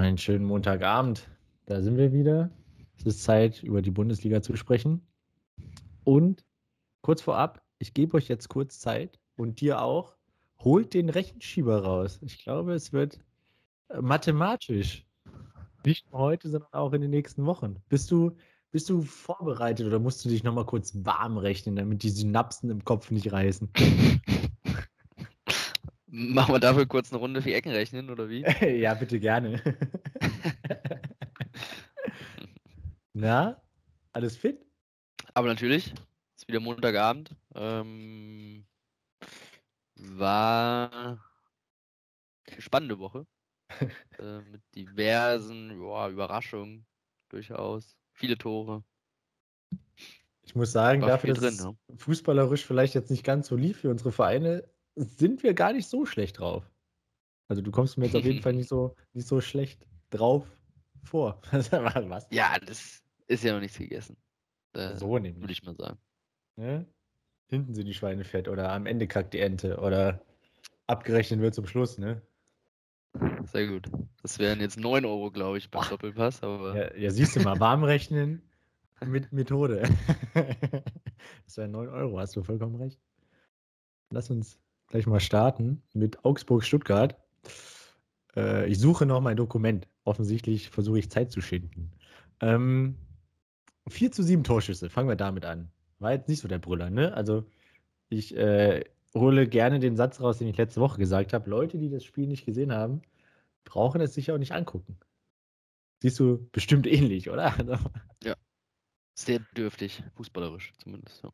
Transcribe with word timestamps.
Einen 0.00 0.16
schönen 0.16 0.46
Montagabend. 0.46 1.28
Da 1.66 1.82
sind 1.82 1.98
wir 1.98 2.10
wieder. 2.10 2.48
Es 2.96 3.04
ist 3.04 3.22
Zeit, 3.22 3.62
über 3.62 3.82
die 3.82 3.90
Bundesliga 3.90 4.40
zu 4.40 4.56
sprechen. 4.56 5.02
Und 6.04 6.42
kurz 7.02 7.20
vorab, 7.20 7.62
ich 7.78 7.92
gebe 7.92 8.16
euch 8.16 8.26
jetzt 8.26 8.48
kurz 8.48 8.80
Zeit 8.80 9.20
und 9.36 9.60
dir 9.60 9.82
auch. 9.82 10.16
Holt 10.58 10.94
den 10.94 11.10
Rechenschieber 11.10 11.82
raus. 11.84 12.18
Ich 12.22 12.42
glaube, 12.42 12.72
es 12.72 12.94
wird 12.94 13.20
äh, 13.90 14.00
mathematisch. 14.00 15.04
Nicht 15.84 16.10
nur 16.10 16.20
heute, 16.22 16.48
sondern 16.48 16.72
auch 16.72 16.94
in 16.94 17.02
den 17.02 17.10
nächsten 17.10 17.44
Wochen. 17.44 17.76
Bist 17.90 18.10
du, 18.10 18.34
bist 18.70 18.88
du 18.88 19.02
vorbereitet 19.02 19.86
oder 19.86 19.98
musst 19.98 20.24
du 20.24 20.30
dich 20.30 20.42
nochmal 20.42 20.64
kurz 20.64 20.94
warm 21.04 21.36
rechnen, 21.36 21.76
damit 21.76 22.02
die 22.02 22.08
Synapsen 22.08 22.70
im 22.70 22.86
Kopf 22.86 23.10
nicht 23.10 23.30
reißen? 23.32 23.68
Machen 26.12 26.54
wir 26.54 26.58
dafür 26.58 26.86
kurz 26.86 27.12
eine 27.12 27.20
Runde 27.20 27.40
für 27.40 27.54
Ecken 27.54 27.70
rechnen, 27.70 28.10
oder 28.10 28.28
wie? 28.28 28.42
ja, 28.80 28.94
bitte 28.94 29.20
gerne. 29.20 29.62
Na, 33.12 33.62
alles 34.12 34.36
fit? 34.36 34.66
Aber 35.34 35.46
natürlich, 35.46 35.94
ist 36.36 36.48
wieder 36.48 36.58
Montagabend. 36.58 37.36
Ähm, 37.54 38.66
war 39.94 41.22
eine 42.50 42.60
spannende 42.60 42.98
Woche. 42.98 43.26
äh, 44.18 44.40
mit 44.50 44.62
diversen 44.74 45.70
joa, 45.70 46.08
Überraschungen 46.08 46.86
durchaus. 47.28 47.96
Viele 48.14 48.36
Tore. 48.36 48.82
Ich 50.42 50.56
muss 50.56 50.72
sagen, 50.72 51.02
war 51.02 51.08
dafür, 51.10 51.34
dass 51.34 51.44
drin, 51.44 51.54
es 51.54 51.62
ja. 51.62 51.72
fußballerisch 51.98 52.64
vielleicht 52.66 52.94
jetzt 52.94 53.12
nicht 53.12 53.22
ganz 53.22 53.46
so 53.46 53.54
lief 53.54 53.82
für 53.82 53.90
unsere 53.90 54.10
Vereine, 54.10 54.68
sind 54.96 55.42
wir 55.42 55.54
gar 55.54 55.72
nicht 55.72 55.88
so 55.88 56.06
schlecht 56.06 56.38
drauf. 56.38 56.70
Also 57.48 57.62
du 57.62 57.70
kommst 57.70 57.98
mir 57.98 58.06
jetzt 58.06 58.16
auf 58.16 58.24
jeden 58.24 58.42
Fall 58.42 58.52
nicht 58.54 58.68
so, 58.68 58.94
nicht 59.12 59.26
so 59.26 59.40
schlecht 59.40 59.86
drauf 60.10 60.46
vor. 61.02 61.40
Was? 61.50 62.26
Ja, 62.30 62.58
das 62.58 63.02
ist 63.26 63.44
ja 63.44 63.52
noch 63.52 63.60
nichts 63.60 63.78
gegessen. 63.78 64.16
Äh, 64.74 64.96
so 64.96 65.18
nämlich. 65.18 65.40
Würde 65.40 65.52
ich 65.52 65.62
mal 65.62 65.76
sagen. 65.76 65.98
Ne? 66.56 66.86
Hinten 67.48 67.74
sind 67.74 67.86
die 67.86 67.94
Schweine 67.94 68.24
fett 68.24 68.48
oder 68.48 68.70
am 68.70 68.86
Ende 68.86 69.08
kackt 69.08 69.34
die 69.34 69.40
Ente 69.40 69.78
oder 69.78 70.24
abgerechnet 70.86 71.40
wird 71.40 71.54
zum 71.54 71.66
Schluss, 71.66 71.98
ne? 71.98 72.22
Sehr 73.44 73.66
gut. 73.66 73.90
Das 74.22 74.38
wären 74.38 74.60
jetzt 74.60 74.78
9 74.78 75.04
Euro, 75.04 75.32
glaube 75.32 75.58
ich, 75.58 75.70
beim 75.70 75.88
Doppelpass. 75.88 76.42
Aber... 76.44 76.76
Ja, 76.76 76.96
ja, 76.96 77.10
siehst 77.10 77.34
du 77.34 77.40
mal, 77.40 77.58
warm 77.58 77.82
rechnen 77.82 78.42
mit 79.04 79.32
Methode. 79.32 79.82
das 81.44 81.56
wären 81.56 81.72
9 81.72 81.88
Euro, 81.88 82.20
hast 82.20 82.36
du 82.36 82.42
vollkommen 82.44 82.76
recht. 82.76 83.00
Lass 84.10 84.30
uns 84.30 84.60
gleich 84.90 85.06
mal 85.06 85.20
starten 85.20 85.82
mit 85.94 86.24
Augsburg-Stuttgart. 86.24 87.16
Äh, 88.36 88.68
ich 88.68 88.78
suche 88.78 89.06
noch 89.06 89.20
mein 89.20 89.36
Dokument. 89.36 89.88
Offensichtlich 90.04 90.68
versuche 90.70 90.98
ich 90.98 91.10
Zeit 91.10 91.32
zu 91.32 91.40
schinden. 91.40 91.92
Ähm, 92.40 92.96
4 93.88 94.12
zu 94.12 94.22
7 94.22 94.44
Torschüsse, 94.44 94.90
fangen 94.90 95.08
wir 95.08 95.16
damit 95.16 95.44
an. 95.44 95.70
War 95.98 96.12
jetzt 96.12 96.28
nicht 96.28 96.40
so 96.40 96.48
der 96.48 96.58
Brüller, 96.58 96.90
ne? 96.90 97.14
Also, 97.14 97.46
ich 98.08 98.36
äh, 98.36 98.84
hole 99.14 99.48
gerne 99.48 99.78
den 99.78 99.96
Satz 99.96 100.20
raus, 100.20 100.38
den 100.38 100.48
ich 100.48 100.56
letzte 100.56 100.80
Woche 100.80 100.98
gesagt 100.98 101.32
habe. 101.32 101.48
Leute, 101.48 101.78
die 101.78 101.90
das 101.90 102.04
Spiel 102.04 102.26
nicht 102.26 102.44
gesehen 102.44 102.72
haben, 102.72 103.02
brauchen 103.64 104.00
es 104.00 104.14
sich 104.14 104.32
auch 104.32 104.38
nicht 104.38 104.52
angucken. 104.52 104.98
Siehst 106.02 106.18
du 106.18 106.48
bestimmt 106.50 106.86
ähnlich, 106.86 107.30
oder? 107.30 107.54
ja. 108.24 108.34
Sehr 109.14 109.40
dürftig, 109.54 110.02
fußballerisch 110.14 110.72
zumindest, 110.78 111.22
ja. 111.22 111.30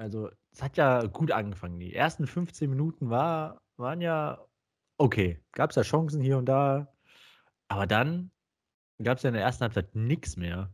Also, 0.00 0.30
es 0.50 0.62
hat 0.62 0.78
ja 0.78 1.02
gut 1.02 1.30
angefangen. 1.30 1.78
Die 1.78 1.94
ersten 1.94 2.26
15 2.26 2.70
Minuten 2.70 3.10
war, 3.10 3.60
waren 3.76 4.00
ja 4.00 4.42
okay. 4.96 5.38
Gab 5.52 5.68
es 5.68 5.76
ja 5.76 5.82
Chancen 5.82 6.22
hier 6.22 6.38
und 6.38 6.46
da. 6.46 6.90
Aber 7.68 7.86
dann 7.86 8.30
gab 9.02 9.18
es 9.18 9.24
ja 9.24 9.28
in 9.28 9.34
der 9.34 9.42
ersten 9.42 9.60
Halbzeit 9.60 9.94
nichts 9.94 10.38
mehr. 10.38 10.72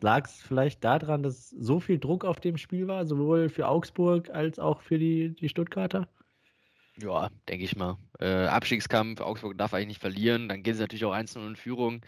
Lag 0.00 0.24
es 0.24 0.42
vielleicht 0.42 0.82
daran, 0.82 1.22
dass 1.22 1.50
so 1.50 1.78
viel 1.78 2.00
Druck 2.00 2.24
auf 2.24 2.40
dem 2.40 2.58
Spiel 2.58 2.88
war, 2.88 3.06
sowohl 3.06 3.48
für 3.48 3.68
Augsburg 3.68 4.30
als 4.30 4.58
auch 4.58 4.80
für 4.80 4.98
die, 4.98 5.36
die 5.36 5.48
Stuttgarter? 5.48 6.08
Ja, 6.96 7.30
denke 7.48 7.64
ich 7.64 7.76
mal. 7.76 7.98
Äh, 8.18 8.46
Abstiegskampf, 8.46 9.20
Augsburg 9.20 9.56
darf 9.56 9.74
eigentlich 9.74 9.86
nicht 9.86 10.00
verlieren. 10.00 10.48
Dann 10.48 10.64
gehen 10.64 10.74
sie 10.74 10.80
natürlich 10.80 11.04
auch 11.04 11.12
1 11.12 11.36
in 11.36 11.54
Führung. 11.54 12.04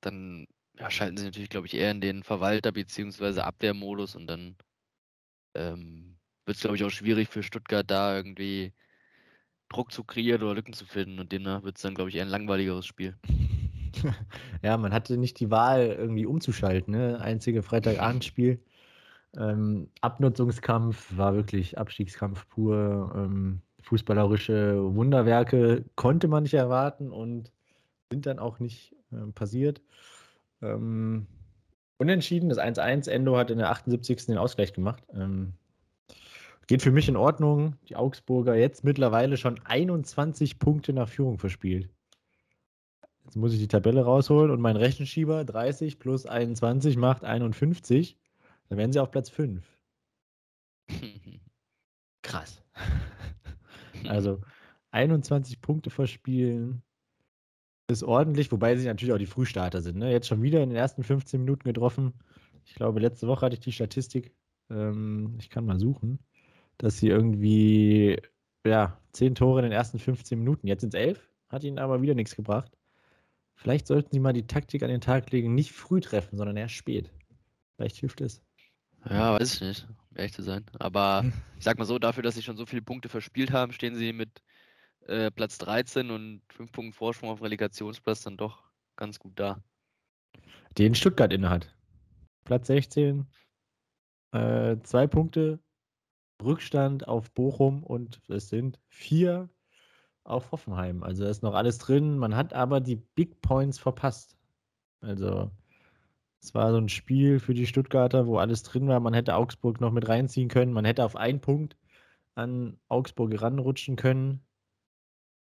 Dann 0.00 0.46
ja, 0.78 0.92
schalten 0.92 1.16
sie 1.16 1.24
natürlich, 1.24 1.50
glaube 1.50 1.66
ich, 1.66 1.74
eher 1.74 1.90
in 1.90 2.00
den 2.00 2.22
Verwalter- 2.22 2.70
bzw. 2.70 3.40
Abwehrmodus 3.40 4.14
und 4.14 4.28
dann 4.28 4.56
ähm, 5.54 6.16
wird 6.46 6.56
es, 6.56 6.62
glaube 6.62 6.76
ich, 6.76 6.84
auch 6.84 6.90
schwierig 6.90 7.28
für 7.28 7.42
Stuttgart 7.42 7.90
da 7.90 8.16
irgendwie 8.16 8.72
Druck 9.68 9.92
zu 9.92 10.04
kreieren 10.04 10.42
oder 10.42 10.54
Lücken 10.54 10.72
zu 10.72 10.84
finden 10.84 11.18
und 11.18 11.32
demnach 11.32 11.62
wird 11.62 11.76
es 11.76 11.82
dann, 11.82 11.94
glaube 11.94 12.10
ich, 12.10 12.16
eher 12.16 12.24
ein 12.24 12.28
langweiligeres 12.28 12.86
Spiel. 12.86 13.16
ja, 14.62 14.76
man 14.76 14.92
hatte 14.92 15.16
nicht 15.16 15.40
die 15.40 15.50
Wahl, 15.50 15.86
irgendwie 15.86 16.26
umzuschalten. 16.26 16.94
Ne? 16.94 17.20
Einzige 17.20 17.62
Freitagabendspiel. 17.62 18.60
Ähm, 19.36 19.88
Abnutzungskampf 20.00 21.16
war 21.16 21.34
wirklich 21.34 21.78
Abstiegskampf 21.78 22.48
pur. 22.48 23.12
Ähm, 23.16 23.62
fußballerische 23.82 24.94
Wunderwerke 24.94 25.84
konnte 25.96 26.28
man 26.28 26.44
nicht 26.44 26.54
erwarten 26.54 27.10
und 27.10 27.52
sind 28.10 28.26
dann 28.26 28.38
auch 28.38 28.58
nicht 28.60 28.94
äh, 29.12 29.30
passiert. 29.32 29.82
Ähm, 30.62 31.26
Unentschieden, 31.96 32.48
das 32.48 32.58
1-1. 32.58 33.08
Endo 33.08 33.36
hat 33.36 33.50
in 33.50 33.58
der 33.58 33.70
78. 33.70 34.26
den 34.26 34.38
Ausgleich 34.38 34.72
gemacht. 34.72 35.02
Ähm, 35.12 35.54
geht 36.66 36.82
für 36.82 36.90
mich 36.90 37.08
in 37.08 37.16
Ordnung. 37.16 37.76
Die 37.88 37.96
Augsburger 37.96 38.54
jetzt 38.54 38.84
mittlerweile 38.84 39.36
schon 39.36 39.60
21 39.64 40.58
Punkte 40.58 40.92
nach 40.92 41.08
Führung 41.08 41.38
verspielt. 41.38 41.88
Jetzt 43.24 43.36
muss 43.36 43.52
ich 43.54 43.58
die 43.60 43.68
Tabelle 43.68 44.04
rausholen 44.04 44.50
und 44.50 44.60
mein 44.60 44.76
Rechenschieber 44.76 45.44
30 45.44 45.98
plus 45.98 46.26
21 46.26 46.96
macht 46.96 47.24
51. 47.24 48.18
Dann 48.68 48.78
wären 48.78 48.92
sie 48.92 49.00
auf 49.00 49.10
Platz 49.10 49.30
5. 49.30 49.64
Krass. 52.22 52.62
also 54.08 54.40
21 54.90 55.60
Punkte 55.60 55.90
verspielen 55.90 56.82
ist 57.88 58.02
ordentlich, 58.02 58.50
wobei 58.50 58.76
sie 58.76 58.86
natürlich 58.86 59.12
auch 59.12 59.18
die 59.18 59.26
Frühstarter 59.26 59.82
sind. 59.82 59.98
Ne? 59.98 60.10
Jetzt 60.10 60.28
schon 60.28 60.42
wieder 60.42 60.62
in 60.62 60.70
den 60.70 60.76
ersten 60.76 61.02
15 61.02 61.40
Minuten 61.40 61.64
getroffen. 61.64 62.14
Ich 62.64 62.74
glaube, 62.74 63.00
letzte 63.00 63.26
Woche 63.26 63.46
hatte 63.46 63.54
ich 63.54 63.60
die 63.60 63.72
Statistik. 63.72 64.34
Ähm, 64.70 65.36
ich 65.38 65.50
kann 65.50 65.66
mal 65.66 65.78
suchen, 65.78 66.18
dass 66.78 66.98
sie 66.98 67.08
irgendwie 67.08 68.20
ja, 68.66 68.98
10 69.12 69.34
Tore 69.34 69.60
in 69.60 69.64
den 69.64 69.72
ersten 69.72 69.98
15 69.98 70.38
Minuten. 70.38 70.66
Jetzt 70.66 70.80
sind 70.80 70.94
es 70.94 71.00
11, 71.00 71.30
hat 71.48 71.64
ihnen 71.64 71.78
aber 71.78 72.00
wieder 72.00 72.14
nichts 72.14 72.36
gebracht. 72.36 72.72
Vielleicht 73.54 73.86
sollten 73.86 74.10
sie 74.12 74.20
mal 74.20 74.32
die 74.32 74.46
Taktik 74.46 74.82
an 74.82 74.88
den 74.88 75.00
Tag 75.00 75.30
legen, 75.30 75.54
nicht 75.54 75.72
früh 75.72 76.00
treffen, 76.00 76.36
sondern 76.36 76.56
erst 76.56 76.74
spät. 76.74 77.10
Vielleicht 77.76 77.96
hilft 77.96 78.20
es. 78.20 78.42
Ja, 79.08 79.38
weiß 79.38 79.54
ich 79.54 79.60
nicht, 79.60 79.86
um 79.88 80.16
ehrlich 80.16 80.32
zu 80.32 80.42
sein. 80.42 80.64
Aber 80.78 81.24
ich 81.58 81.64
sag 81.64 81.78
mal 81.78 81.84
so, 81.84 81.98
dafür, 81.98 82.22
dass 82.22 82.34
sie 82.34 82.42
schon 82.42 82.56
so 82.56 82.66
viele 82.66 82.82
Punkte 82.82 83.08
verspielt 83.08 83.52
haben, 83.52 83.72
stehen 83.72 83.94
sie 83.94 84.12
mit 84.12 84.42
äh, 85.06 85.30
Platz 85.30 85.58
13 85.58 86.10
und 86.10 86.42
5 86.48 86.72
Punkten 86.72 86.92
Vorsprung 86.92 87.30
auf 87.30 87.42
Relegationsplatz 87.42 88.22
dann 88.22 88.36
doch 88.36 88.62
ganz 88.96 89.18
gut 89.18 89.32
da. 89.38 89.62
Den 90.78 90.94
Stuttgart 90.94 91.32
innehat. 91.32 91.74
Platz 92.44 92.66
16, 92.66 93.26
äh, 94.32 94.76
Punkte 95.08 95.60
Rückstand 96.42 97.08
auf 97.08 97.30
Bochum 97.32 97.82
und 97.82 98.20
es 98.28 98.48
sind 98.48 98.80
vier 98.88 99.48
auf 100.24 100.52
Hoffenheim. 100.52 101.02
Also 101.02 101.24
da 101.24 101.30
ist 101.30 101.42
noch 101.42 101.54
alles 101.54 101.78
drin. 101.78 102.18
Man 102.18 102.34
hat 102.34 102.52
aber 102.52 102.80
die 102.80 102.96
Big 102.96 103.40
Points 103.40 103.78
verpasst. 103.78 104.36
Also 105.00 105.50
es 106.42 106.54
war 106.54 106.72
so 106.72 106.78
ein 106.78 106.88
Spiel 106.88 107.38
für 107.38 107.54
die 107.54 107.66
Stuttgarter, 107.66 108.26
wo 108.26 108.38
alles 108.38 108.62
drin 108.62 108.88
war. 108.88 109.00
Man 109.00 109.14
hätte 109.14 109.36
Augsburg 109.36 109.80
noch 109.80 109.92
mit 109.92 110.08
reinziehen 110.08 110.48
können. 110.48 110.72
Man 110.72 110.84
hätte 110.84 111.04
auf 111.04 111.16
einen 111.16 111.40
Punkt 111.40 111.76
an 112.34 112.78
Augsburg 112.88 113.40
ranrutschen 113.40 113.96
können. 113.96 114.44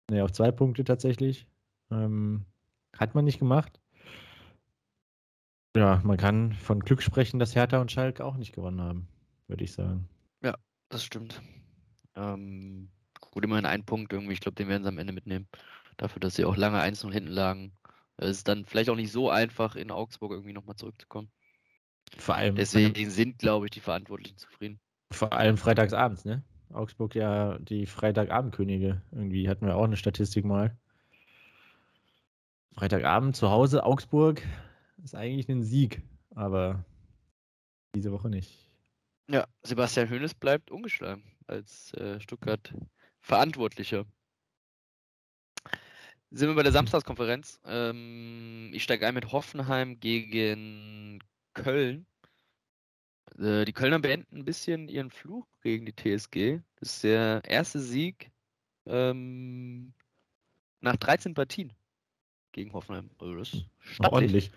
Ne, 0.10 0.24
auf 0.24 0.32
zwei 0.32 0.52
Punkte 0.52 0.84
tatsächlich. 0.84 1.48
Ähm, 1.92 2.46
hat 2.98 3.16
man 3.16 3.26
nicht 3.26 3.40
gemacht. 3.40 3.80
Ja, 5.76 6.02
man 6.04 6.18
kann 6.18 6.54
von 6.54 6.82
Glück 6.82 7.02
sprechen, 7.02 7.40
dass 7.40 7.56
Hertha 7.56 7.82
und 7.82 7.92
Schalke 7.92 8.24
auch 8.24 8.38
nicht 8.38 8.54
gewonnen 8.54 8.82
haben, 8.82 9.08
würde 9.48 9.64
ich 9.64 9.74
sagen. 9.74 10.08
Ja, 10.44 10.56
das 10.90 11.04
stimmt. 11.04 11.42
Ähm, 12.16 12.90
gut, 13.32 13.44
immerhin 13.44 13.66
ein 13.66 13.84
Punkt 13.84 14.14
irgendwie. 14.14 14.34
Ich 14.34 14.40
glaube, 14.40 14.56
den 14.56 14.68
werden 14.68 14.84
sie 14.84 14.90
am 14.90 15.00
Ende 15.00 15.14
mitnehmen. 15.14 15.48
Dafür, 15.98 16.20
dass 16.20 16.36
sie 16.36 16.46
auch 16.46 16.58
lange 16.58 16.80
1-0 16.80 17.12
hinten 17.12 17.32
lagen. 17.32 17.74
Es 18.18 18.38
ist 18.38 18.48
dann 18.48 18.66
vielleicht 18.66 18.90
auch 18.90 18.96
nicht 18.96 19.12
so 19.12 19.30
einfach, 19.32 19.76
in 19.76 19.90
Augsburg 19.90 20.32
irgendwie 20.32 20.54
nochmal 20.54 20.76
zurückzukommen. 20.76 21.32
Vor 22.18 22.36
allem. 22.36 22.56
Deswegen 22.56 23.10
sind, 23.10 23.40
glaube 23.40 23.66
ich, 23.66 23.72
die 23.72 23.80
Verantwortlichen 23.80 24.38
zufrieden. 24.38 24.80
Vor 25.12 25.34
allem 25.34 25.58
freitagsabends, 25.58 26.26
ne? 26.26 26.44
Augsburg 26.74 27.16
ja 27.16 27.58
die 27.60 27.86
Freitagabendkönige. 27.86 29.02
Irgendwie 29.12 29.50
hatten 29.50 29.66
wir 29.66 29.76
auch 29.76 29.86
eine 29.86 29.98
Statistik 29.98 30.46
mal. 30.46 30.76
Freitagabend 32.74 33.36
zu 33.36 33.52
Hause, 33.52 33.84
Augsburg 33.84 34.42
ist 35.04 35.16
eigentlich 35.16 35.48
ein 35.50 35.64
Sieg, 35.64 36.02
aber 36.34 36.84
diese 37.96 38.12
Woche 38.12 38.30
nicht. 38.30 38.72
Ja, 39.30 39.48
Sebastian 39.62 40.10
Hoeneß 40.10 40.34
bleibt 40.34 40.72
ungeschlagen 40.72 41.24
als 41.48 41.94
äh, 41.94 42.20
Stuttgart 42.20 42.74
Verantwortlicher. 43.20 44.06
Sind 46.32 46.50
wir 46.50 46.56
bei 46.56 46.64
der 46.64 46.72
Samstagskonferenz. 46.72 47.60
Ähm, 47.64 48.72
ich 48.74 48.84
steige 48.84 49.06
ein 49.08 49.14
mit 49.14 49.32
Hoffenheim 49.32 50.00
gegen 50.00 51.20
Köln. 51.54 52.08
Äh, 53.40 53.66
die 53.66 53.74
Kölner 53.74 54.00
beenden 54.00 54.38
ein 54.38 54.46
bisschen 54.46 54.88
ihren 54.88 55.10
Fluch 55.10 55.48
gegen 55.62 55.86
die 55.86 55.96
TSG. 55.96 56.62
Das 56.80 56.96
ist 56.96 57.04
der 57.04 57.42
erste 57.46 57.80
Sieg 57.80 58.32
ähm, 58.86 59.94
nach 60.82 60.98
13 60.98 61.34
Partien 61.34 61.74
gegen 62.52 62.74
Hoffenheim. 62.74 63.10
Also 63.20 63.36
das 63.36 63.54
ist 63.54 63.66
Ordentlich. 64.00 64.52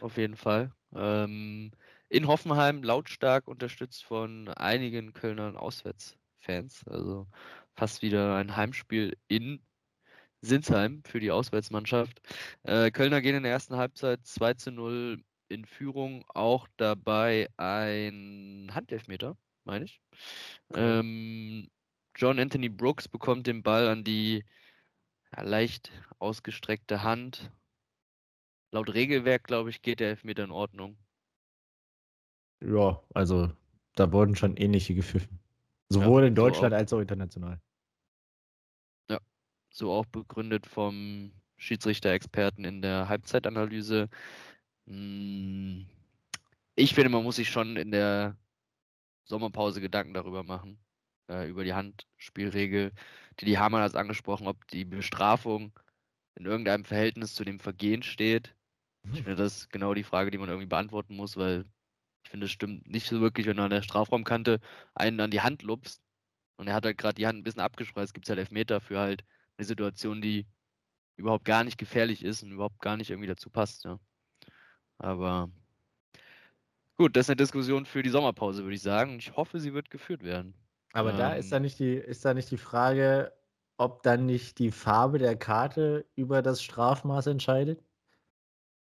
Auf 0.00 0.16
jeden 0.16 0.36
Fall. 0.36 0.72
Ähm, 0.94 1.72
in 2.08 2.26
Hoffenheim 2.26 2.82
lautstark 2.82 3.48
unterstützt 3.48 4.04
von 4.04 4.48
einigen 4.48 5.12
Kölner 5.12 5.60
Auswärtsfans. 5.60 6.86
Also 6.88 7.26
fast 7.74 8.02
wieder 8.02 8.36
ein 8.36 8.56
Heimspiel 8.56 9.16
in 9.28 9.60
Sinsheim 10.40 11.02
für 11.04 11.20
die 11.20 11.30
Auswärtsmannschaft. 11.30 12.20
Äh, 12.62 12.90
Kölner 12.90 13.20
gehen 13.20 13.36
in 13.36 13.42
der 13.42 13.52
ersten 13.52 13.76
Halbzeit 13.76 14.24
2 14.24 14.54
zu 14.54 14.70
0 14.70 15.22
in 15.48 15.64
Führung. 15.64 16.24
Auch 16.28 16.68
dabei 16.76 17.48
ein 17.56 18.70
Handelfmeter, 18.74 19.36
meine 19.64 19.84
ich. 19.84 20.00
Okay. 20.68 21.00
Ähm, 21.00 21.68
John 22.14 22.38
Anthony 22.38 22.68
Brooks 22.68 23.08
bekommt 23.08 23.46
den 23.46 23.62
Ball 23.62 23.88
an 23.88 24.04
die 24.04 24.44
ja, 25.36 25.42
leicht 25.42 25.92
ausgestreckte 26.18 27.02
Hand. 27.02 27.50
Laut 28.70 28.92
Regelwerk, 28.92 29.44
glaube 29.44 29.70
ich, 29.70 29.82
geht 29.82 30.00
der 30.00 30.10
Elfmeter 30.10 30.44
in 30.44 30.50
Ordnung. 30.50 30.98
Ja, 32.60 33.02
also 33.14 33.50
da 33.94 34.12
wurden 34.12 34.36
schon 34.36 34.56
ähnliche 34.56 34.94
gepfiffen. 34.94 35.38
Sowohl 35.88 36.22
ja, 36.22 36.28
in 36.28 36.34
Deutschland 36.34 36.72
so 36.72 36.76
als 36.76 36.92
auch 36.92 37.00
international. 37.00 37.60
Ja, 39.08 39.20
so 39.70 39.92
auch 39.92 40.06
begründet 40.06 40.66
vom 40.66 41.32
Schiedsrichter-Experten 41.56 42.64
in 42.64 42.82
der 42.82 43.08
Halbzeitanalyse. 43.08 44.08
Hm, 44.88 45.86
ich 46.76 46.94
finde, 46.94 47.10
man 47.10 47.24
muss 47.24 47.36
sich 47.36 47.50
schon 47.50 47.76
in 47.76 47.90
der 47.90 48.36
Sommerpause 49.24 49.80
Gedanken 49.80 50.14
darüber 50.14 50.44
machen, 50.44 50.78
äh, 51.30 51.48
über 51.48 51.64
die 51.64 51.74
Handspielregel. 51.74 52.92
Die, 53.40 53.46
die 53.46 53.58
Hamann 53.58 53.82
hat 53.82 53.96
angesprochen, 53.96 54.48
ob 54.48 54.66
die 54.68 54.84
Bestrafung 54.86 55.78
in 56.36 56.46
irgendeinem 56.46 56.84
Verhältnis 56.84 57.34
zu 57.34 57.44
dem 57.44 57.60
Vergehen 57.60 58.02
steht. 58.02 58.56
Ich 59.12 59.22
finde, 59.22 59.36
das 59.36 59.58
ist 59.58 59.70
genau 59.70 59.94
die 59.94 60.04
Frage, 60.04 60.30
die 60.30 60.38
man 60.38 60.48
irgendwie 60.48 60.68
beantworten 60.68 61.16
muss, 61.16 61.36
weil 61.36 61.66
ich 62.24 62.30
finde, 62.30 62.46
es 62.46 62.52
stimmt 62.52 62.88
nicht 62.88 63.08
so 63.08 63.20
wirklich, 63.20 63.46
wenn 63.46 63.56
du 63.58 63.64
an 63.64 63.70
der 63.70 63.82
Strafraumkante 63.82 64.60
einen 64.94 65.20
an 65.20 65.30
die 65.32 65.42
Hand 65.42 65.62
lupst 65.62 66.02
und 66.56 66.68
er 66.68 66.74
hat 66.74 66.86
halt 66.86 66.98
gerade 66.98 67.14
die 67.16 67.26
Hand 67.26 67.38
ein 67.40 67.44
bisschen 67.44 67.62
abgespreizt, 67.62 68.14
gibt 68.14 68.26
es 68.26 68.30
halt 68.30 68.40
Elfmeter 68.40 68.80
für 68.80 68.98
halt 69.00 69.24
eine 69.58 69.66
Situation, 69.66 70.22
die 70.22 70.46
überhaupt 71.16 71.44
gar 71.46 71.64
nicht 71.64 71.78
gefährlich 71.78 72.24
ist 72.24 72.42
und 72.44 72.52
überhaupt 72.52 72.80
gar 72.80 72.96
nicht 72.96 73.10
irgendwie 73.10 73.28
dazu 73.28 73.50
passt, 73.50 73.84
ja. 73.84 74.00
Aber 74.98 75.50
gut, 76.96 77.16
das 77.16 77.26
ist 77.26 77.30
eine 77.30 77.36
Diskussion 77.36 77.86
für 77.86 78.02
die 78.02 78.10
Sommerpause, 78.10 78.62
würde 78.62 78.74
ich 78.74 78.82
sagen. 78.82 79.18
Ich 79.18 79.36
hoffe, 79.36 79.60
sie 79.60 79.74
wird 79.74 79.90
geführt 79.90 80.22
werden. 80.22 80.54
Aber 80.92 81.12
ähm, 81.12 81.18
da 81.18 81.34
ist 81.34 81.52
da 81.52 81.60
nicht 81.60 81.78
die, 81.78 81.94
ist 81.94 82.24
da 82.24 82.34
nicht 82.34 82.50
die 82.50 82.56
Frage, 82.56 83.32
ob 83.76 84.02
dann 84.02 84.26
nicht 84.26 84.58
die 84.58 84.70
Farbe 84.70 85.18
der 85.18 85.36
Karte 85.36 86.04
über 86.16 86.42
das 86.42 86.62
Strafmaß 86.62 87.28
entscheidet? 87.28 87.82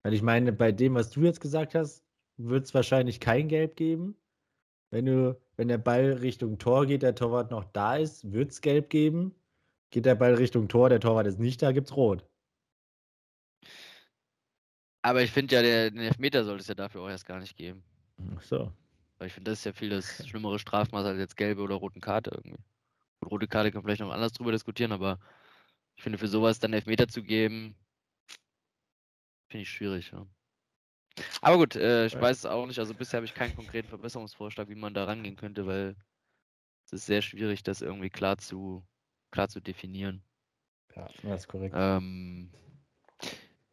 Weil 0.03 0.15
ich 0.15 0.23
meine, 0.23 0.53
bei 0.53 0.73
dem, 0.73 0.95
was 0.95 1.11
du 1.11 1.21
jetzt 1.21 1.41
gesagt 1.41 1.75
hast, 1.75 2.03
wird 2.39 2.65
es 2.65 2.75
wahrscheinlich 2.75 3.21
kein 3.21 3.49
Gelb 3.49 3.77
geben. 3.77 4.17
Wenn 4.91 5.07
du, 5.07 5.39
wenn 5.57 5.69
der 5.69 5.79
Ball 5.79 6.13
Richtung 6.15 6.59
Tor 6.59 6.87
geht, 6.87 7.03
der 7.03 7.15
Torwart 7.15 7.51
noch 7.51 7.65
da 7.65 7.97
ist, 7.97 8.33
wird 8.33 8.51
es 8.53 8.61
Gelb 8.61 8.89
geben. 8.91 9.35
Geht 9.91 10.07
der 10.07 10.15
Ball 10.15 10.35
Richtung 10.35 10.69
Tor, 10.69 10.89
der 10.89 11.01
Torwart 11.01 11.27
ist 11.27 11.39
nicht 11.39 11.63
da, 11.63 11.73
gibt 11.73 11.89
es 11.89 11.97
Rot. 11.97 12.25
Aber 15.03 15.23
ich 15.23 15.31
finde 15.31 15.55
ja, 15.55 15.63
der, 15.63 15.91
den 15.91 16.01
Elfmeter 16.01 16.45
sollte 16.45 16.63
es 16.63 16.69
ja 16.69 16.75
dafür 16.75 17.03
auch 17.03 17.09
erst 17.09 17.27
gar 17.27 17.39
nicht 17.41 17.57
geben. 17.57 17.83
Ach 18.37 18.43
so. 18.43 18.73
Weil 19.19 19.29
ich 19.29 19.35
finde, 19.35 19.51
das 19.51 19.61
ist 19.61 19.65
ja 19.65 19.73
viel 19.73 19.91
das 19.91 20.27
schlimmere 20.27 20.59
Strafmaß 20.59 21.05
als 21.05 21.19
jetzt 21.19 21.37
gelbe 21.37 21.63
oder 21.63 21.77
roten 21.77 22.01
Karte 22.01 22.31
irgendwie. 22.35 22.63
Gut, 23.21 23.33
rote 23.33 23.49
Karte 23.49 23.71
kann 23.71 23.79
man 23.79 23.85
vielleicht 23.85 24.01
noch 24.01 24.13
anders 24.13 24.33
drüber 24.33 24.53
diskutieren, 24.53 24.93
aber 24.93 25.19
ich 25.97 26.03
finde, 26.03 26.19
für 26.19 26.29
sowas 26.29 26.59
dann 26.59 26.73
Elfmeter 26.73 27.09
zu 27.09 27.23
geben, 27.23 27.77
finde 29.49 29.63
ich 29.63 29.71
schwierig, 29.71 30.11
ja. 30.13 30.27
Aber 31.43 31.57
gut, 31.59 31.77
äh, 31.77 32.07
ich 32.07 32.19
weiß 32.19 32.39
es 32.39 32.47
auch 32.47 32.67
nicht. 32.67 32.79
Also 32.79 32.95
bisher 32.95 33.19
habe 33.19 33.27
ich 33.27 33.35
keinen 33.35 33.55
konkreten 33.55 33.89
Verbesserungsvorschlag, 33.89 34.69
wie 34.69 34.75
man 34.75 34.95
da 34.95 35.05
rangehen 35.05 35.37
könnte, 35.37 35.67
weil 35.67 35.97
es 36.87 36.93
ist 36.93 37.07
sehr 37.07 37.21
schwierig, 37.21 37.63
das 37.63 37.83
irgendwie 37.83 38.11
klar 38.11 38.39
zu, 38.39 38.87
klar 39.31 39.49
zu 39.49 39.61
definieren. 39.61 40.23
Ja, 40.95 41.09
das 41.23 41.43
ist 41.43 41.49
korrekt. 41.49 41.75
Ähm, 41.77 42.51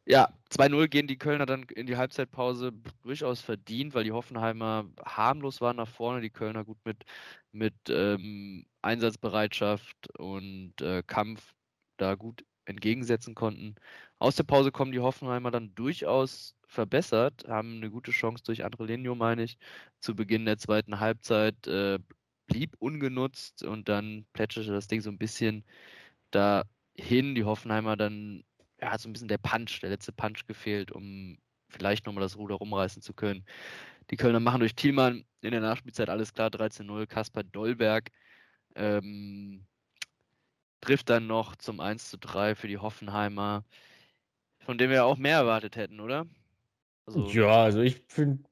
ja, 0.07 0.29
2-0 0.49 0.87
gehen 0.87 1.07
die 1.07 1.17
Kölner 1.17 1.45
dann 1.45 1.63
in 1.63 1.85
die 1.85 1.97
Halbzeitpause 1.97 2.71
durchaus 3.03 3.41
verdient, 3.41 3.93
weil 3.93 4.05
die 4.05 4.13
Hoffenheimer 4.13 4.85
harmlos 5.05 5.59
waren 5.61 5.75
nach 5.77 5.87
vorne, 5.87 6.21
die 6.21 6.29
Kölner 6.29 6.63
gut 6.63 6.77
mit, 6.85 7.03
mit 7.51 7.75
ähm, 7.89 8.65
Einsatzbereitschaft 8.81 10.17
und 10.17 10.81
äh, 10.81 11.03
Kampf 11.05 11.53
da 11.97 12.15
gut 12.15 12.45
entgegensetzen 12.65 13.35
konnten. 13.35 13.75
Aus 14.19 14.35
der 14.37 14.43
Pause 14.43 14.71
kommen 14.71 14.93
die 14.93 14.99
Hoffenheimer 15.01 15.51
dann 15.51 15.75
durchaus 15.75 16.55
verbessert, 16.67 17.45
haben 17.47 17.77
eine 17.77 17.89
gute 17.91 18.11
Chance 18.11 18.43
durch 18.45 18.63
Andrelenio, 18.65 19.15
meine 19.15 19.43
ich, 19.43 19.57
zu 19.99 20.15
Beginn 20.15 20.45
der 20.45 20.57
zweiten 20.57 20.99
Halbzeit, 21.01 21.67
äh, 21.67 21.99
blieb 22.47 22.75
ungenutzt 22.79 23.63
und 23.63 23.89
dann 23.89 24.25
plätscherte 24.33 24.71
das 24.71 24.87
Ding 24.87 25.01
so 25.01 25.09
ein 25.09 25.17
bisschen 25.17 25.65
dahin. 26.31 27.35
Die 27.35 27.43
Hoffenheimer 27.43 27.97
dann 27.97 28.43
ja, 28.81 28.91
hat 28.91 29.01
so 29.01 29.09
ein 29.09 29.13
bisschen 29.13 29.27
der 29.27 29.37
Punch, 29.37 29.79
der 29.81 29.89
letzte 29.89 30.11
Punch 30.11 30.45
gefehlt, 30.47 30.91
um 30.91 31.37
vielleicht 31.69 32.05
nochmal 32.05 32.23
das 32.23 32.37
Ruder 32.37 32.55
rumreißen 32.55 33.01
zu 33.01 33.13
können. 33.13 33.45
Die 34.09 34.17
Kölner 34.17 34.39
machen 34.39 34.59
durch 34.59 34.75
Thielmann 34.75 35.25
in 35.41 35.51
der 35.51 35.61
Nachspielzeit 35.61 36.09
alles 36.09 36.33
klar, 36.33 36.49
13-0. 36.49 37.07
Kaspar 37.07 37.43
Dollberg 37.43 38.09
ähm, 38.75 39.65
trifft 40.81 41.09
dann 41.09 41.27
noch 41.27 41.55
zum 41.55 41.81
1-3 41.81 42.55
für 42.55 42.67
die 42.67 42.77
Hoffenheimer, 42.77 43.65
von 44.59 44.77
dem 44.77 44.89
wir 44.89 45.05
auch 45.05 45.17
mehr 45.17 45.37
erwartet 45.37 45.75
hätten, 45.75 45.99
oder? 45.99 46.25
Also, 47.05 47.27
ja, 47.27 47.63
also 47.63 47.81
ich 47.81 48.03
finde, 48.07 48.43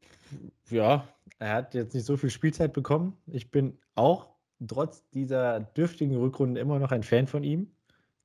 ja, 0.69 1.07
er 1.39 1.53
hat 1.53 1.73
jetzt 1.73 1.93
nicht 1.93 2.05
so 2.05 2.17
viel 2.17 2.29
Spielzeit 2.29 2.73
bekommen. 2.73 3.17
Ich 3.27 3.51
bin 3.51 3.77
auch 3.95 4.29
trotz 4.67 5.07
dieser 5.09 5.59
dürftigen 5.59 6.15
Rückrunde 6.15 6.59
immer 6.59 6.79
noch 6.79 6.91
ein 6.91 7.03
Fan 7.03 7.27
von 7.27 7.43
ihm 7.43 7.74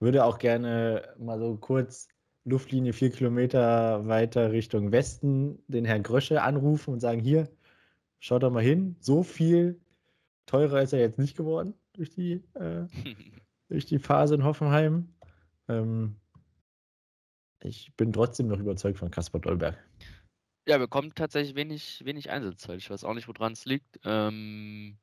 würde 0.00 0.24
auch 0.24 0.38
gerne 0.38 1.14
mal 1.18 1.38
so 1.38 1.56
kurz 1.56 2.08
Luftlinie 2.44 2.92
vier 2.92 3.10
Kilometer 3.10 4.06
weiter 4.06 4.50
Richtung 4.50 4.92
Westen 4.92 5.62
den 5.68 5.84
Herrn 5.84 6.02
Grösche 6.02 6.42
anrufen 6.42 6.92
und 6.92 7.00
sagen: 7.00 7.20
Hier, 7.20 7.48
schaut 8.18 8.42
doch 8.42 8.50
mal 8.50 8.62
hin, 8.62 8.96
so 9.00 9.22
viel 9.22 9.80
teurer 10.46 10.82
ist 10.82 10.92
er 10.92 11.00
jetzt 11.00 11.18
nicht 11.18 11.36
geworden 11.36 11.74
durch 11.92 12.10
die, 12.10 12.42
äh, 12.54 12.86
durch 13.68 13.86
die 13.86 13.98
Phase 13.98 14.34
in 14.34 14.44
Hoffenheim. 14.44 15.14
Ähm, 15.68 16.16
ich 17.62 17.92
bin 17.96 18.12
trotzdem 18.12 18.48
noch 18.48 18.58
überzeugt 18.58 18.98
von 18.98 19.10
Kaspar 19.10 19.40
Dolberg. 19.40 19.76
Ja, 20.66 20.78
bekommt 20.78 21.16
tatsächlich 21.16 21.54
wenig, 21.54 22.02
wenig 22.04 22.30
Einsatzzeit. 22.30 22.78
Ich 22.78 22.90
weiß 22.90 23.04
auch 23.04 23.14
nicht, 23.14 23.28
woran 23.28 23.52
es 23.52 23.66
liegt. 23.66 24.00
Ähm, 24.04 24.98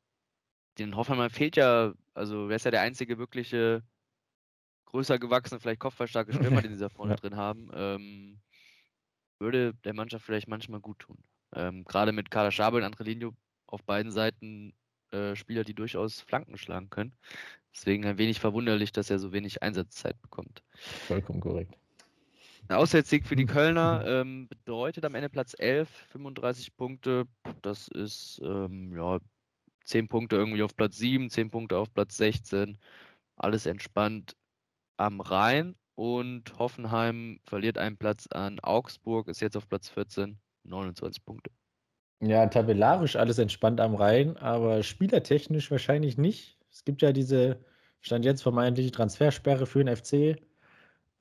den 0.79 0.95
Hoffenheim 0.95 1.29
fehlt 1.29 1.55
ja, 1.55 1.93
also 2.13 2.50
wer 2.50 2.55
ist 2.55 2.65
ja 2.65 2.71
der 2.71 2.81
einzige 2.81 3.17
wirkliche 3.17 3.83
größer 4.88 5.20
gewachsene, 5.20 5.60
vielleicht 5.60 5.79
kopfballstarke 5.79 6.34
Stürmer, 6.34 6.62
den 6.62 6.74
sie 6.74 6.79
da 6.79 6.89
vorne 6.89 7.12
ja. 7.13 7.17
drin 7.17 7.36
haben, 7.36 7.70
ähm, 7.74 8.39
würde 9.39 9.74
der 9.86 9.94
Mannschaft 9.94 10.25
vielleicht 10.25 10.48
manchmal 10.48 10.79
gut 10.79 11.00
tun. 11.00 11.17
Ähm, 11.53 11.86
Gerade 11.86 12.12
mit 12.12 12.32
Kader 12.32 12.51
Schabel 12.51 12.82
und 12.82 12.86
Andrelinho 12.86 13.34
auf 13.67 13.84
beiden 13.84 14.12
Seiten 14.12 14.74
äh, 15.12 15.36
Spieler, 15.36 15.63
die 15.63 15.74
durchaus 15.74 16.22
Flanken 16.22 16.58
schlagen 16.58 16.89
können. 16.89 17.13
Deswegen 17.74 18.06
ein 18.06 18.17
wenig 18.17 18.39
verwunderlich, 18.39 18.91
dass 18.91 19.10
er 19.10 19.20
so 19.20 19.32
wenig 19.32 19.62
Einsatzzeit 19.62 20.20
bekommt. 20.22 20.63
Vollkommen 21.08 21.39
korrekt. 21.39 21.77
Ein 22.67 22.77
Auswärtssieg 22.77 23.25
für 23.25 23.36
die 23.36 23.46
Kölner 23.46 24.03
ähm, 24.06 24.48
bedeutet 24.48 25.06
am 25.06 25.15
Ende 25.15 25.29
Platz 25.29 25.56
11, 25.58 25.89
35 26.10 26.75
Punkte. 26.75 27.25
Das 27.62 27.88
ist 27.88 28.41
ähm, 28.44 28.96
ja 28.96 29.20
10 29.86 30.08
Punkte 30.08 30.36
irgendwie 30.36 30.63
auf 30.63 30.75
Platz 30.75 30.98
7, 30.98 31.29
10 31.29 31.51
Punkte 31.51 31.77
auf 31.77 31.94
Platz 31.94 32.17
16. 32.17 32.77
Alles 33.36 33.65
entspannt 33.65 34.36
am 34.97 35.21
Rhein 35.21 35.75
und 35.95 36.59
Hoffenheim 36.59 37.39
verliert 37.43 37.77
einen 37.77 37.97
Platz 37.97 38.27
an 38.27 38.59
Augsburg, 38.61 39.27
ist 39.27 39.41
jetzt 39.41 39.57
auf 39.57 39.67
Platz 39.67 39.89
14, 39.89 40.37
29 40.63 41.25
Punkte. 41.25 41.51
Ja, 42.19 42.47
tabellarisch 42.47 43.15
alles 43.15 43.37
entspannt 43.37 43.79
am 43.79 43.95
Rhein, 43.95 44.37
aber 44.37 44.83
spielertechnisch 44.83 45.69
wahrscheinlich 45.69 46.17
nicht. 46.17 46.57
Es 46.71 46.83
gibt 46.83 47.01
ja 47.01 47.11
diese, 47.11 47.59
stand 48.01 48.25
jetzt 48.25 48.41
vermeintliche 48.41 48.91
Transfersperre 48.91 49.65
für 49.65 49.83
den 49.83 49.95
FC. 49.95 50.41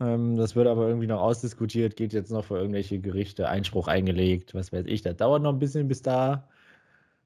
Ähm, 0.01 0.37
das 0.37 0.57
wird 0.57 0.67
aber 0.67 0.89
irgendwie 0.89 1.07
noch 1.07 1.21
ausdiskutiert, 1.21 1.97
geht 1.97 2.13
jetzt 2.13 2.31
noch 2.31 2.45
vor 2.45 2.59
irgendwelche 2.59 2.99
Gerichte, 2.99 3.49
Einspruch 3.49 3.89
eingelegt, 3.89 4.55
was 4.55 4.73
weiß 4.73 4.87
ich. 4.87 5.03
Das 5.03 5.17
dauert 5.17 5.43
noch 5.43 5.53
ein 5.53 5.59
bisschen, 5.59 5.89
bis 5.89 6.03
da 6.03 6.49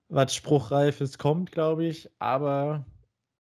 was 0.08 0.34
Spruchreifes 0.34 1.18
kommt, 1.18 1.52
glaube 1.52 1.84
ich. 1.84 2.10
Aber 2.18 2.84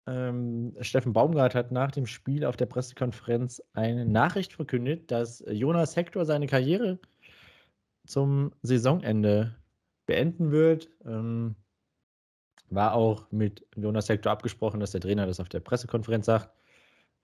Ähm, 0.05 0.75
Steffen 0.81 1.13
Baumgart 1.13 1.55
hat 1.55 1.71
nach 1.71 1.91
dem 1.91 2.05
Spiel 2.05 2.45
auf 2.45 2.57
der 2.57 2.65
Pressekonferenz 2.65 3.61
eine 3.73 4.05
Nachricht 4.05 4.53
verkündet, 4.53 5.09
dass 5.11 5.43
Jonas 5.47 5.95
Hector 5.95 6.25
seine 6.25 6.47
Karriere 6.47 6.99
zum 8.05 8.51
Saisonende 8.61 9.55
beenden 10.05 10.51
wird. 10.51 10.89
Ähm, 11.05 11.55
war 12.69 12.93
auch 12.93 13.31
mit 13.31 13.65
Jonas 13.75 14.09
Hector 14.09 14.31
abgesprochen, 14.31 14.79
dass 14.79 14.91
der 14.91 15.01
Trainer 15.01 15.25
das 15.25 15.39
auf 15.39 15.49
der 15.49 15.59
Pressekonferenz 15.59 16.25
sagt. 16.25 16.49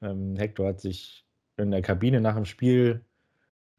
Ähm, 0.02 0.36
Hector 0.38 0.68
hat 0.68 0.80
sich 0.80 1.26
in 1.58 1.72
der 1.72 1.82
Kabine 1.82 2.22
nach 2.22 2.36
dem 2.36 2.46
Spiel 2.46 3.04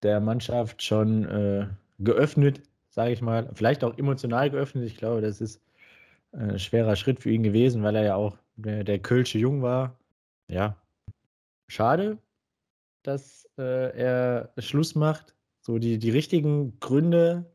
der 0.03 0.21
Mannschaft 0.21 0.83
schon 0.83 1.25
äh, 1.25 1.69
geöffnet, 1.99 2.63
sage 2.91 3.13
ich 3.13 3.23
mal. 3.23 3.49
Vielleicht 3.55 3.85
auch 3.85 3.97
emotional 3.97 4.51
geöffnet. 4.51 4.85
Ich 4.85 4.97
glaube, 4.97 5.21
das 5.21 5.41
ist 5.41 5.63
ein 6.33 6.59
schwerer 6.59 6.97
Schritt 6.97 7.21
für 7.21 7.31
ihn 7.31 7.43
gewesen, 7.43 7.83
weil 7.83 7.97
er 7.97 8.05
ja 8.05 8.15
auch 8.15 8.37
der, 8.63 8.85
der 8.85 8.99
Kölsche 8.99 9.39
Jung 9.39 9.63
war. 9.63 9.99
Ja, 10.49 10.77
schade, 11.69 12.19
dass 13.03 13.49
äh, 13.59 13.97
er 13.97 14.53
Schluss 14.59 14.95
macht. 14.95 15.35
So 15.61 15.79
die, 15.79 15.99
die 15.99 16.11
richtigen 16.11 16.79
Gründe 16.81 17.51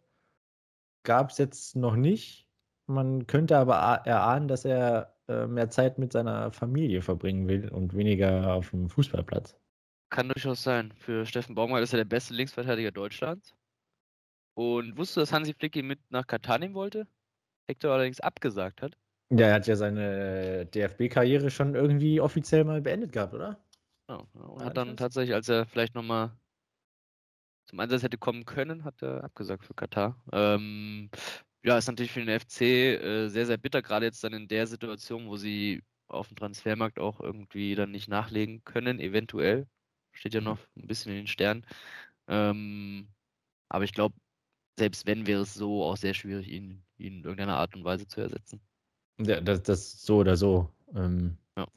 gab 1.03 1.31
es 1.31 1.38
jetzt 1.38 1.75
noch 1.75 1.95
nicht. 1.95 2.47
Man 2.88 3.25
könnte 3.27 3.57
aber 3.57 3.75
erahnen, 3.75 4.47
dass 4.47 4.65
er 4.65 5.15
äh, 5.27 5.47
mehr 5.47 5.69
Zeit 5.69 5.97
mit 5.97 6.13
seiner 6.13 6.51
Familie 6.51 7.01
verbringen 7.01 7.47
will 7.47 7.69
und 7.69 7.95
weniger 7.95 8.53
auf 8.53 8.69
dem 8.69 8.89
Fußballplatz. 8.89 9.57
Kann 10.09 10.29
durchaus 10.29 10.62
sein. 10.62 10.91
Für 10.93 11.25
Steffen 11.25 11.55
Baumgart 11.55 11.81
ist 11.81 11.93
er 11.93 11.97
der 11.97 12.05
beste 12.05 12.33
Linksverteidiger 12.33 12.91
Deutschlands. 12.91 13.55
Und 14.53 14.97
wusstest 14.97 15.17
du, 15.17 15.21
dass 15.21 15.33
Hansi 15.33 15.53
Flick 15.53 15.75
ihn 15.75 15.88
mit 15.88 16.00
nach 16.12 16.27
Katar 16.27 16.59
nehmen 16.59 16.75
wollte? 16.75 17.07
Hector 17.67 17.91
allerdings 17.91 18.19
abgesagt 18.19 18.81
hat? 18.81 18.97
Ja, 19.29 19.48
er 19.48 19.53
hat 19.55 19.67
ja 19.67 19.75
seine 19.75 20.65
DFB-Karriere 20.67 21.50
schon 21.50 21.74
irgendwie 21.75 22.22
offiziell 22.22 22.63
mal 22.63 22.82
beendet 22.82 23.12
gehabt, 23.12 23.34
oder? 23.34 23.60
Ja, 24.08 24.17
und 24.34 24.63
hat 24.63 24.77
dann 24.77 24.98
tatsächlich, 24.98 25.34
als 25.34 25.50
er 25.50 25.65
vielleicht 25.65 25.96
nochmal 25.96 26.32
zum 27.65 27.79
Einsatz 27.79 28.03
hätte 28.03 28.17
kommen 28.17 28.46
können, 28.46 28.84
hat 28.84 29.01
er 29.01 29.24
abgesagt 29.24 29.65
für 29.65 29.74
Katar. 29.74 30.22
Ähm, 30.32 31.10
ja, 31.63 31.77
ist 31.77 31.88
natürlich 31.88 32.12
für 32.12 32.24
den 32.24 32.39
FC 32.39 32.62
äh, 32.62 33.27
sehr, 33.29 33.48
sehr 33.48 33.58
bitter, 33.58 33.82
gerade 33.82 34.05
jetzt 34.05 34.24
dann 34.24 34.34
in 34.34 34.48
der 34.48 34.67
Situation, 34.67 35.27
wo 35.27 35.38
sie 35.38 35.82
auf 36.08 36.27
dem 36.27 36.38
Transfermarkt 36.38 37.00
auch 37.00 37.20
irgendwie 37.20 37.74
dann 37.74 37.91
nicht 37.91 38.08
nachlegen 38.08 38.63
können, 38.63 39.00
eventuell. 39.00 39.67
Steht 40.12 40.36
ja 40.36 40.41
mhm. 40.41 40.46
noch 40.46 40.60
ein 40.77 40.88
bisschen 40.88 41.12
in 41.12 41.20
den 41.20 41.27
Sternen. 41.27 41.65
Ähm, 42.27 43.08
aber 43.70 43.84
ich 43.84 43.94
glaube, 43.94 44.15
selbst 44.77 45.08
wenn, 45.08 45.27
wäre 45.27 45.41
es 45.41 45.53
so 45.55 45.84
auch 45.84 45.98
sehr 45.98 46.13
schwierig, 46.13 46.48
ihn, 46.50 46.84
ihn 46.98 47.17
in 47.20 47.24
irgendeiner 47.24 47.58
Art 47.58 47.75
und 47.75 47.84
Weise 47.84 48.08
zu 48.08 48.22
ersetzen. 48.22 48.62
Ja, 49.19 49.41
das, 49.41 49.63
das 49.63 50.03
so 50.03 50.17
oder 50.17 50.36
so. 50.36 50.69
Ähm, 50.95 51.38
ja. 51.57 51.67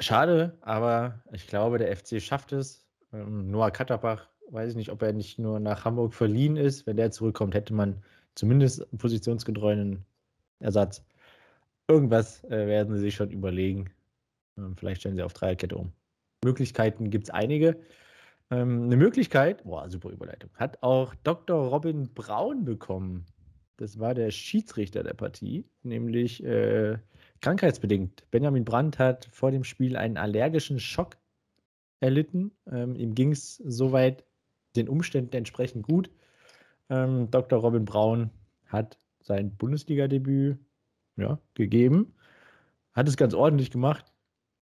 Schade, 0.00 0.58
aber 0.60 1.20
ich 1.32 1.46
glaube, 1.46 1.78
der 1.78 1.94
FC 1.96 2.20
schafft 2.20 2.52
es. 2.52 2.86
Ähm, 3.12 3.50
Noah 3.50 3.70
Katterbach, 3.70 4.28
weiß 4.50 4.70
ich 4.70 4.76
nicht, 4.76 4.90
ob 4.90 5.02
er 5.02 5.12
nicht 5.12 5.38
nur 5.38 5.60
nach 5.60 5.84
Hamburg 5.84 6.14
verliehen 6.14 6.56
ist. 6.56 6.86
Wenn 6.86 6.96
der 6.96 7.10
zurückkommt, 7.10 7.54
hätte 7.54 7.74
man 7.74 8.02
zumindest 8.34 8.86
positionsgetreuen 8.98 10.04
Ersatz. 10.60 11.04
Irgendwas 11.88 12.44
äh, 12.44 12.66
werden 12.66 12.94
sie 12.94 13.02
sich 13.02 13.14
schon 13.14 13.30
überlegen. 13.30 13.90
Ähm, 14.58 14.76
vielleicht 14.76 15.00
stellen 15.00 15.16
sie 15.16 15.22
auf 15.22 15.32
Dreierkette 15.32 15.76
um. 15.76 15.92
Möglichkeiten 16.44 17.10
gibt 17.10 17.24
es 17.24 17.30
einige. 17.30 17.76
Ähm, 18.50 18.84
eine 18.84 18.96
Möglichkeit, 18.96 19.64
boah, 19.64 19.88
super 19.88 20.10
Überleitung, 20.10 20.50
hat 20.54 20.82
auch 20.82 21.14
Dr. 21.22 21.68
Robin 21.68 22.12
Braun 22.14 22.64
bekommen. 22.64 23.26
Das 23.80 23.98
war 23.98 24.12
der 24.12 24.30
Schiedsrichter 24.30 25.02
der 25.02 25.14
Partie, 25.14 25.64
nämlich 25.82 26.44
äh, 26.44 26.98
krankheitsbedingt. 27.40 28.30
Benjamin 28.30 28.66
Brandt 28.66 28.98
hat 28.98 29.26
vor 29.32 29.50
dem 29.50 29.64
Spiel 29.64 29.96
einen 29.96 30.18
allergischen 30.18 30.78
Schock 30.78 31.16
erlitten. 31.98 32.50
Ähm, 32.70 32.94
ihm 32.94 33.14
ging 33.14 33.32
es 33.32 33.56
soweit 33.56 34.22
den 34.76 34.86
Umständen 34.86 35.34
entsprechend 35.34 35.86
gut. 35.86 36.10
Ähm, 36.90 37.30
Dr. 37.30 37.58
Robin 37.58 37.86
Braun 37.86 38.28
hat 38.66 38.98
sein 39.22 39.56
Bundesliga-Debüt 39.56 40.58
ja, 41.16 41.38
gegeben, 41.54 42.12
hat 42.92 43.08
es 43.08 43.16
ganz 43.16 43.32
ordentlich 43.32 43.70
gemacht, 43.70 44.12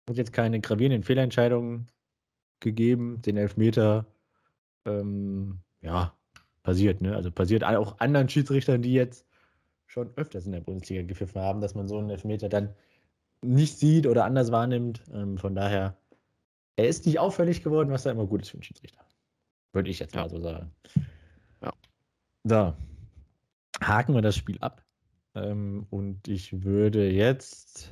hat 0.08 0.16
jetzt 0.16 0.32
keine 0.32 0.62
gravierenden 0.62 1.04
Fehlentscheidungen 1.04 1.88
gegeben, 2.62 3.22
den 3.22 3.36
Elfmeter, 3.36 4.06
ähm, 4.86 5.60
ja, 5.82 6.16
passiert, 6.64 7.02
ne? 7.02 7.16
Also 7.16 7.32
passiert 7.32 7.64
auch 7.64 8.00
anderen 8.00 8.30
Schiedsrichtern, 8.30 8.82
die 8.82 8.94
jetzt 8.94 9.26
schon 9.86 10.10
öfters 10.16 10.46
in 10.46 10.54
der 10.54 10.62
Bundesliga 10.62 11.04
gepfiffen 11.04 11.42
haben, 11.42 11.62
dass 11.62 11.76
man 11.76 11.88
so 11.88 12.00
einen 12.00 12.10
Elfmeter 12.10 12.50
dann 12.50 12.74
nicht 13.42 13.78
sieht 13.78 14.08
oder 14.08 14.26
anders 14.26 14.52
wahrnimmt. 14.52 15.04
Ähm, 15.14 15.38
von 15.38 15.54
daher, 15.54 15.98
er 16.76 16.88
ist 16.88 17.06
nicht 17.06 17.20
auffällig 17.20 17.64
geworden, 17.64 17.92
was 17.92 18.04
da 18.04 18.12
immer 18.12 18.26
gut 18.26 18.42
ist 18.42 18.50
für 18.50 18.56
einen 18.56 18.64
Schiedsrichter. 18.64 19.06
Würde 19.74 19.90
ich 19.90 20.00
jetzt 20.00 20.16
mal 20.16 20.30
so 20.30 20.40
sagen. 20.40 20.72
Ja. 21.62 21.74
So. 22.44 22.74
Haken 23.82 24.14
wir 24.16 24.22
das 24.22 24.36
Spiel 24.36 24.58
ab. 24.60 24.84
Ähm, 25.36 25.86
und 25.90 26.28
ich 26.28 26.64
würde 26.64 27.10
jetzt. 27.10 27.92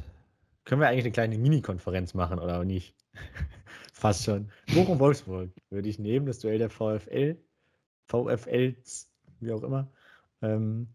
Können 0.64 0.80
wir 0.82 0.88
eigentlich 0.88 1.06
eine 1.06 1.12
kleine 1.12 1.38
Mini-Konferenz 1.38 2.14
machen 2.14 2.40
oder 2.40 2.64
nicht? 2.64 2.96
Fast 3.94 4.24
schon. 4.24 4.52
Bochum-Wolfsburg 4.74 5.52
würde 5.70 5.90
ich 5.90 6.00
nehmen, 6.00 6.28
das 6.28 6.40
Duell 6.40 6.60
der 6.60 6.70
VfL. 6.70 7.38
VfLs, 8.12 9.10
wie 9.40 9.52
auch 9.52 9.64
immer. 9.64 9.88
Ähm, 10.42 10.88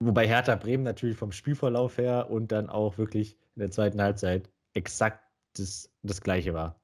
wobei 0.00 0.26
Hertha 0.26 0.54
Bremen 0.56 0.84
natürlich 0.84 1.16
vom 1.16 1.32
Spielverlauf 1.32 1.98
her 1.98 2.30
und 2.30 2.52
dann 2.52 2.68
auch 2.68 2.98
wirklich 2.98 3.36
in 3.54 3.60
der 3.60 3.70
zweiten 3.70 4.00
Halbzeit 4.00 4.50
exakt 4.74 5.22
das, 5.54 5.90
das 6.02 6.20
Gleiche 6.20 6.54
war. 6.54 6.80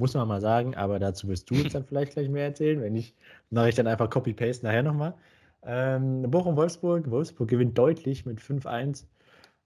Muss 0.00 0.14
man 0.14 0.28
mal 0.28 0.40
sagen, 0.40 0.76
aber 0.76 0.98
dazu 0.98 1.28
wirst 1.28 1.50
du 1.50 1.54
uns 1.54 1.72
dann 1.72 1.84
vielleicht 1.88 2.12
gleich 2.12 2.28
mehr 2.28 2.44
erzählen. 2.44 2.80
Wenn 2.80 2.92
nicht, 2.92 3.16
mache 3.50 3.68
ich 3.68 3.74
dann 3.74 3.86
einfach 3.86 4.10
Copy-Paste 4.10 4.64
nachher 4.64 4.82
nochmal. 4.82 5.14
Ähm, 5.62 6.22
Bochum-Wolfsburg. 6.30 7.10
Wolfsburg 7.10 7.48
gewinnt 7.48 7.76
deutlich 7.76 8.24
mit 8.24 8.40
5-1 8.40 9.04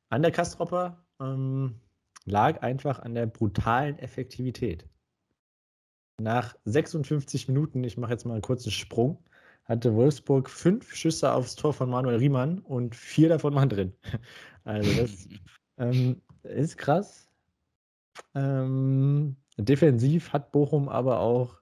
an 0.09 0.23
der 0.23 0.31
Kastropper. 0.31 1.05
Ähm, 1.21 1.75
lag 2.25 2.63
einfach 2.63 3.01
an 3.01 3.15
der 3.15 3.27
brutalen 3.27 3.99
Effektivität. 3.99 4.87
Nach 6.19 6.55
56 6.65 7.49
Minuten, 7.49 7.83
ich 7.85 7.97
mache 7.97 8.13
jetzt 8.13 8.25
mal 8.27 8.35
einen 8.35 8.43
kurzen 8.43 8.71
Sprung, 8.71 9.19
hatte 9.65 9.95
Wolfsburg 9.95 10.51
fünf 10.51 10.95
Schüsse 10.95 11.33
aufs 11.33 11.57
Tor 11.57 11.73
von 11.73 11.91
Manuel 11.91 12.17
Riemann 12.17 12.59
und 12.61 12.95
vier 12.95 13.29
davon 13.29 13.55
waren 13.55 13.69
drin. 13.69 13.93
Also 14.65 15.03
das 15.03 15.29
ähm, 15.77 16.23
ist 16.45 16.79
krass. 16.79 17.29
Ähm, 18.37 19.37
defensiv 19.57 20.33
hat 20.33 20.53
Bochum 20.53 20.89
aber 20.89 21.19
auch 21.19 21.61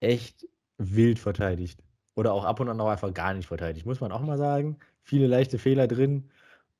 echt 0.00 0.48
wild 0.78 1.18
verteidigt. 1.18 1.82
Oder 2.14 2.32
auch 2.32 2.44
ab 2.44 2.60
und 2.60 2.68
an 2.68 2.80
auch 2.80 2.88
einfach 2.88 3.12
gar 3.14 3.34
nicht 3.34 3.46
verteidigt, 3.46 3.86
muss 3.86 4.00
man 4.00 4.12
auch 4.12 4.20
mal 4.20 4.38
sagen. 4.38 4.78
Viele 5.02 5.26
leichte 5.26 5.58
Fehler 5.58 5.86
drin. 5.86 6.30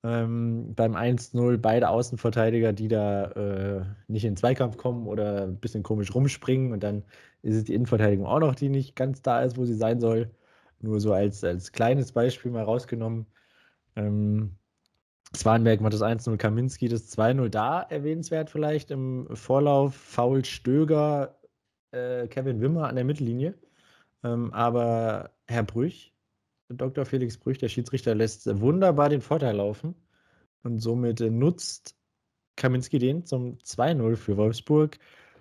Ähm, 0.05 0.75
beim 0.75 0.97
1-0 0.97 1.59
beide 1.59 1.89
Außenverteidiger, 1.89 2.73
die 2.73 2.89
da 2.89 3.27
äh, 3.33 3.85
nicht 4.09 4.25
in 4.25 4.33
den 4.33 4.37
Zweikampf 4.37 4.77
kommen 4.77 5.07
oder 5.07 5.45
ein 5.45 5.59
bisschen 5.61 5.83
komisch 5.85 6.15
rumspringen. 6.15 6.73
Und 6.73 6.83
dann 6.83 7.05
ist 7.43 7.57
es 7.57 7.65
die 7.65 7.75
Innenverteidigung 7.75 8.27
auch 8.27 8.41
noch, 8.41 8.55
die 8.55 8.69
nicht 8.69 8.97
ganz 8.97 9.23
da 9.23 9.43
ist, 9.43 9.57
wo 9.57 9.65
sie 9.65 9.75
sein 9.75 10.01
soll. 10.01 10.31
Nur 10.81 11.01
so 11.01 11.13
als, 11.13 11.45
als 11.45 11.73
kleines 11.73 12.13
Beispiel 12.13 12.51
mal 12.51 12.65
rausgenommen. 12.65 13.27
Ähm, 13.97 14.57
Swanberg 15.35 15.81
macht 15.81 15.95
das 15.95 16.03
1-0, 16.03 16.37
Kaminski 16.37 16.89
das 16.89 17.17
2-0 17.17 17.49
da, 17.49 17.83
erwähnenswert 17.83 18.51
vielleicht 18.51 18.91
im 18.91 19.29
Vorlauf. 19.35 19.95
Faul 19.95 20.45
Stöger, 20.45 21.39
äh, 21.93 22.27
Kevin 22.29 22.61
Wimmer 22.61 22.89
an 22.89 22.97
der 22.97 23.05
Mittellinie. 23.05 23.55
Ähm, 24.25 24.53
aber 24.53 25.31
Herr 25.49 25.63
Brüch, 25.63 26.12
Dr. 26.77 27.05
Felix 27.05 27.37
Brüch, 27.37 27.59
der 27.59 27.69
Schiedsrichter, 27.69 28.15
lässt 28.15 28.47
wunderbar 28.61 29.09
den 29.09 29.21
Vorteil 29.21 29.57
laufen. 29.57 29.95
Und 30.63 30.79
somit 30.79 31.21
nutzt 31.21 31.97
Kaminski 32.57 32.99
den 32.99 33.25
zum 33.25 33.59
2-0 33.59 34.17
für 34.17 34.37
Wolfsburg. 34.37 34.99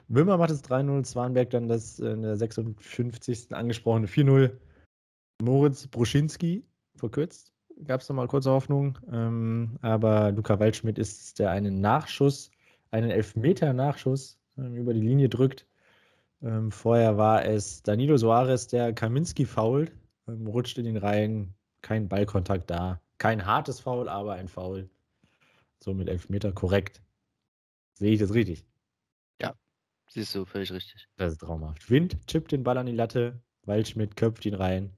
Wimmer 0.07 0.37
macht 0.37 0.51
es 0.51 0.63
3-0, 0.63 1.05
Swanberg 1.05 1.49
dann 1.51 1.67
das 1.67 1.99
in 1.99 2.23
der 2.23 2.35
56. 2.35 3.53
angesprochene 3.53 4.07
4-0. 4.07 4.51
Moritz 5.41 5.87
Bruschinski, 5.87 6.65
verkürzt, 6.95 7.51
gab 7.85 8.01
es 8.01 8.09
nochmal 8.09 8.27
kurze 8.27 8.51
Hoffnung. 8.51 8.97
Ähm, 9.11 9.77
aber 9.81 10.31
Luca 10.31 10.59
Waldschmidt 10.59 10.99
ist 10.99 11.39
der 11.39 11.51
einen 11.51 11.81
Nachschuss, 11.81 12.51
einen 12.91 13.09
Elfmeter-Nachschuss 13.09 14.39
ähm, 14.57 14.75
über 14.75 14.93
die 14.93 15.01
Linie 15.01 15.29
drückt. 15.29 15.65
Ähm, 16.43 16.71
vorher 16.71 17.17
war 17.17 17.45
es 17.45 17.83
Danilo 17.83 18.17
Soares, 18.17 18.67
der 18.67 18.93
Kaminski 18.93 19.45
fault, 19.45 19.91
ähm, 20.27 20.47
rutscht 20.47 20.77
in 20.77 20.85
den 20.85 20.97
Reihen, 20.97 21.53
kein 21.81 22.07
Ballkontakt 22.07 22.69
da. 22.69 23.01
Kein 23.17 23.45
hartes 23.45 23.79
Foul, 23.79 24.09
aber 24.09 24.33
ein 24.33 24.47
Foul. 24.47 24.89
So 25.79 25.93
mit 25.93 26.09
Elfmeter 26.09 26.51
korrekt. 26.51 27.01
Sehe 27.93 28.13
ich 28.13 28.19
das 28.19 28.33
richtig? 28.33 28.65
Ja, 29.41 29.55
siehst 30.09 30.33
du 30.33 30.45
völlig 30.45 30.71
richtig. 30.71 31.07
Das 31.17 31.33
ist 31.33 31.41
traumhaft. 31.41 31.89
Wind 31.89 32.17
chippt 32.27 32.51
den 32.51 32.63
Ball 32.63 32.77
an 32.77 32.85
die 32.85 32.91
Latte, 32.91 33.41
Waldschmidt 33.65 34.15
köpft 34.15 34.45
ihn 34.45 34.55
rein. 34.55 34.95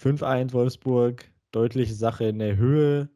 5-1 0.00 0.52
Wolfsburg, 0.52 1.30
deutliche 1.50 1.94
Sache 1.94 2.24
in 2.24 2.38
der 2.38 2.56
Höhe. 2.56 3.08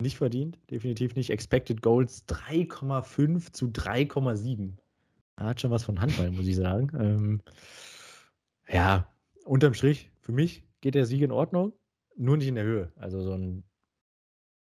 Nicht 0.00 0.16
verdient, 0.16 0.58
definitiv 0.70 1.14
nicht. 1.14 1.30
Expected 1.30 1.82
Goals 1.82 2.26
3,5 2.28 3.52
zu 3.52 3.66
3,7. 3.66 4.76
Er 5.36 5.46
hat 5.46 5.60
schon 5.60 5.70
was 5.70 5.84
von 5.84 6.00
Handball, 6.00 6.30
muss 6.30 6.46
ich 6.46 6.56
sagen. 6.56 6.90
Ähm, 6.98 7.42
ja, 8.68 9.06
unterm 9.46 9.74
Strich, 9.74 10.10
für 10.20 10.32
mich 10.32 10.64
geht 10.80 10.94
der 10.94 11.06
Sieg 11.06 11.22
in 11.22 11.32
Ordnung, 11.32 11.72
nur 12.16 12.36
nicht 12.36 12.48
in 12.48 12.54
der 12.54 12.64
Höhe. 12.64 12.92
Also 12.96 13.22
so 13.22 13.32
ein 13.32 13.64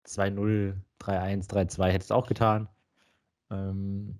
2-0, 0.05 0.75
3-1, 0.99 1.49
3-2 1.49 1.87
hätte 1.87 2.03
es 2.03 2.11
auch 2.11 2.27
getan. 2.27 2.69
Ähm, 3.51 4.19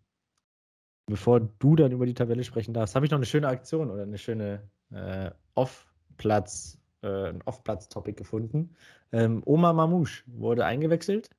bevor 1.05 1.39
du 1.39 1.75
dann 1.75 1.91
über 1.91 2.05
die 2.05 2.13
Tabelle 2.13 2.43
sprechen 2.43 2.73
darfst, 2.73 2.95
habe 2.95 3.05
ich 3.05 3.11
noch 3.11 3.17
eine 3.17 3.25
schöne 3.25 3.47
Aktion 3.47 3.89
oder 3.89 4.03
eine 4.03 4.17
schöne 4.17 4.69
äh, 4.91 5.31
Off-Platz, 5.55 6.79
äh, 7.01 7.29
ein 7.29 7.41
Off-Platz-Topic 7.43 8.17
gefunden. 8.17 8.75
Ähm, 9.11 9.41
Oma 9.45 9.73
Mamouche 9.73 10.23
wurde 10.27 10.65
eingewechselt, 10.65 11.29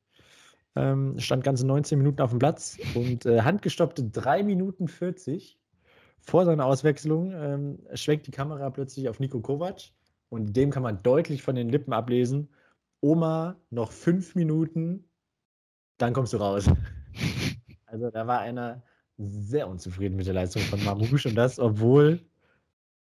ähm, 0.76 1.19
stand 1.19 1.45
ganze 1.45 1.67
19 1.67 1.99
Minuten 1.99 2.21
auf 2.21 2.31
dem 2.31 2.38
Platz 2.38 2.79
und 2.95 3.26
äh, 3.26 3.43
handgestoppte 3.43 4.05
3 4.05 4.43
Minuten 4.43 4.88
40 4.88 5.60
vor 6.21 6.45
seiner 6.45 6.67
Auswechslung 6.67 7.33
ähm, 7.33 7.79
schwenkt 7.95 8.27
die 8.27 8.31
Kamera 8.31 8.71
plötzlich 8.71 9.09
auf 9.09 9.21
Nico 9.21 9.41
Kovac 9.41 9.93
und 10.29 10.55
dem 10.57 10.71
kann 10.71 10.83
man 10.83 11.03
deutlich 11.03 11.43
von 11.43 11.55
den 11.55 11.69
Lippen 11.69 11.93
ablesen. 11.93 12.49
Oma, 13.00 13.57
noch 13.71 13.93
fünf 13.93 14.35
Minuten, 14.35 15.05
dann 15.99 16.12
kommst 16.12 16.33
du 16.33 16.39
raus. 16.39 16.71
Also 17.93 18.09
da 18.09 18.25
war 18.29 18.39
einer 18.39 18.85
sehr 19.19 19.67
unzufrieden 19.67 20.15
mit 20.15 20.25
der 20.25 20.35
Leistung 20.35 20.62
von 20.62 20.85
Mamouche 20.85 21.29
und 21.29 21.35
das, 21.35 21.59
obwohl 21.59 22.21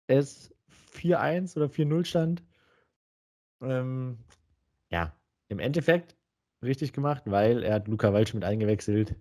es 0.07 0.51
4-1 0.95 1.55
oder 1.55 1.67
4-0 1.67 2.05
stand. 2.05 2.43
Ähm, 3.61 4.17
ja, 4.89 5.15
im 5.49 5.59
Endeffekt 5.59 6.17
richtig 6.63 6.91
gemacht, 6.91 7.23
weil 7.25 7.63
er 7.63 7.75
hat 7.75 7.87
Luca 7.87 8.11
Waldschmidt 8.13 8.43
eingewechselt. 8.43 9.15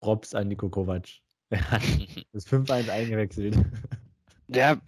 Props 0.00 0.34
an 0.34 0.48
Nico 0.48 0.70
Kovac. 0.70 1.20
Das 2.32 2.46
5-1 2.46 2.90
eingewechselt. 2.90 3.56
Ja, 4.50 4.80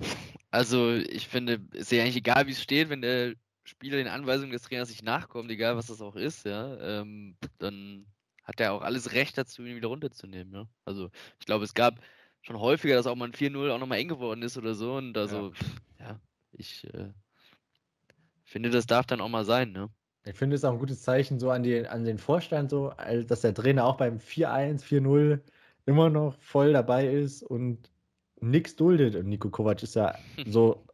also 0.51 0.95
ich 0.95 1.29
finde, 1.29 1.61
es 1.73 1.81
ist 1.81 1.93
ja 1.93 2.03
eigentlich 2.03 2.17
egal, 2.17 2.47
wie 2.47 2.53
es 2.53 2.63
steht, 2.63 2.89
wenn 2.89 3.03
der 3.03 3.35
Spieler 3.65 3.99
den 3.99 4.09
Anweisungen 4.09 4.53
des 4.53 4.63
Trainers 4.63 4.89
nicht 4.89 5.03
nachkommt, 5.03 5.51
egal 5.51 5.77
was 5.77 5.89
das 5.89 6.01
auch 6.01 6.17
ist, 6.17 6.47
ja, 6.47 7.03
ähm, 7.03 7.37
dann 7.59 8.07
hat 8.43 8.59
er 8.59 8.73
auch 8.73 8.81
alles 8.81 9.13
Recht 9.13 9.37
dazu, 9.37 9.63
ihn 9.63 9.77
wieder 9.77 9.89
runterzunehmen. 9.89 10.53
Ja? 10.55 10.67
Also 10.87 11.11
ich 11.39 11.45
glaube, 11.45 11.65
es 11.65 11.75
gab 11.75 12.01
schon 12.43 12.59
häufiger, 12.59 12.97
dass 12.97 13.07
auch 13.07 13.17
mal 13.17 13.27
ein 13.27 13.33
4-0 13.33 13.71
auch 13.71 13.79
nochmal 13.79 13.99
eng 13.99 14.09
geworden 14.09 14.43
ist 14.43 14.57
oder 14.57 14.75
so. 14.75 14.95
Und 14.95 15.17
also, 15.17 15.53
ja, 15.99 16.07
ja 16.07 16.21
ich 16.53 16.85
äh, 16.95 17.11
finde, 18.43 18.71
das 18.71 18.87
darf 18.87 19.07
dann 19.07 19.21
auch 19.21 19.29
mal 19.29 19.45
sein, 19.45 19.73
ne? 19.73 19.91
Ich 20.25 20.37
finde 20.37 20.57
es 20.57 20.65
auch 20.65 20.73
ein 20.73 20.79
gutes 20.79 21.03
Zeichen 21.03 21.39
so 21.39 21.51
an, 21.51 21.63
die, 21.63 21.87
an 21.87 22.05
den 22.05 22.19
Vorstand, 22.19 22.71
so, 22.71 22.93
dass 23.27 23.41
der 23.41 23.55
Trainer 23.55 23.85
auch 23.85 23.97
beim 23.97 24.19
4-1, 24.19 24.83
4-0 24.83 25.41
immer 25.91 26.09
noch 26.09 26.39
voll 26.39 26.73
dabei 26.73 27.09
ist 27.09 27.43
und 27.43 27.91
nichts 28.41 28.77
duldet. 28.77 29.17
Und 29.17 29.27
Nico 29.27 29.51
Kovac 29.51 29.83
ist 29.83 29.97
ja 29.97 30.15
so, 30.47 30.87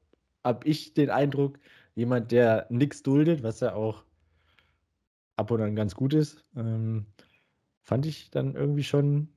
habe 0.43 0.67
ich 0.67 0.95
den 0.95 1.11
Eindruck, 1.11 1.59
jemand, 1.95 2.33
der 2.33 2.67
nichts 2.71 3.03
duldet, 3.03 3.43
was 3.43 3.61
ja 3.61 3.75
auch 3.75 4.05
ab 5.37 5.51
und 5.51 5.61
an 5.61 5.77
ganz 5.77 5.95
gut 5.95 6.15
ist. 6.15 6.43
Ähm, 6.57 7.07
fand 7.83 8.07
ich 8.07 8.31
dann 8.31 8.55
irgendwie 8.55 8.85
schon 8.85 9.29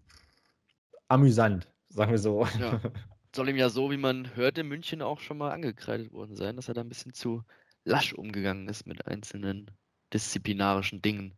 amüsant, 1.09 1.67
sagen 1.89 2.11
wir 2.11 2.19
so. 2.19 2.45
Ja. 2.59 2.79
Soll 3.35 3.49
ihm 3.49 3.57
ja 3.57 3.69
so, 3.69 3.91
wie 3.91 3.97
man 3.97 4.35
hört, 4.35 4.57
in 4.57 4.67
München 4.67 5.01
auch 5.01 5.19
schon 5.19 5.37
mal 5.37 5.51
angekreidet 5.51 6.11
worden 6.13 6.35
sein, 6.35 6.55
dass 6.55 6.67
er 6.67 6.73
da 6.73 6.81
ein 6.81 6.89
bisschen 6.89 7.13
zu 7.13 7.43
lasch 7.83 8.13
umgegangen 8.13 8.67
ist 8.67 8.87
mit 8.87 9.05
einzelnen 9.05 9.69
disziplinarischen 10.13 11.01
Dingen. 11.01 11.37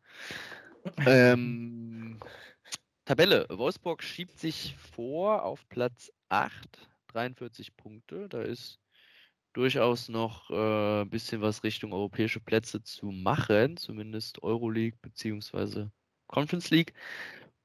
ähm, 1.05 2.19
Tabelle. 3.11 3.45
Wolfsburg 3.49 4.03
schiebt 4.03 4.39
sich 4.39 4.73
vor 4.95 5.43
auf 5.43 5.67
Platz 5.67 6.13
8, 6.29 6.87
43 7.07 7.75
Punkte. 7.75 8.29
Da 8.29 8.41
ist 8.41 8.79
durchaus 9.51 10.07
noch 10.07 10.49
ein 10.49 11.01
äh, 11.01 11.05
bisschen 11.09 11.41
was 11.41 11.65
Richtung 11.65 11.91
europäische 11.91 12.39
Plätze 12.39 12.83
zu 12.83 13.07
machen, 13.07 13.75
zumindest 13.75 14.41
Euroleague 14.43 14.97
bzw. 15.01 15.87
Conference 16.27 16.69
League. 16.69 16.93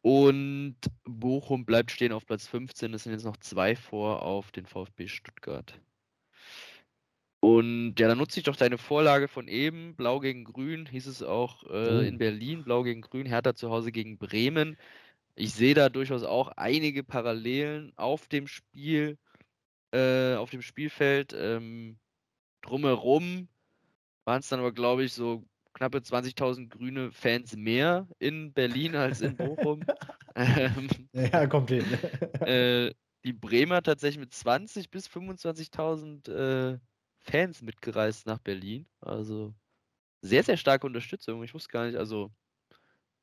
Und 0.03 0.79
Bochum 1.05 1.65
bleibt 1.65 1.93
stehen 1.93 2.11
auf 2.11 2.27
Platz 2.27 2.49
15. 2.49 2.93
Es 2.93 3.05
sind 3.05 3.13
jetzt 3.13 3.25
noch 3.25 3.37
zwei 3.37 3.77
vor 3.77 4.23
auf 4.23 4.51
den 4.51 4.67
VfB 4.67 5.07
Stuttgart. 5.07 5.79
Und 7.39 7.95
ja, 8.01 8.09
dann 8.09 8.19
nutze 8.19 8.41
ich 8.41 8.45
doch 8.45 8.57
deine 8.57 8.79
Vorlage 8.79 9.29
von 9.29 9.47
eben. 9.47 9.95
Blau 9.95 10.19
gegen 10.19 10.43
Grün 10.43 10.87
hieß 10.87 11.07
es 11.07 11.23
auch 11.23 11.63
äh, 11.71 11.99
oh. 11.99 12.01
in 12.01 12.19
Berlin. 12.19 12.65
Blau 12.65 12.83
gegen 12.83 13.03
Grün, 13.03 13.27
Hertha 13.27 13.55
zu 13.55 13.71
Hause 13.71 13.93
gegen 13.93 14.19
Bremen. 14.19 14.77
Ich 15.37 15.53
sehe 15.53 15.75
da 15.75 15.90
durchaus 15.90 16.22
auch 16.22 16.49
einige 16.57 17.05
Parallelen 17.05 17.92
auf 17.96 18.27
dem 18.27 18.46
Spiel, 18.46 19.18
äh, 19.92 20.35
auf 20.35 20.51
dem 20.51 20.62
Spielfeld. 20.62 21.35
Ähm, 21.38 21.99
drumherum 22.62 23.49
waren 24.25 24.40
es 24.40 24.49
dann 24.49 24.61
aber, 24.61 24.72
glaube 24.72 25.05
ich, 25.05 25.12
so 25.12 25.46
knappe 25.75 25.99
20.000 25.99 26.70
grüne 26.70 27.12
Fans 27.12 27.55
mehr 27.55 28.09
in 28.18 28.55
Berlin 28.55 28.96
als 28.96 29.20
in 29.20 29.37
Bochum. 29.37 29.85
ähm, 30.35 30.88
ja, 31.12 31.46
komplett. 31.46 31.85
äh, 32.40 32.94
die 33.25 33.35
Bremer 33.35 33.83
tatsächlich 33.83 34.18
mit 34.18 34.33
20.000 34.33 34.90
bis 34.90 35.07
25.000 35.09 36.31
äh, 36.31 36.79
Fans 37.20 37.61
mitgereist 37.61 38.27
nach 38.27 38.38
Berlin. 38.38 38.87
Also 39.01 39.55
sehr, 40.22 40.42
sehr 40.42 40.57
starke 40.57 40.87
Unterstützung. 40.87 41.44
Ich 41.44 41.53
wusste 41.53 41.70
gar 41.70 41.85
nicht, 41.85 41.96
also 41.96 42.33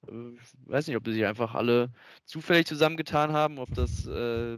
ich 0.07 0.69
weiß 0.69 0.87
nicht, 0.87 0.97
ob 0.97 1.03
die 1.03 1.13
sich 1.13 1.25
einfach 1.25 1.55
alle 1.55 1.91
zufällig 2.25 2.67
zusammengetan 2.67 3.33
haben, 3.33 3.59
ob 3.59 3.73
das, 3.73 4.05
äh, 4.07 4.57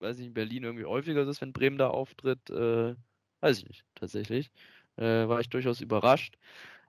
weiß 0.00 0.18
ich, 0.18 0.26
in 0.26 0.34
Berlin 0.34 0.64
irgendwie 0.64 0.84
häufiger 0.86 1.26
ist, 1.26 1.40
wenn 1.40 1.52
Bremen 1.52 1.78
da 1.78 1.88
auftritt. 1.88 2.50
Äh, 2.50 2.94
weiß 3.40 3.58
ich 3.58 3.68
nicht, 3.68 3.84
tatsächlich. 3.94 4.50
Äh, 4.96 5.28
war 5.28 5.40
ich 5.40 5.48
durchaus 5.48 5.80
überrascht. 5.80 6.36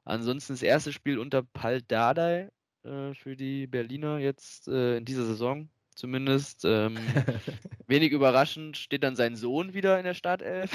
Ansonsten 0.05 0.53
das 0.53 0.63
erste 0.63 0.93
Spiel 0.93 1.19
unter 1.19 1.43
Pal 1.43 1.81
Dardai 1.83 2.49
äh, 2.83 3.13
für 3.13 3.35
die 3.35 3.67
Berliner 3.67 4.19
jetzt 4.19 4.67
äh, 4.67 4.97
in 4.97 5.05
dieser 5.05 5.25
Saison 5.25 5.69
zumindest. 5.99 6.63
Ähm, 6.65 6.95
wenig 7.87 8.11
überraschend 8.11 8.77
steht 8.77 9.03
dann 9.03 9.15
sein 9.15 9.35
Sohn 9.35 9.73
wieder 9.73 9.97
in 9.99 10.05
der 10.05 10.13
Startelf. 10.13 10.71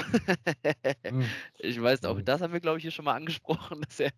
Hm. 1.03 1.23
ich 1.59 1.81
weiß 1.81 2.05
auch, 2.05 2.21
das 2.21 2.41
haben 2.41 2.53
wir, 2.53 2.59
glaube 2.59 2.77
ich, 2.77 2.83
hier 2.83 2.91
schon 2.91 3.05
mal 3.05 3.15
angesprochen, 3.15 3.81
dass 3.87 3.99
er, 3.99 4.11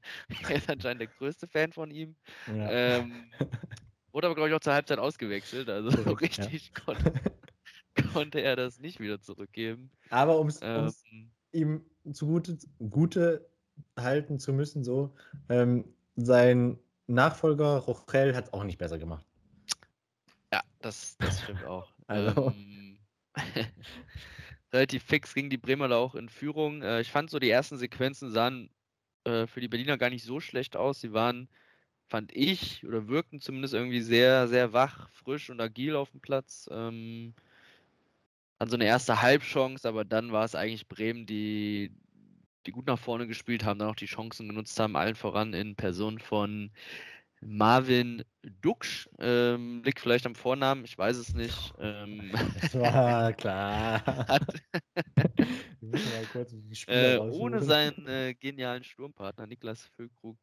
er 0.50 0.56
ist 0.56 0.70
anscheinend 0.70 1.02
der 1.02 1.08
größte 1.08 1.48
Fan 1.48 1.72
von 1.72 1.90
ihm. 1.90 2.16
Ja. 2.48 2.70
Ähm, 2.70 3.32
wurde 4.12 4.28
aber, 4.28 4.36
glaube 4.36 4.50
ich, 4.50 4.56
auch 4.56 4.60
zur 4.60 4.74
Halbzeit 4.74 5.00
ausgewechselt. 5.00 5.70
Also 5.70 5.90
so 5.90 6.12
richtig 6.12 6.72
ja. 6.76 6.84
konnte, 6.84 7.14
konnte, 8.14 8.42
er 8.42 8.56
das 8.56 8.80
nicht 8.80 9.00
wieder 9.00 9.22
zurückgeben. 9.22 9.90
Aber 10.10 10.40
um 10.40 10.48
es 10.48 10.60
ähm, 10.62 10.92
ihm 11.54 11.86
zugute 12.12 12.58
gute 12.90 13.48
halten 13.98 14.40
zu 14.40 14.54
müssen, 14.54 14.84
so, 14.84 15.14
ähm, 15.50 15.86
sein 16.16 16.80
Nachfolger 17.06 17.78
Rochel 17.78 18.36
hat 18.36 18.46
es 18.46 18.54
auch 18.54 18.64
nicht 18.64 18.78
besser 18.78 18.98
gemacht. 18.98 19.27
Das, 20.82 21.18
das 21.18 21.42
stimmt 21.42 21.66
auch. 21.66 21.92
Also. 22.10 22.52
Ähm, 22.52 23.00
relativ 24.72 25.04
fix 25.04 25.34
ging 25.34 25.50
die 25.50 25.58
Bremer 25.58 25.90
da 25.90 25.98
auch 25.98 26.16
in 26.16 26.30
Führung. 26.30 26.82
Äh, 26.82 27.02
ich 27.02 27.12
fand 27.12 27.30
so, 27.30 27.38
die 27.38 27.50
ersten 27.50 27.78
Sequenzen 27.78 28.32
sahen 28.32 28.70
äh, 29.26 29.46
für 29.46 29.60
die 29.60 29.68
Berliner 29.68 29.98
gar 29.98 30.10
nicht 30.10 30.24
so 30.24 30.40
schlecht 30.40 30.78
aus. 30.78 31.02
Sie 31.02 31.12
waren, 31.12 31.50
fand 32.08 32.34
ich, 32.34 32.86
oder 32.86 33.10
wirkten 33.10 33.42
zumindest 33.42 33.74
irgendwie 33.74 34.02
sehr, 34.02 34.48
sehr 34.48 34.72
wach, 34.72 35.10
frisch 35.10 35.50
und 35.50 35.60
agil 35.60 35.98
auf 35.98 36.12
dem 36.12 36.22
Platz. 36.22 36.70
Ähm, 36.72 37.34
dann 38.58 38.70
so 38.70 38.76
eine 38.76 38.86
erste 38.86 39.22
Halbchance, 39.22 39.88
aber 39.88 40.06
dann 40.06 40.32
war 40.32 40.46
es 40.46 40.56
eigentlich 40.56 40.88
Bremen, 40.88 41.26
die, 41.26 41.92
die 42.66 42.72
gut 42.72 42.88
nach 42.88 43.00
vorne 43.00 43.28
gespielt 43.28 43.64
haben, 43.64 43.80
dann 43.80 43.90
auch 43.90 43.96
die 43.96 44.06
Chancen 44.06 44.48
genutzt 44.48 44.80
haben, 44.80 44.96
allen 44.96 45.16
voran 45.16 45.54
in 45.54 45.76
Person 45.76 46.20
von 46.20 46.72
Marvin 47.42 48.24
Duksch, 48.62 49.10
ähm, 49.20 49.84
liegt 49.84 50.00
vielleicht 50.00 50.26
am 50.26 50.36
Vornamen, 50.36 50.86
ich 50.86 50.98
weiß 50.98 51.18
es 51.18 51.34
nicht. 51.34 51.74
Ähm, 51.80 52.32
das 52.62 52.76
war 52.76 53.34
klar. 53.34 54.06
Hat, 54.06 54.44
äh, 56.88 57.18
ohne 57.18 57.62
seinen 57.62 58.08
äh, 58.08 58.34
genialen 58.34 58.84
Sturmpartner 58.84 59.48
Niklas 59.48 59.84
Füllkrug 59.96 60.38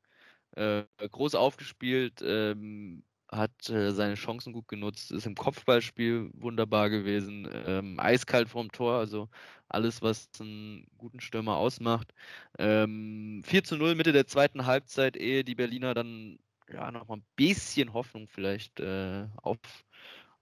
äh, 0.52 0.85
groß 0.98 1.35
aufgespielt, 1.35 2.22
ähm, 2.24 3.04
hat 3.30 3.68
äh, 3.68 3.92
seine 3.92 4.14
Chancen 4.14 4.52
gut 4.52 4.68
genutzt, 4.68 5.11
ist 5.11 5.26
im 5.26 5.35
Kopfballspiel 5.35 6.30
wunderbar 6.35 6.90
gewesen, 6.90 7.48
ähm, 7.66 7.98
eiskalt 7.98 8.48
vorm 8.48 8.70
Tor, 8.70 8.98
also 8.98 9.28
alles, 9.68 10.02
was 10.02 10.28
einen 10.40 10.87
guten 10.98 11.20
Stürmer 11.20 11.57
ausmacht. 11.57 12.14
Ähm, 12.59 13.42
4 13.44 13.64
zu 13.64 13.76
0 13.76 13.94
Mitte 13.96 14.12
der 14.12 14.26
zweiten 14.26 14.66
Halbzeit, 14.66 15.16
ehe 15.16 15.42
die 15.44 15.54
Berliner 15.57 15.94
dann 15.94 16.38
ja, 16.70 16.90
noch 16.90 17.09
mal 17.09 17.18
ein 17.18 17.27
bisschen 17.37 17.92
Hoffnung 17.92 18.29
vielleicht 18.29 18.81
äh, 18.81 19.27
auf, 19.42 19.59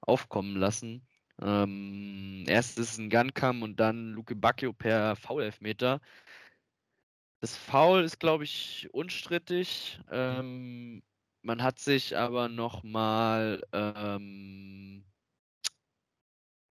aufkommen 0.00 0.56
lassen. 0.56 1.06
Ähm, 1.40 2.44
erst 2.46 2.78
ist 2.78 2.98
ein 2.98 3.10
Guncam 3.10 3.62
und 3.62 3.80
dann 3.80 4.12
Luke 4.12 4.34
Bacchio 4.36 4.72
per 4.72 5.16
Foul-Elfmeter. 5.16 6.00
Das 7.40 7.56
Foul 7.56 8.04
ist, 8.04 8.20
glaube 8.20 8.44
ich, 8.44 8.88
unstrittig. 8.92 10.00
Ähm, 10.10 11.02
man 11.42 11.62
hat 11.62 11.80
sich 11.80 12.16
aber 12.16 12.48
nochmal, 12.48 13.62
ähm, 13.72 15.04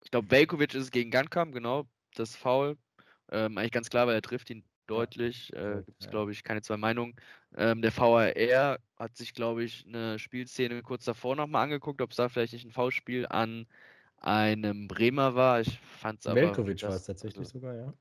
ich 0.03 0.11
glaube, 0.11 0.29
Velkovic 0.29 0.75
ist 0.75 0.91
gegen 0.91 1.09
Gankam, 1.09 1.51
genau, 1.51 1.87
das 2.13 2.35
Foul. 2.35 2.77
Ähm, 3.31 3.57
eigentlich 3.57 3.71
ganz 3.71 3.89
klar, 3.89 4.05
weil 4.05 4.15
er 4.15 4.21
trifft 4.21 4.49
ihn 4.51 4.63
deutlich. 4.89 5.53
Äh, 5.53 5.83
Gibt 5.85 6.01
es, 6.01 6.09
glaube 6.09 6.31
ich, 6.31 6.43
keine 6.43 6.61
zwei 6.61 6.77
Meinungen. 6.77 7.15
Ähm, 7.55 7.81
der 7.81 7.95
VAR 7.95 8.79
hat 8.97 9.15
sich, 9.15 9.33
glaube 9.33 9.63
ich, 9.63 9.85
eine 9.87 10.19
Spielszene 10.19 10.81
kurz 10.81 11.05
davor 11.05 11.35
nochmal 11.35 11.63
angeguckt, 11.63 12.01
ob 12.01 12.11
es 12.11 12.17
da 12.17 12.29
vielleicht 12.29 12.53
nicht 12.53 12.65
ein 12.65 12.71
Foulspiel 12.71 13.25
an 13.27 13.67
einem 14.17 14.87
Bremer 14.87 15.35
war. 15.35 15.61
Ich 15.61 15.79
fand 15.79 16.19
es 16.19 16.27
aber. 16.27 16.41
Velkovic 16.41 16.83
war 16.83 16.95
es 16.95 17.05
tatsächlich 17.05 17.39
also, 17.39 17.59
sogar, 17.59 17.75
ja. 17.75 17.93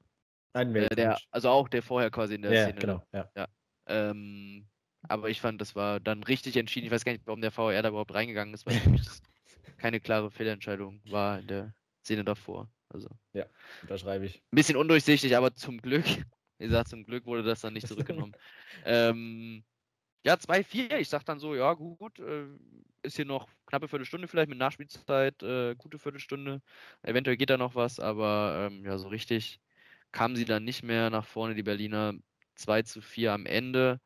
Ein. 0.53 0.75
Äh, 0.75 0.89
der, 0.89 1.19
also 1.31 1.51
auch 1.51 1.69
der 1.69 1.83
vorher 1.83 2.11
quasi 2.11 2.35
in 2.35 2.43
der 2.43 2.53
ja, 2.53 2.65
Szene. 2.65 2.81
Genau, 2.81 3.03
ja. 3.13 3.31
ja. 3.37 3.49
Ähm, 3.87 4.67
aber 5.03 5.31
ich 5.31 5.41
fand, 5.41 5.61
das 5.61 5.77
war 5.77 6.01
dann 6.01 6.23
richtig 6.23 6.57
entschieden. 6.57 6.87
Ich 6.87 6.93
weiß 6.93 7.05
gar 7.05 7.13
nicht, 7.13 7.27
warum 7.27 7.41
der 7.41 7.53
VR 7.53 7.83
da 7.83 7.91
überhaupt 7.91 8.15
reingegangen 8.15 8.55
ist, 8.55 8.67
weil 8.67 8.81
das 8.97 9.23
keine 9.79 10.01
klare 10.01 10.31
Fehlentscheidung 10.31 11.01
war 11.09 11.39
in 11.39 11.47
der 11.47 11.75
Szene 12.05 12.25
davor. 12.25 12.69
Also. 12.89 13.09
Ja, 13.33 13.47
unterschreibe 13.83 14.27
ich. 14.27 14.37
Ein 14.37 14.57
bisschen 14.57 14.77
undurchsichtig, 14.77 15.37
aber 15.37 15.55
zum 15.55 15.79
Glück, 15.81 16.05
wie 16.59 16.67
gesagt, 16.67 16.89
zum 16.89 17.05
Glück 17.05 17.27
wurde 17.27 17.43
das 17.43 17.61
dann 17.61 17.73
nicht 17.73 17.89
zurückgenommen. 17.89 18.35
ähm, 18.85 19.65
ja, 20.25 20.37
2-4. 20.37 20.99
Ich 20.99 21.09
sag 21.09 21.25
dann 21.25 21.39
so, 21.39 21.55
ja, 21.55 21.73
gut, 21.75 22.19
äh, 22.19 22.47
ist 23.03 23.17
hier 23.17 23.25
noch 23.25 23.49
knappe 23.67 23.89
Viertelstunde 23.89 24.29
vielleicht 24.29 24.49
mit 24.49 24.59
Nachspielzeit, 24.59 25.43
äh, 25.43 25.75
gute 25.77 25.99
Viertelstunde. 25.99 26.61
Eventuell 27.03 27.37
geht 27.37 27.51
da 27.51 27.57
noch 27.57 27.75
was, 27.75 28.01
aber 28.01 28.69
ähm, 28.71 28.85
ja, 28.85 28.99
so 28.99 29.09
richtig 29.09 29.61
kamen 30.13 30.37
sie 30.37 30.45
dann 30.45 30.65
nicht 30.65 30.83
mehr 30.83 31.11
nach 31.11 31.25
vorne, 31.25 31.55
die 31.55 31.63
Berliner 31.63 32.15
2 32.57 32.83
zu 32.83 33.01
4 33.01 33.33
am 33.33 33.47
Ende. 33.47 34.01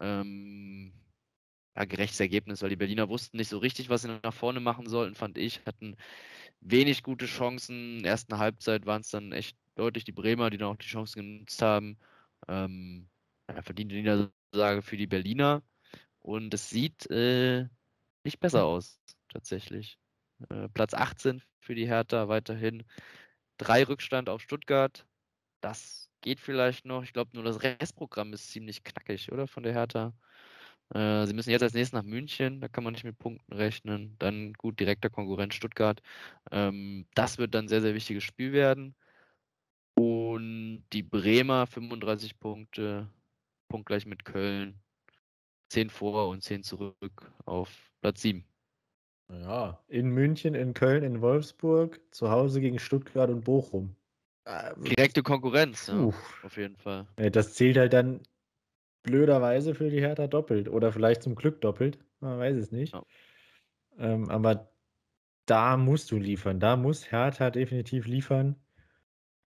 Ähm, 0.00 0.92
ja, 1.76 1.84
gerechtes 1.86 2.20
Ergebnis, 2.20 2.62
weil 2.62 2.70
die 2.70 2.76
Berliner 2.76 3.08
wussten 3.08 3.36
nicht 3.36 3.48
so 3.48 3.58
richtig, 3.58 3.88
was 3.88 4.02
sie 4.02 4.20
nach 4.22 4.34
vorne 4.34 4.60
machen 4.60 4.86
sollten, 4.88 5.14
fand 5.14 5.38
ich. 5.38 5.64
Hatten 5.66 5.96
wenig 6.60 7.02
gute 7.02 7.26
Chancen. 7.26 7.98
In 7.98 8.02
der 8.04 8.12
ersten 8.12 8.38
Halbzeit 8.38 8.86
waren 8.86 9.00
es 9.00 9.10
dann 9.10 9.32
echt 9.32 9.56
deutlich 9.76 10.04
die 10.04 10.12
Bremer, 10.12 10.50
die 10.50 10.58
dann 10.58 10.68
auch 10.68 10.76
die 10.76 10.86
Chancen 10.86 11.20
genutzt 11.22 11.62
haben. 11.62 11.98
Ähm, 12.48 13.08
ja, 13.48 13.62
verdiente 13.62 13.94
Niedersage 13.94 14.82
für 14.82 14.96
die 14.96 15.06
Berliner. 15.06 15.62
Und 16.20 16.54
es 16.54 16.70
sieht 16.70 17.10
äh, 17.10 17.68
nicht 18.24 18.40
besser 18.40 18.64
aus, 18.64 19.00
tatsächlich. 19.28 19.98
Äh, 20.50 20.68
Platz 20.70 20.94
18 20.94 21.42
für 21.60 21.74
die 21.74 21.86
Hertha 21.86 22.28
weiterhin. 22.28 22.84
Drei 23.58 23.84
Rückstand 23.84 24.28
auf 24.28 24.42
Stuttgart. 24.42 25.06
Das 25.60 26.10
geht 26.22 26.40
vielleicht 26.40 26.86
noch. 26.86 27.02
Ich 27.04 27.12
glaube, 27.12 27.30
nur 27.34 27.44
das 27.44 27.62
Restprogramm 27.62 28.32
ist 28.32 28.50
ziemlich 28.50 28.84
knackig, 28.84 29.32
oder? 29.32 29.46
Von 29.46 29.62
der 29.62 29.72
Hertha. 29.74 30.14
Äh, 30.94 31.26
sie 31.26 31.34
müssen 31.34 31.50
jetzt 31.50 31.62
als 31.62 31.74
nächstes 31.74 31.94
nach 31.94 32.02
München, 32.08 32.60
da 32.60 32.68
kann 32.68 32.84
man 32.84 32.92
nicht 32.92 33.04
mit 33.04 33.18
Punkten 33.18 33.52
rechnen. 33.52 34.16
Dann 34.18 34.52
gut, 34.54 34.80
direkter 34.80 35.10
Konkurrent 35.10 35.54
Stuttgart. 35.54 36.00
Ähm, 36.50 37.06
das 37.14 37.38
wird 37.38 37.54
dann 37.54 37.66
ein 37.66 37.68
sehr, 37.68 37.82
sehr 37.82 37.94
wichtiges 37.94 38.24
Spiel 38.24 38.52
werden. 38.52 38.94
Und 39.94 40.84
die 40.92 41.02
Bremer 41.02 41.66
35 41.66 42.38
Punkte, 42.38 43.08
punktgleich 43.68 44.06
mit 44.06 44.24
Köln. 44.24 44.80
10 45.70 45.90
vor 45.90 46.28
und 46.28 46.42
10 46.42 46.62
zurück 46.62 47.32
auf 47.46 47.90
Platz 48.00 48.22
7. 48.22 48.44
Ja, 49.28 49.82
in 49.88 50.10
München, 50.10 50.54
in 50.54 50.74
Köln, 50.74 51.02
in 51.02 51.20
Wolfsburg, 51.20 52.00
zu 52.10 52.30
Hause 52.30 52.60
gegen 52.60 52.78
Stuttgart 52.78 53.30
und 53.30 53.44
Bochum. 53.44 53.96
Ähm, 54.46 54.84
Direkte 54.84 55.22
Konkurrenz, 55.22 55.86
ja, 55.86 56.12
auf 56.42 56.56
jeden 56.56 56.76
Fall. 56.76 57.06
Das 57.16 57.54
zählt 57.54 57.78
halt 57.78 57.92
dann 57.94 58.20
blöderweise 59.02 59.74
für 59.74 59.90
die 59.90 60.00
Hertha 60.00 60.26
doppelt 60.26 60.68
oder 60.68 60.92
vielleicht 60.92 61.22
zum 61.22 61.34
Glück 61.34 61.60
doppelt. 61.60 61.98
Man 62.20 62.38
weiß 62.38 62.56
es 62.56 62.70
nicht. 62.70 62.92
Ja. 62.92 63.04
Ähm, 63.98 64.28
aber 64.30 64.70
da 65.46 65.76
musst 65.76 66.10
du 66.10 66.16
liefern. 66.16 66.60
Da 66.60 66.76
muss 66.76 67.10
Hertha 67.10 67.50
definitiv 67.50 68.06
liefern. 68.06 68.56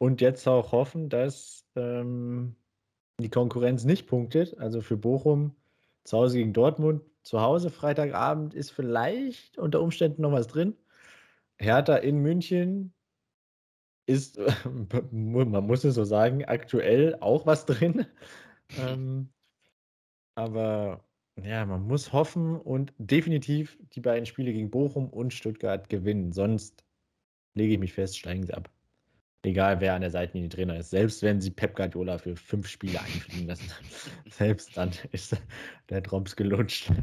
Und 0.06 0.22
jetzt 0.22 0.48
auch 0.48 0.72
hoffen, 0.72 1.10
dass 1.10 1.66
ähm, 1.76 2.56
die 3.20 3.30
Konkurrenz 3.30 3.86
nicht 3.86 4.06
punktet. 4.06 4.56
Also 4.60 4.82
für 4.82 4.98
Bochum 4.98 5.56
zu 6.04 6.20
Hause 6.20 6.38
gegen 6.38 6.54
Dortmund. 6.54 7.02
Zu 7.24 7.42
Hause 7.42 7.72
Freitagabend 7.72 8.54
ist 8.54 8.70
vielleicht 8.70 9.58
unter 9.58 9.82
Umständen 9.82 10.22
noch 10.22 10.32
was 10.32 10.46
drin. 10.46 10.76
Hertha 11.58 11.96
in 11.96 12.20
München 12.20 12.94
ist, 14.06 14.38
man 15.12 15.66
muss 15.66 15.84
es 15.84 15.96
so 15.96 16.04
sagen, 16.04 16.46
aktuell 16.46 17.18
auch 17.20 17.48
was 17.48 17.66
drin. 17.66 18.06
ähm, 18.78 19.30
aber 20.36 21.04
ja, 21.42 21.66
man 21.66 21.88
muss 21.88 22.14
hoffen 22.14 22.62
und 22.62 22.94
definitiv 23.00 23.80
die 23.94 24.02
beiden 24.02 24.28
Spiele 24.28 24.54
gegen 24.54 24.70
Bochum 24.70 25.10
und 25.10 25.34
Stuttgart 25.34 25.90
gewinnen. 25.90 26.32
Sonst 26.32 26.86
lege 27.56 27.74
ich 27.74 27.80
mich 27.80 27.94
fest, 27.94 28.20
steigen 28.20 28.46
sie 28.46 28.54
ab. 28.54 28.70
Egal 29.46 29.80
wer 29.80 29.94
an 29.94 30.02
der 30.02 30.10
Seitenlinie 30.10 30.50
Trainer 30.50 30.78
ist. 30.78 30.90
Selbst 30.90 31.22
wenn 31.22 31.40
sie 31.40 31.52
Pep 31.52 31.76
Guardiola 31.76 32.18
für 32.18 32.36
fünf 32.36 32.68
Spiele 32.68 33.00
einfliegen 33.00 33.48
lassen. 33.48 33.70
selbst 34.32 34.76
dann 34.76 34.90
ist 35.12 35.38
der 35.90 36.02
Drops 36.02 36.36
gelutscht. 36.36 36.92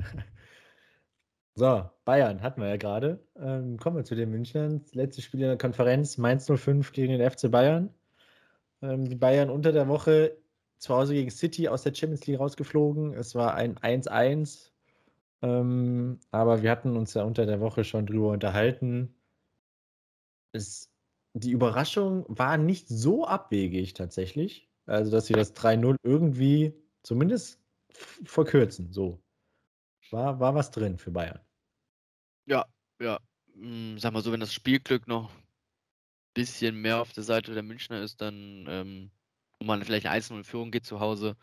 So, 1.55 1.85
Bayern 2.07 2.41
hatten 2.41 2.63
wir 2.63 2.69
ja 2.71 2.79
gerade. 2.79 3.23
Ähm, 3.37 3.77
kommen 3.77 3.97
wir 3.97 4.05
zu 4.05 4.15
den 4.15 4.31
Münchnern. 4.31 4.87
Letzte 4.93 5.21
Spiel 5.21 5.41
in 5.41 5.49
der 5.49 5.59
Konferenz, 5.59 6.17
Mainz 6.17 6.47
05 6.51 6.93
gegen 6.93 7.19
den 7.19 7.31
FC 7.31 7.51
Bayern. 7.51 7.91
Ähm, 8.81 9.07
die 9.07 9.17
Bayern 9.17 9.51
unter 9.51 9.71
der 9.71 9.87
Woche 9.87 10.35
zu 10.79 10.95
Hause 10.95 11.13
gegen 11.13 11.31
City 11.31 11.69
aus 11.69 11.83
der 11.83 11.95
Champions 11.95 12.27
League 12.27 12.41
rausgeflogen. 12.41 13.13
Es 13.13 13.35
war 13.35 13.55
ein 13.55 13.75
1-1. 13.77 14.71
Ähm, 15.43 16.21
aber 16.31 16.63
wir 16.63 16.71
hatten 16.71 16.97
uns 16.97 17.13
ja 17.13 17.23
unter 17.25 17.45
der 17.45 17.61
Woche 17.61 17.85
schon 17.85 18.07
drüber 18.07 18.31
unterhalten. 18.31 19.15
Es, 20.53 20.92
die 21.35 21.51
Überraschung 21.51 22.25
war 22.29 22.59
nicht 22.59 22.89
so 22.89 23.27
abwegig 23.27 23.95
tatsächlich. 23.95 24.71
Also, 24.87 25.11
dass 25.11 25.27
sie 25.27 25.35
das 25.35 25.55
3-0 25.55 25.97
irgendwie 26.03 26.75
zumindest 27.03 27.61
verkürzen. 28.25 28.93
So. 28.93 29.23
War, 30.11 30.41
war 30.41 30.55
was 30.55 30.71
drin 30.71 30.99
für 30.99 31.11
Bayern. 31.11 31.41
Ja, 32.47 32.67
ja. 33.01 33.19
Hm, 33.55 33.99
sag 33.99 34.13
mal 34.13 34.23
so, 34.23 34.33
wenn 34.33 34.41
das 34.41 34.53
Spielglück 34.53 35.07
noch 35.07 35.31
ein 35.31 35.43
bisschen 36.35 36.81
mehr 36.81 37.01
auf 37.01 37.13
der 37.13 37.23
Seite 37.23 37.55
der 37.55 37.63
Münchner 37.63 38.03
ist, 38.03 38.21
dann, 38.21 38.67
ähm, 38.69 39.11
wo 39.59 39.67
man 39.67 39.85
vielleicht 39.85 40.07
1-0 40.07 40.39
in 40.39 40.45
Führung 40.45 40.71
geht 40.71 40.85
zu 40.85 41.01
Hause, 41.01 41.37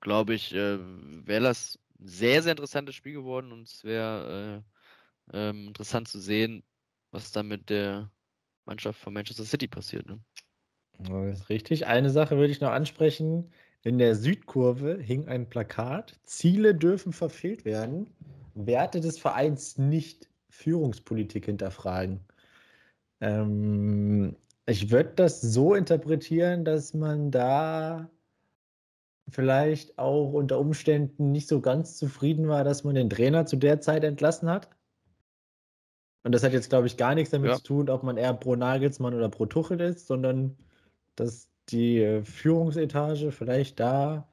glaube 0.00 0.34
ich, 0.34 0.54
äh, 0.54 0.78
wäre 1.26 1.44
das 1.44 1.78
ein 1.98 2.08
sehr, 2.08 2.42
sehr 2.42 2.52
interessantes 2.52 2.94
Spiel 2.94 3.14
geworden 3.14 3.52
und 3.52 3.68
es 3.68 3.84
wäre 3.84 4.64
äh, 5.32 5.36
äh, 5.36 5.66
interessant 5.66 6.08
zu 6.08 6.20
sehen, 6.20 6.64
was 7.10 7.32
da 7.32 7.42
mit 7.42 7.70
der 7.70 8.10
Mannschaft 8.66 9.00
von 9.00 9.12
Manchester 9.12 9.44
City 9.44 9.68
passiert. 9.68 10.06
Ne? 10.06 10.20
Das 10.98 11.40
ist 11.40 11.48
richtig. 11.48 11.86
Eine 11.86 12.10
Sache 12.10 12.36
würde 12.36 12.52
ich 12.52 12.60
noch 12.60 12.70
ansprechen. 12.70 13.50
In 13.82 13.98
der 13.98 14.14
Südkurve 14.14 14.98
hing 14.98 15.28
ein 15.28 15.48
Plakat: 15.48 16.18
Ziele 16.24 16.74
dürfen 16.74 17.12
verfehlt 17.12 17.64
werden, 17.64 18.08
Werte 18.54 19.00
des 19.00 19.18
Vereins 19.18 19.78
nicht, 19.78 20.28
Führungspolitik 20.48 21.46
hinterfragen. 21.46 22.20
Ähm, 23.20 24.36
ich 24.66 24.90
würde 24.90 25.12
das 25.16 25.40
so 25.40 25.74
interpretieren, 25.74 26.64
dass 26.64 26.94
man 26.94 27.30
da 27.30 28.10
vielleicht 29.28 29.98
auch 29.98 30.32
unter 30.32 30.58
Umständen 30.58 31.32
nicht 31.32 31.48
so 31.48 31.60
ganz 31.60 31.96
zufrieden 31.96 32.48
war, 32.48 32.64
dass 32.64 32.84
man 32.84 32.94
den 32.94 33.10
Trainer 33.10 33.46
zu 33.46 33.56
der 33.56 33.80
Zeit 33.80 34.04
entlassen 34.04 34.50
hat. 34.50 34.68
Und 36.24 36.32
das 36.32 36.42
hat 36.42 36.52
jetzt, 36.52 36.70
glaube 36.70 36.86
ich, 36.86 36.96
gar 36.96 37.14
nichts 37.14 37.30
damit 37.30 37.50
ja. 37.50 37.56
zu 37.56 37.62
tun, 37.62 37.90
ob 37.90 38.02
man 38.02 38.16
eher 38.16 38.34
pro 38.34 38.56
Nagelsmann 38.56 39.14
oder 39.14 39.28
pro 39.28 39.46
Tuchel 39.46 39.80
ist, 39.80 40.06
sondern 40.06 40.56
dass 41.16 41.48
die 41.68 42.00
äh, 42.00 42.24
Führungsetage 42.24 43.30
vielleicht 43.30 43.78
da 43.78 44.26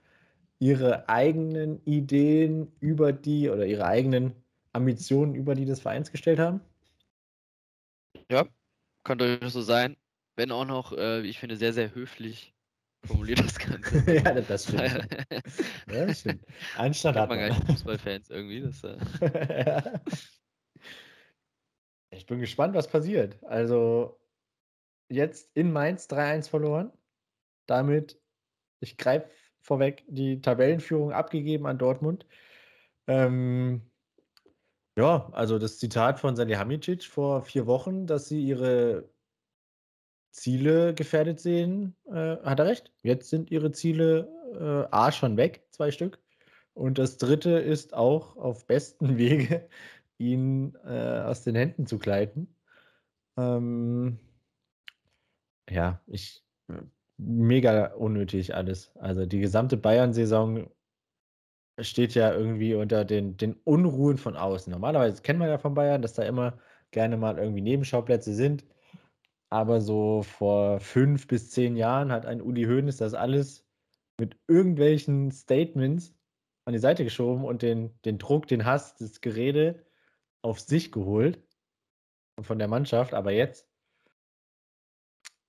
ihre 0.59 1.09
eigenen 1.09 1.83
Ideen 1.85 2.71
über 2.79 3.11
die 3.11 3.49
oder 3.49 3.65
ihre 3.65 3.85
eigenen 3.85 4.33
Ambitionen 4.73 5.35
über 5.35 5.53
die 5.53 5.65
des 5.65 5.81
Vereins 5.81 6.11
gestellt 6.11 6.39
haben? 6.39 6.61
Ja, 8.29 8.47
kann 9.03 9.17
durchaus 9.17 9.53
so 9.53 9.61
sein. 9.61 9.97
Wenn 10.37 10.51
auch 10.51 10.65
noch, 10.65 10.93
äh, 10.93 11.21
ich 11.21 11.39
finde, 11.39 11.57
sehr, 11.57 11.73
sehr 11.73 11.93
höflich 11.93 12.53
formuliert 13.03 13.39
das 13.39 13.59
Ganze. 13.59 14.03
ja, 14.13 14.33
das 14.33 14.63
stimmt. 14.63 14.81
ja, 14.81 16.05
das 16.05 16.19
stimmt. 16.21 16.45
Anstatt 16.77 17.15
hat 17.15 17.29
man 17.29 17.39
gar 17.39 17.49
nicht 17.49 17.65
Fußballfans 17.65 18.29
irgendwie. 18.29 18.61
Das, 18.61 18.83
äh... 18.83 19.65
ja. 19.65 20.01
Ich 22.11 22.25
bin 22.25 22.39
gespannt, 22.39 22.75
was 22.75 22.87
passiert. 22.87 23.43
Also, 23.43 24.19
jetzt 25.09 25.49
in 25.55 25.71
Mainz 25.71 26.07
3-1 26.07 26.49
verloren 26.49 26.91
damit, 27.71 28.19
ich 28.79 28.97
greife 28.97 29.29
vorweg, 29.61 30.03
die 30.07 30.41
Tabellenführung 30.41 31.13
abgegeben 31.13 31.65
an 31.67 31.77
Dortmund. 31.77 32.25
Ähm, 33.07 33.81
ja, 34.97 35.29
also 35.31 35.57
das 35.59 35.79
Zitat 35.79 36.19
von 36.19 36.35
Salihamidzic 36.35 37.03
vor 37.05 37.43
vier 37.43 37.65
Wochen, 37.67 38.07
dass 38.07 38.27
sie 38.27 38.43
ihre 38.43 39.09
Ziele 40.31 40.93
gefährdet 40.93 41.39
sehen, 41.39 41.95
äh, 42.07 42.37
hat 42.43 42.59
er 42.59 42.65
recht. 42.65 42.91
Jetzt 43.03 43.29
sind 43.29 43.51
ihre 43.51 43.71
Ziele 43.71 44.27
äh, 44.53 44.95
A 44.95 45.11
schon 45.11 45.37
weg, 45.37 45.65
zwei 45.71 45.91
Stück. 45.91 46.19
Und 46.73 46.97
das 46.97 47.17
dritte 47.17 47.51
ist 47.51 47.93
auch 47.93 48.37
auf 48.37 48.65
besten 48.65 49.17
Wege, 49.17 49.69
ihn 50.21 50.75
äh, 50.85 51.21
aus 51.21 51.43
den 51.43 51.55
Händen 51.55 51.87
zu 51.87 51.99
gleiten. 51.99 52.55
Ähm, 53.37 54.19
ja, 55.69 56.01
ich 56.07 56.43
mega 57.17 57.93
unnötig 57.93 58.55
alles. 58.55 58.91
Also 58.97 59.25
die 59.25 59.39
gesamte 59.39 59.77
Bayern-Saison 59.77 60.69
steht 61.79 62.13
ja 62.15 62.33
irgendwie 62.33 62.75
unter 62.75 63.05
den, 63.05 63.37
den 63.37 63.55
Unruhen 63.63 64.17
von 64.17 64.35
außen. 64.35 64.71
Normalerweise 64.71 65.21
kennt 65.21 65.39
man 65.39 65.49
ja 65.49 65.57
von 65.57 65.73
Bayern, 65.73 66.01
dass 66.01 66.13
da 66.13 66.23
immer 66.23 66.59
gerne 66.91 67.17
mal 67.17 67.37
irgendwie 67.37 67.61
Nebenschauplätze 67.61 68.33
sind. 68.33 68.65
Aber 69.49 69.81
so 69.81 70.23
vor 70.23 70.79
fünf 70.79 71.27
bis 71.27 71.51
zehn 71.51 71.75
Jahren 71.75 72.11
hat 72.11 72.25
ein 72.25 72.41
Uli 72.41 72.63
Hoeneß 72.63 72.97
das 72.97 73.13
alles 73.13 73.65
mit 74.19 74.37
irgendwelchen 74.47 75.31
Statements 75.31 76.15
an 76.65 76.73
die 76.73 76.79
Seite 76.79 77.03
geschoben 77.03 77.43
und 77.43 77.61
den, 77.61 77.91
den 78.05 78.17
Druck, 78.17 78.47
den 78.47 78.65
Hass, 78.65 78.95
das 78.95 79.21
Gerede 79.21 79.83
auf 80.41 80.59
sich 80.59 80.91
geholt 80.91 81.41
von 82.41 82.59
der 82.59 82.67
Mannschaft. 82.67 83.13
Aber 83.13 83.31
jetzt 83.31 83.67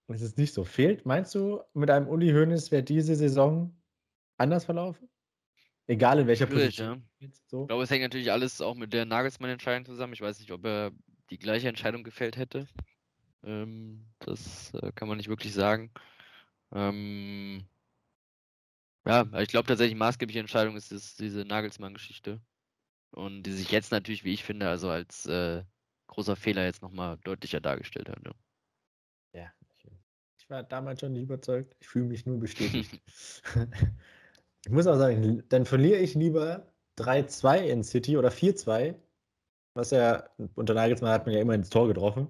ist 0.09 0.23
es 0.23 0.37
nicht 0.37 0.53
so. 0.53 0.65
Fehlt, 0.65 1.07
meinst 1.07 1.35
du, 1.35 1.63
mit 1.75 1.91
einem 1.91 2.09
Uli 2.09 2.31
Hoeneß 2.33 2.71
wäre 2.71 2.83
diese 2.83 3.15
Saison 3.15 3.75
anders 4.37 4.65
verlaufen? 4.65 5.09
Egal 5.87 6.21
in 6.21 6.27
welcher 6.27 6.47
Schwierig, 6.47 6.77
Position. 6.77 7.05
ja. 7.21 7.29
So. 7.47 7.63
Ich 7.63 7.69
glaube, 7.69 7.83
es 7.83 7.91
hängt 7.91 8.03
natürlich 8.03 8.31
alles 8.31 8.61
auch 8.61 8.75
mit 8.75 8.93
der 8.93 9.05
Nagelsmann-Entscheidung 9.05 9.85
zusammen. 9.85 10.13
Ich 10.13 10.21
weiß 10.21 10.39
nicht, 10.39 10.53
ob 10.53 10.65
er 10.65 10.93
die 11.31 11.39
gleiche 11.39 11.69
Entscheidung 11.69 12.05
gefällt 12.05 12.37
hätte. 12.37 12.69
Ähm, 13.43 14.07
das 14.21 14.73
äh, 14.75 14.93
kann 14.93 15.09
man 15.09 15.17
nicht 15.17 15.29
wirklich 15.29 15.53
sagen. 15.55 15.91
Ähm, 16.73 17.67
ja, 19.05 19.27
ich 19.41 19.49
glaube 19.49 19.67
tatsächlich, 19.67 19.99
maßgebliche 19.99 20.41
Entscheidung 20.41 20.77
ist, 20.77 20.93
ist 20.93 21.19
diese 21.19 21.45
Nagelsmann-Geschichte. 21.45 22.41
Und 23.13 23.43
die 23.43 23.53
sich 23.53 23.71
jetzt 23.71 23.93
natürlich, 23.93 24.25
wie 24.25 24.33
ich 24.33 24.45
finde, 24.45 24.69
also 24.69 24.89
als 24.89 25.27
äh, 25.27 25.63
großer 26.09 26.37
Fehler 26.37 26.65
jetzt 26.65 26.83
nochmal 26.83 27.19
deutlicher 27.25 27.61
dargestellt 27.61 28.09
hat. 28.09 28.19
Ja. 28.25 28.33
Ja, 29.35 29.53
ich, 30.39 30.51
war 30.51 30.63
damals 30.63 31.01
schon 31.01 31.13
nicht 31.13 31.23
überzeugt. 31.23 31.77
Ich 31.81 31.89
fühle 31.89 32.07
mich 32.07 32.27
nur 32.27 32.39
bestätigt. 32.39 33.01
ich 34.65 34.71
muss 34.71 34.87
auch 34.87 34.97
sagen, 34.97 35.43
dann 35.49 35.65
verliere 35.65 36.01
ich 36.01 36.15
lieber 36.15 36.73
3-2 36.99 37.63
in 37.63 37.85
City 37.85 38.17
oder 38.17 38.31
4-2, 38.31 38.95
was 39.75 39.91
ja 39.91 40.29
unter 40.55 40.75
Nagelsmann 40.75 41.13
hat 41.13 41.27
man 41.27 41.35
ja 41.35 41.41
immer 41.41 41.55
ins 41.55 41.71
Tor 41.71 41.89
getroffen. 41.89 42.29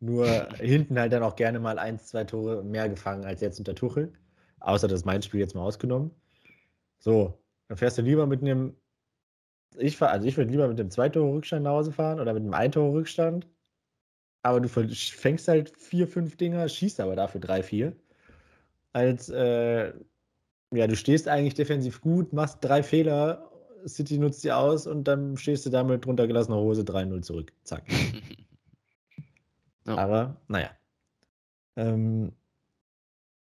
Nur 0.00 0.26
hinten 0.58 0.98
halt 0.98 1.12
dann 1.12 1.22
auch 1.22 1.36
gerne 1.36 1.58
mal 1.60 1.78
1, 1.78 2.06
2 2.06 2.24
Tore 2.24 2.62
mehr 2.62 2.88
gefangen 2.88 3.24
als 3.24 3.40
jetzt 3.40 3.58
unter 3.58 3.74
Tuchel. 3.74 4.12
Außer 4.60 4.88
das 4.88 5.04
Mainz-Spiel 5.04 5.40
jetzt 5.40 5.54
mal 5.54 5.62
ausgenommen. 5.62 6.10
So, 6.98 7.38
dann 7.68 7.76
fährst 7.76 7.98
du 7.98 8.02
lieber 8.02 8.26
mit 8.26 8.42
einem. 8.42 8.76
Ich 9.76 9.96
fahr, 9.96 10.10
also 10.10 10.26
ich 10.26 10.36
würde 10.36 10.50
lieber 10.50 10.68
mit 10.68 10.80
einem 10.80 10.90
2-Tore-Rückstand 10.90 11.62
nach 11.62 11.72
Hause 11.72 11.92
fahren 11.92 12.20
oder 12.20 12.32
mit 12.34 12.42
einem 12.42 12.54
1-Tore-Rückstand. 12.54 13.46
Aber 14.42 14.60
du 14.60 14.68
fängst 14.68 15.48
halt 15.48 15.76
vier, 15.76 16.08
fünf 16.08 16.36
Dinger, 16.36 16.68
schießt 16.68 17.00
aber 17.00 17.16
dafür 17.16 17.40
drei, 17.40 17.62
vier. 17.62 17.96
Als, 18.92 19.28
äh, 19.28 19.92
ja, 20.72 20.86
du 20.86 20.96
stehst 20.96 21.28
eigentlich 21.28 21.54
defensiv 21.54 22.00
gut, 22.00 22.32
machst 22.32 22.58
drei 22.60 22.82
Fehler, 22.82 23.50
City 23.86 24.18
nutzt 24.18 24.42
sie 24.42 24.52
aus 24.52 24.86
und 24.86 25.04
dann 25.04 25.36
stehst 25.36 25.66
du 25.66 25.70
damit 25.70 26.06
runtergelassener 26.06 26.56
Hose 26.56 26.82
3-0 26.82 27.22
zurück. 27.22 27.52
Zack. 27.64 27.84
Ja. 29.86 29.96
Aber, 29.96 30.36
naja. 30.48 30.70
Ähm, 31.76 32.32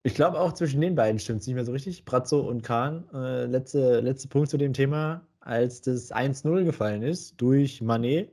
ich 0.03 0.15
glaube 0.15 0.39
auch 0.39 0.53
zwischen 0.53 0.83
den 0.83 0.95
beiden 0.95 1.19
stimmt 1.19 1.41
es 1.41 1.47
nicht 1.47 1.55
mehr 1.55 1.65
so 1.65 1.73
richtig. 1.73 2.05
Brazzo 2.05 2.41
und 2.41 2.63
Kahn. 2.63 3.09
Äh, 3.15 3.47
letzte, 3.47 4.01
letzte 4.01 4.29
Punkt 4.29 4.51
zu 4.51 4.59
dem 4.59 4.75
Thema. 4.75 5.27
Als 5.45 5.83
das 5.83 6.11
1-0 6.11 6.65
gefallen 6.65 7.03
ist 7.03 7.41
durch 7.41 7.83
Manet, 7.83 8.31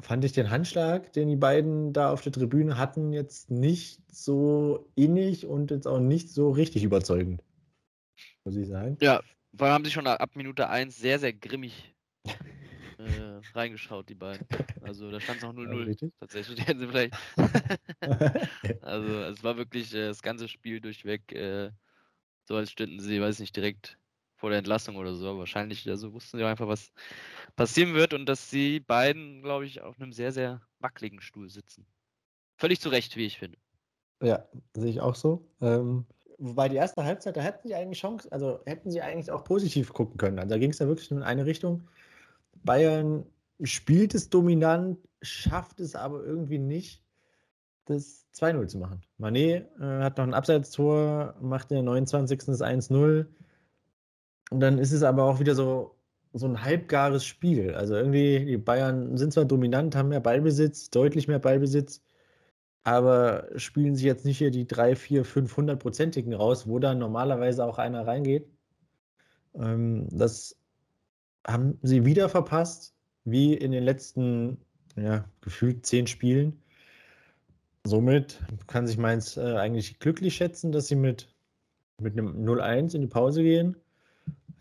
fand 0.00 0.24
ich 0.24 0.32
den 0.32 0.50
Handschlag, 0.50 1.12
den 1.12 1.28
die 1.28 1.36
beiden 1.36 1.92
da 1.92 2.10
auf 2.12 2.22
der 2.22 2.32
Tribüne 2.32 2.76
hatten, 2.76 3.12
jetzt 3.12 3.50
nicht 3.50 4.00
so 4.10 4.90
innig 4.96 5.46
und 5.46 5.70
jetzt 5.70 5.86
auch 5.86 6.00
nicht 6.00 6.30
so 6.30 6.50
richtig 6.50 6.82
überzeugend. 6.82 7.42
Muss 8.44 8.56
ich 8.56 8.66
sagen. 8.66 8.96
Ja, 9.00 9.22
vor 9.54 9.66
allem 9.66 9.74
haben 9.74 9.84
sie 9.84 9.92
schon 9.92 10.06
ab 10.06 10.34
Minute 10.34 10.68
1 10.68 10.96
sehr, 10.96 11.18
sehr 11.20 11.32
grimmig 11.32 11.94
äh, 12.98 13.02
reingeschaut, 13.54 14.08
die 14.08 14.14
beiden. 14.16 14.46
Also 14.80 15.10
da 15.10 15.20
stand 15.20 15.38
es 15.38 15.42
noch 15.44 15.54
Ja, 15.62 15.70
0-0. 15.70 15.86
richtig. 15.86 16.12
Tatsächlich 16.18 16.60
hätten 16.66 16.80
sie 16.80 16.88
vielleicht. 16.88 17.14
also 18.82 19.22
es 19.22 19.44
war 19.44 19.56
wirklich 19.56 19.94
äh, 19.94 20.08
das 20.08 20.22
ganze 20.22 20.48
Spiel 20.48 20.80
durchweg 20.80 21.32
äh, 21.32 21.70
so, 22.44 22.56
als 22.56 22.72
stünden 22.72 22.98
sie, 23.00 23.20
weiß 23.20 23.38
nicht, 23.38 23.54
direkt 23.56 23.98
vor 24.42 24.50
der 24.50 24.58
Entlassung 24.58 24.96
oder 24.96 25.14
so. 25.14 25.38
Wahrscheinlich, 25.38 25.88
also 25.88 26.12
wussten 26.12 26.36
sie 26.36 26.44
einfach, 26.44 26.66
was 26.66 26.90
passieren 27.54 27.94
wird 27.94 28.12
und 28.12 28.26
dass 28.26 28.50
sie 28.50 28.80
beiden, 28.80 29.40
glaube 29.40 29.66
ich, 29.66 29.82
auf 29.82 30.00
einem 30.00 30.12
sehr, 30.12 30.32
sehr 30.32 30.60
wackeligen 30.80 31.20
Stuhl 31.20 31.48
sitzen. 31.48 31.86
Völlig 32.56 32.80
zu 32.80 32.88
Recht, 32.88 33.16
wie 33.16 33.24
ich 33.24 33.38
finde. 33.38 33.56
Ja, 34.20 34.44
sehe 34.74 34.90
ich 34.90 35.00
auch 35.00 35.14
so. 35.14 35.46
Ähm, 35.60 36.06
wobei 36.38 36.68
die 36.68 36.74
erste 36.74 37.04
Halbzeit, 37.04 37.36
da 37.36 37.40
hätten 37.40 37.68
sie 37.68 37.76
eigentlich 37.76 38.00
Chance, 38.00 38.32
also 38.32 38.58
hätten 38.66 38.90
sie 38.90 39.00
eigentlich 39.00 39.30
auch 39.30 39.44
positiv 39.44 39.92
gucken 39.92 40.16
können. 40.16 40.40
Also 40.40 40.50
da 40.50 40.58
ging 40.58 40.70
es 40.70 40.80
ja 40.80 40.88
wirklich 40.88 41.12
nur 41.12 41.20
in 41.20 41.26
eine 41.26 41.46
Richtung. 41.46 41.88
Bayern 42.64 43.24
spielt 43.62 44.12
es 44.12 44.28
dominant, 44.28 44.98
schafft 45.22 45.78
es 45.78 45.94
aber 45.94 46.24
irgendwie 46.24 46.58
nicht, 46.58 47.00
das 47.84 48.26
2-0 48.34 48.66
zu 48.66 48.78
machen. 48.78 49.02
Manet 49.18 49.68
äh, 49.78 49.84
hat 50.02 50.18
noch 50.18 50.24
ein 50.24 50.34
Abseitstor, 50.34 51.36
macht 51.40 51.70
in 51.70 51.76
der 51.76 51.84
29. 51.84 52.38
das 52.46 52.60
1-0. 52.60 53.26
Und 54.52 54.60
dann 54.60 54.78
ist 54.78 54.92
es 54.92 55.02
aber 55.02 55.24
auch 55.24 55.40
wieder 55.40 55.54
so, 55.54 55.96
so 56.34 56.46
ein 56.46 56.62
halbgares 56.62 57.24
Spiel. 57.24 57.74
Also 57.74 57.94
irgendwie, 57.94 58.44
die 58.44 58.58
Bayern 58.58 59.16
sind 59.16 59.32
zwar 59.32 59.46
dominant, 59.46 59.96
haben 59.96 60.10
mehr 60.10 60.20
Ballbesitz, 60.20 60.90
deutlich 60.90 61.28
mehr 61.28 61.38
Ballbesitz, 61.38 62.02
aber 62.84 63.48
spielen 63.56 63.94
sich 63.96 64.04
jetzt 64.04 64.24
nicht 64.24 64.38
hier 64.38 64.50
die 64.50 64.66
3, 64.66 64.96
4, 64.96 65.24
500-prozentigen 65.24 66.34
raus, 66.34 66.68
wo 66.68 66.78
dann 66.78 66.98
normalerweise 66.98 67.64
auch 67.64 67.78
einer 67.78 68.06
reingeht. 68.06 68.46
Ähm, 69.54 70.08
das 70.10 70.56
haben 71.46 71.78
sie 71.82 72.04
wieder 72.04 72.28
verpasst, 72.28 72.94
wie 73.24 73.54
in 73.54 73.72
den 73.72 73.84
letzten, 73.84 74.58
ja, 74.96 75.24
gefühlt 75.40 75.86
zehn 75.86 76.06
Spielen. 76.06 76.62
Somit 77.84 78.40
kann 78.66 78.86
sich 78.86 78.98
Mainz 78.98 79.36
äh, 79.36 79.56
eigentlich 79.56 79.98
glücklich 79.98 80.36
schätzen, 80.36 80.72
dass 80.72 80.88
sie 80.88 80.96
mit, 80.96 81.28
mit 82.00 82.18
einem 82.18 82.44
0-1 82.44 82.94
in 82.94 83.02
die 83.02 83.06
Pause 83.08 83.42
gehen. 83.42 83.76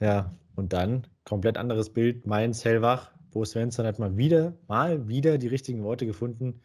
Ja, 0.01 0.33
und 0.55 0.73
dann 0.73 1.07
komplett 1.23 1.57
anderes 1.57 1.91
Bild. 1.91 2.25
Mainz 2.25 2.65
hellwach. 2.65 3.11
Bo 3.31 3.45
Svensson 3.45 3.85
hat 3.85 3.99
mal 3.99 4.17
wieder, 4.17 4.53
mal 4.67 5.07
wieder 5.07 5.37
die 5.37 5.47
richtigen 5.47 5.83
Worte 5.83 6.05
gefunden. 6.05 6.59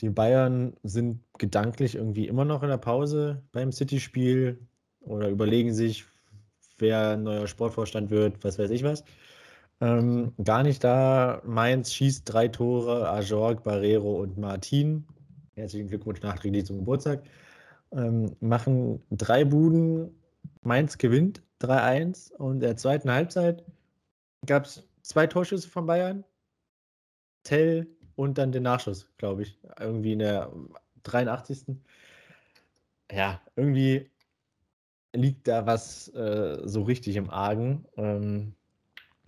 Die 0.00 0.08
Bayern 0.08 0.72
sind 0.82 1.20
gedanklich 1.38 1.94
irgendwie 1.94 2.26
immer 2.26 2.44
noch 2.44 2.62
in 2.62 2.70
der 2.70 2.78
Pause 2.78 3.42
beim 3.52 3.70
City-Spiel 3.70 4.58
oder 5.00 5.28
überlegen 5.28 5.72
sich, 5.72 6.06
wer 6.78 7.16
neuer 7.16 7.46
Sportvorstand 7.46 8.10
wird, 8.10 8.42
was 8.42 8.58
weiß 8.58 8.70
ich 8.70 8.82
was. 8.82 9.04
Ähm, 9.80 10.32
gar 10.42 10.62
nicht 10.62 10.82
da. 10.82 11.42
Mainz 11.44 11.92
schießt 11.92 12.22
drei 12.24 12.48
Tore, 12.48 13.08
Ajorg, 13.10 13.62
Barrero 13.62 14.20
und 14.22 14.38
Martin. 14.38 15.06
Herzlichen 15.54 15.88
Glückwunsch 15.88 16.22
nachträglich 16.22 16.64
zum 16.64 16.78
Geburtstag. 16.78 17.24
Ähm, 17.92 18.34
machen 18.40 19.02
drei 19.10 19.44
Buden. 19.44 20.10
Mainz 20.62 20.98
gewinnt 20.98 21.43
3-1 21.60 22.32
und 22.32 22.60
der 22.60 22.76
zweiten 22.76 23.10
Halbzeit 23.10 23.64
gab 24.46 24.66
es 24.66 24.86
zwei 25.02 25.26
Torschüsse 25.26 25.68
von 25.68 25.86
Bayern. 25.86 26.24
Tell 27.44 27.86
und 28.16 28.38
dann 28.38 28.52
den 28.52 28.62
Nachschuss, 28.62 29.10
glaube 29.18 29.42
ich. 29.42 29.58
Irgendwie 29.78 30.12
in 30.12 30.20
der 30.20 30.52
83. 31.02 31.76
Ja, 33.12 33.40
irgendwie 33.56 34.10
liegt 35.14 35.46
da 35.46 35.66
was 35.66 36.08
äh, 36.14 36.60
so 36.64 36.82
richtig 36.82 37.16
im 37.16 37.30
Argen. 37.30 37.86
Ähm, 37.96 38.54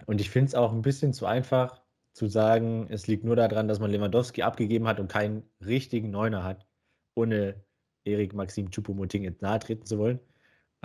und 0.06 0.20
ich 0.20 0.30
finde 0.30 0.48
es 0.48 0.54
auch 0.54 0.72
ein 0.72 0.82
bisschen 0.82 1.12
zu 1.12 1.26
einfach 1.26 1.80
zu 2.12 2.26
sagen, 2.26 2.86
es 2.90 3.06
liegt 3.06 3.24
nur 3.24 3.36
daran, 3.36 3.68
dass 3.68 3.78
man 3.78 3.90
Lewandowski 3.90 4.42
abgegeben 4.42 4.88
hat 4.88 5.00
und 5.00 5.12
keinen 5.12 5.42
richtigen 5.64 6.10
Neuner 6.10 6.44
hat, 6.44 6.66
ohne 7.14 7.62
Erik 8.04 8.32
Maxim 8.34 8.70
Choupo-Moting 8.70 9.22
jetzt 9.24 9.42
nahe 9.42 9.58
treten 9.58 9.84
zu 9.84 9.98
wollen. 9.98 10.20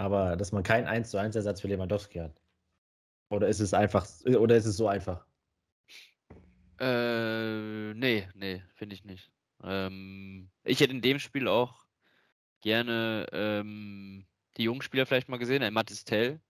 Aber 0.02 0.36
dass 0.36 0.52
man 0.52 0.64
keinen 0.64 0.88
1 0.88 1.12
zu 1.12 1.20
1 1.20 1.36
Ersatz 1.36 1.62
für 1.62 1.68
Lewandowski 1.68 2.18
hat. 2.18 2.42
Oder 3.30 3.48
ist 3.50 3.60
es 3.60 3.72
einfach, 3.74 4.08
oder 4.26 4.58
ist 4.58 4.66
es 4.66 4.76
so 4.76 4.88
einfach? 4.88 5.28
Äh, 6.80 7.94
nee, 7.94 8.28
nee, 8.34 8.64
finde 8.74 8.96
ich 8.96 9.06
nicht. 9.06 9.32
Ähm, 9.64 10.50
ich 10.64 10.80
hätte 10.80 10.94
in 10.94 11.02
dem 11.04 11.20
Spiel 11.20 11.48
auch 11.48 11.86
gerne 12.62 13.28
ähm, 13.32 14.26
die 14.58 14.64
jungen 14.64 14.82
Spieler 14.82 15.06
vielleicht 15.06 15.30
mal 15.30 15.38
gesehen. 15.38 15.62
Ein 15.62 15.74
Mathis 15.74 16.04
Tell 16.04 16.42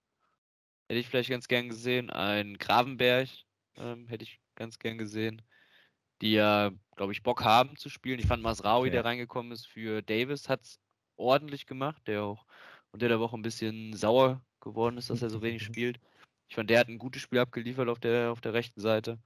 hätte 0.87 0.99
ich 0.99 1.09
vielleicht 1.09 1.29
ganz 1.29 1.49
gern 1.49 1.67
gesehen. 1.67 2.09
Ein 2.09 2.57
Gravenberg 2.57 3.27
ähm, 3.75 4.07
hätte 4.07 4.23
ich 4.23 4.39
ganz 4.55 4.79
gern 4.79 4.97
gesehen. 4.97 5.41
Die 6.21 6.31
ja, 6.33 6.71
glaube 6.95 7.11
ich, 7.11 7.21
Bock 7.23 7.43
haben 7.43 7.75
zu 7.75 7.89
spielen. 7.89 8.19
Ich 8.19 8.27
fand 8.27 8.43
Masraoui, 8.43 8.87
Ja. 8.87 8.93
der 8.93 9.05
reingekommen 9.05 9.51
ist 9.51 9.67
für 9.67 10.01
Davis, 10.01 10.47
hat 10.47 10.61
es 10.63 10.79
ordentlich 11.17 11.65
gemacht, 11.65 12.01
der 12.07 12.23
auch 12.23 12.45
unter 12.91 13.07
der 13.07 13.19
Woche 13.19 13.37
ein 13.37 13.41
bisschen 13.41 13.93
sauer 13.93 14.41
geworden 14.59 14.97
ist, 14.97 15.09
dass 15.09 15.21
er 15.21 15.29
so 15.29 15.41
wenig 15.41 15.63
spielt. 15.63 15.99
Ich 16.47 16.55
fand, 16.55 16.69
der 16.69 16.79
hat 16.79 16.89
ein 16.89 16.99
gutes 16.99 17.21
Spiel 17.21 17.39
abgeliefert 17.39 17.87
auf 17.87 17.99
der, 17.99 18.31
auf 18.31 18.41
der 18.41 18.53
rechten 18.53 18.81
Seite. 18.81 19.19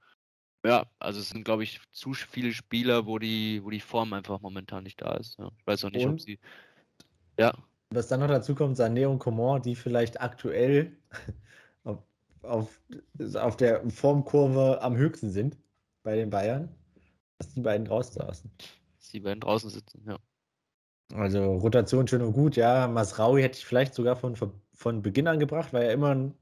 Ja, 0.64 0.86
also 0.98 1.20
es 1.20 1.28
sind, 1.28 1.44
glaube 1.44 1.62
ich, 1.62 1.80
zu 1.92 2.12
viele 2.12 2.52
Spieler, 2.52 3.06
wo 3.06 3.18
die, 3.18 3.62
wo 3.64 3.70
die 3.70 3.80
Form 3.80 4.12
einfach 4.12 4.40
momentan 4.40 4.84
nicht 4.84 5.00
da 5.00 5.14
ist. 5.14 5.38
Ja. 5.38 5.50
Ich 5.58 5.66
weiß 5.66 5.84
auch 5.84 5.90
nicht, 5.90 6.06
und? 6.06 6.14
ob 6.14 6.20
sie. 6.20 6.38
Ja. 7.38 7.52
Was 7.90 8.08
dann 8.08 8.20
noch 8.20 8.28
dazu 8.28 8.54
kommt, 8.54 8.76
Sané 8.76 9.06
und 9.06 9.20
Coman, 9.20 9.62
die 9.62 9.76
vielleicht 9.76 10.20
aktuell 10.20 10.96
auf, 11.84 11.98
auf, 12.42 12.80
auf 13.34 13.56
der 13.56 13.88
Formkurve 13.90 14.82
am 14.82 14.96
höchsten 14.96 15.30
sind 15.30 15.56
bei 16.02 16.16
den 16.16 16.30
Bayern, 16.30 16.74
dass 17.38 17.54
die 17.54 17.60
beiden 17.60 17.86
draußen 17.86 18.14
saßen. 18.14 18.50
Dass 18.98 19.08
die 19.10 19.20
beiden 19.20 19.40
draußen 19.40 19.70
sitzen, 19.70 20.02
ja. 20.06 20.18
Also 21.14 21.54
Rotation 21.56 22.08
schön 22.08 22.22
und 22.22 22.32
gut, 22.32 22.56
ja. 22.56 22.88
Masraui 22.88 23.42
hätte 23.42 23.58
ich 23.58 23.66
vielleicht 23.66 23.94
sogar 23.94 24.16
von, 24.16 24.36
von 24.36 25.02
Beginn 25.02 25.28
an 25.28 25.38
gebracht, 25.38 25.72
weil 25.72 25.84
er 25.84 25.92
immer 25.92 26.14
ein 26.14 26.34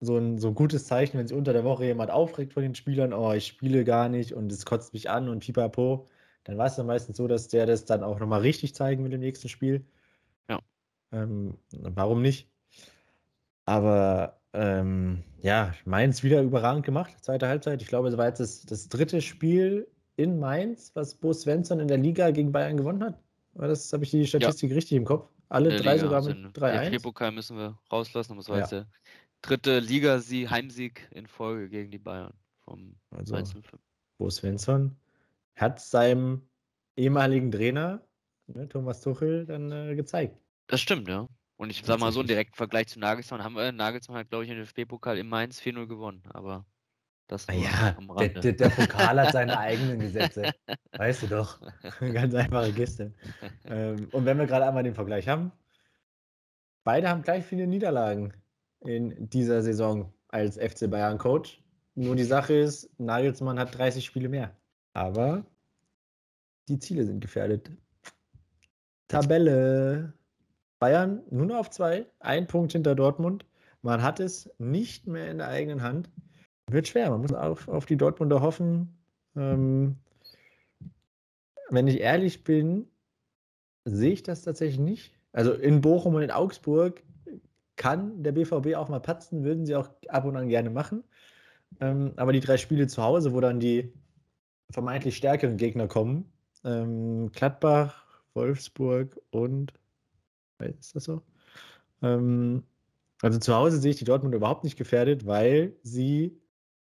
so 0.00 0.16
ein, 0.16 0.38
so 0.38 0.48
ein 0.48 0.54
gutes 0.54 0.86
Zeichen, 0.86 1.18
wenn 1.18 1.26
sich 1.26 1.36
unter 1.36 1.52
der 1.52 1.64
Woche 1.64 1.84
jemand 1.84 2.10
aufregt 2.10 2.52
von 2.52 2.62
den 2.62 2.74
Spielern, 2.74 3.12
oh, 3.12 3.32
ich 3.32 3.46
spiele 3.46 3.84
gar 3.84 4.08
nicht 4.08 4.32
und 4.32 4.52
es 4.52 4.64
kotzt 4.64 4.92
mich 4.92 5.10
an 5.10 5.28
und 5.28 5.40
pipapo, 5.40 6.08
dann 6.44 6.56
war 6.58 6.66
es 6.66 6.76
dann 6.76 6.86
meistens 6.86 7.16
so, 7.16 7.26
dass 7.26 7.48
der 7.48 7.66
das 7.66 7.84
dann 7.84 8.04
auch 8.04 8.20
nochmal 8.20 8.40
richtig 8.40 8.74
zeigen 8.74 9.04
will 9.04 9.12
im 9.12 9.20
nächsten 9.20 9.48
Spiel. 9.48 9.84
Ja. 10.48 10.60
Ähm, 11.12 11.58
warum 11.72 12.22
nicht? 12.22 12.48
Aber 13.64 14.40
ähm, 14.52 15.24
ja, 15.42 15.74
Mainz 15.84 16.22
wieder 16.22 16.42
überragend 16.42 16.84
gemacht, 16.86 17.12
zweite 17.22 17.48
Halbzeit. 17.48 17.82
Ich 17.82 17.88
glaube, 17.88 18.08
es 18.08 18.16
war 18.16 18.26
jetzt 18.26 18.40
das, 18.40 18.62
das 18.62 18.88
dritte 18.88 19.20
Spiel 19.20 19.88
in 20.16 20.38
Mainz, 20.38 20.92
was 20.94 21.14
Bo 21.16 21.32
Svensson 21.32 21.80
in 21.80 21.88
der 21.88 21.98
Liga 21.98 22.30
gegen 22.30 22.52
Bayern 22.52 22.76
gewonnen 22.76 23.04
hat. 23.04 23.18
Das, 23.66 23.92
habe 23.92 24.04
ich 24.04 24.10
die 24.10 24.26
Statistik 24.26 24.70
ja. 24.70 24.76
richtig 24.76 24.96
im 24.96 25.04
Kopf? 25.04 25.28
Alle 25.48 25.70
drei 25.70 25.94
Liga 25.94 25.98
sogar 25.98 26.22
mit 26.22 26.56
3-1. 26.56 26.90
Den 26.90 27.02
Pokal 27.02 27.32
müssen 27.32 27.56
wir 27.56 27.78
rauslassen, 27.90 28.32
aber 28.32 28.40
es 28.40 28.48
war 28.48 28.58
jetzt 28.58 28.72
der 28.72 28.86
dritte 29.42 29.80
Liga-Sieg, 29.80 30.50
Heimsieg 30.50 31.08
in 31.12 31.26
Folge 31.26 31.68
gegen 31.68 31.90
die 31.90 31.98
Bayern 31.98 32.32
vom 32.60 32.94
also, 33.10 33.36
Bo 34.18 34.30
Svensson 34.30 34.96
hat 35.56 35.80
seinem 35.80 36.42
ehemaligen 36.96 37.50
Trainer, 37.50 38.02
ne, 38.46 38.68
Thomas 38.68 39.00
Tuchel, 39.00 39.46
dann 39.46 39.72
äh, 39.72 39.94
gezeigt. 39.94 40.36
Das 40.66 40.80
stimmt, 40.80 41.08
ja. 41.08 41.28
Und 41.56 41.70
ich 41.70 41.82
sag 41.84 41.98
mal 41.98 42.12
so, 42.12 42.20
einen 42.20 42.28
direkten 42.28 42.54
Vergleich 42.54 42.88
zu 42.88 43.00
Nagelsmann 43.00 43.42
haben 43.42 43.54
wir. 43.54 43.72
Nagelsmann 43.72 44.18
hat, 44.18 44.28
glaube 44.28 44.44
ich, 44.44 44.50
in 44.50 44.56
den 44.56 44.64
DFB-Pokal 44.64 45.18
in 45.18 45.28
Mainz 45.28 45.60
4-0 45.60 45.86
gewonnen, 45.86 46.22
aber 46.28 46.64
das 47.28 47.46
ja, 47.52 47.96
der, 48.18 48.28
der, 48.30 48.52
der, 48.54 48.68
Pokal 48.70 49.20
hat 49.20 49.32
seine 49.32 49.58
eigenen 49.58 50.00
Gesetze. 50.00 50.50
weißt 50.92 51.22
du 51.22 51.26
doch. 51.28 51.60
Ganz 52.00 52.34
einfache 52.34 52.72
Geste. 52.72 53.12
Ähm, 53.66 54.08
und 54.12 54.24
wenn 54.24 54.38
wir 54.38 54.46
gerade 54.46 54.66
einmal 54.66 54.82
den 54.82 54.94
Vergleich 54.94 55.28
haben, 55.28 55.52
beide 56.84 57.08
haben 57.08 57.22
gleich 57.22 57.44
viele 57.44 57.66
Niederlagen 57.66 58.32
in 58.80 59.28
dieser 59.28 59.62
Saison 59.62 60.12
als 60.28 60.56
FC 60.56 60.90
Bayern 60.90 61.18
Coach. 61.18 61.62
Nur 61.94 62.16
die 62.16 62.24
Sache 62.24 62.54
ist, 62.54 62.90
Nagelsmann 62.98 63.58
hat 63.58 63.76
30 63.76 64.04
Spiele 64.04 64.28
mehr. 64.28 64.56
Aber 64.94 65.44
die 66.68 66.78
Ziele 66.78 67.04
sind 67.04 67.20
gefährdet. 67.20 67.70
Tabelle. 69.08 70.14
Bayern 70.78 71.22
nur 71.30 71.46
noch 71.46 71.56
auf 71.56 71.70
zwei, 71.70 72.06
ein 72.20 72.46
Punkt 72.46 72.72
hinter 72.72 72.94
Dortmund. 72.94 73.44
Man 73.82 74.02
hat 74.02 74.20
es 74.20 74.50
nicht 74.58 75.06
mehr 75.06 75.30
in 75.30 75.38
der 75.38 75.48
eigenen 75.48 75.82
Hand. 75.82 76.08
Wird 76.68 76.88
schwer, 76.88 77.10
man 77.10 77.22
muss 77.22 77.32
auf, 77.32 77.68
auf 77.68 77.86
die 77.86 77.96
Dortmunder 77.96 78.40
hoffen. 78.40 78.94
Ähm, 79.36 79.96
wenn 81.70 81.86
ich 81.86 82.00
ehrlich 82.00 82.44
bin, 82.44 82.86
sehe 83.84 84.12
ich 84.12 84.22
das 84.22 84.42
tatsächlich 84.42 84.78
nicht. 84.78 85.18
Also 85.32 85.52
in 85.52 85.80
Bochum 85.80 86.14
und 86.14 86.22
in 86.22 86.30
Augsburg 86.30 87.02
kann 87.76 88.22
der 88.22 88.32
BVB 88.32 88.74
auch 88.74 88.88
mal 88.88 89.00
patzen, 89.00 89.44
würden 89.44 89.64
sie 89.64 89.76
auch 89.76 89.88
ab 90.08 90.24
und 90.24 90.36
an 90.36 90.48
gerne 90.48 90.70
machen. 90.70 91.04
Ähm, 91.80 92.12
aber 92.16 92.32
die 92.32 92.40
drei 92.40 92.56
Spiele 92.56 92.86
zu 92.86 93.02
Hause, 93.02 93.32
wo 93.32 93.40
dann 93.40 93.60
die 93.60 93.92
vermeintlich 94.70 95.16
stärkeren 95.16 95.56
Gegner 95.56 95.86
kommen, 95.86 96.30
ähm, 96.64 97.30
Gladbach, 97.32 98.04
Wolfsburg 98.34 99.18
und 99.30 99.72
ist 100.58 100.96
das 100.96 101.04
so? 101.04 101.22
Ähm, 102.02 102.64
also 103.22 103.38
zu 103.38 103.54
Hause 103.54 103.78
sehe 103.78 103.92
ich 103.92 103.98
die 103.98 104.04
Dortmund 104.04 104.34
überhaupt 104.34 104.64
nicht 104.64 104.76
gefährdet, 104.76 105.26
weil 105.26 105.76
sie 105.82 106.36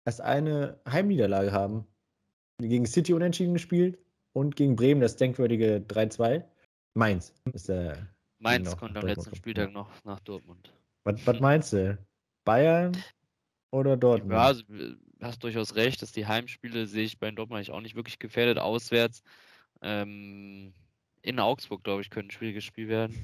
erst 0.08 0.22
eine 0.22 0.80
Heimniederlage 0.90 1.52
haben. 1.52 1.86
Gegen 2.60 2.86
City 2.86 3.14
unentschieden 3.14 3.54
gespielt 3.54 4.00
und 4.34 4.56
gegen 4.56 4.76
Bremen 4.76 5.02
das 5.02 5.18
denkwürdige 5.18 5.84
3-2. 5.88 6.44
Mainz 6.96 7.34
ist 7.54 7.70
der. 7.70 8.08
Mainz 8.40 8.76
kommt 8.78 8.98
am 8.98 9.06
letzten 9.06 9.36
Spieltag 9.36 9.72
noch 9.72 9.90
nach 10.06 10.20
Dortmund. 10.22 10.74
Was, 11.04 11.26
was 11.28 11.40
meinst 11.40 11.74
du? 11.74 11.98
Bayern 12.46 12.96
oder 13.72 13.98
Dortmund? 13.98 14.32
Ja, 14.32 14.46
also, 14.46 14.64
hast 15.22 15.44
durchaus 15.44 15.76
recht, 15.76 16.02
dass 16.02 16.14
die 16.14 16.26
Heimspiele 16.26 16.88
sehe 16.88 17.04
ich 17.04 17.20
bei 17.20 17.30
Dortmund 17.30 17.58
eigentlich 17.58 17.72
auch 17.72 17.82
nicht 17.82 17.96
wirklich 17.96 18.18
gefährdet. 18.18 18.58
Auswärts 18.60 19.22
ähm, 19.82 20.74
in 21.22 21.40
Augsburg, 21.40 21.84
glaube 21.84 22.02
ich, 22.02 22.10
könnte 22.10 22.30
ein 22.30 22.32
schwieriges 22.32 22.64
Spiel 22.64 22.88
werden. 22.88 23.24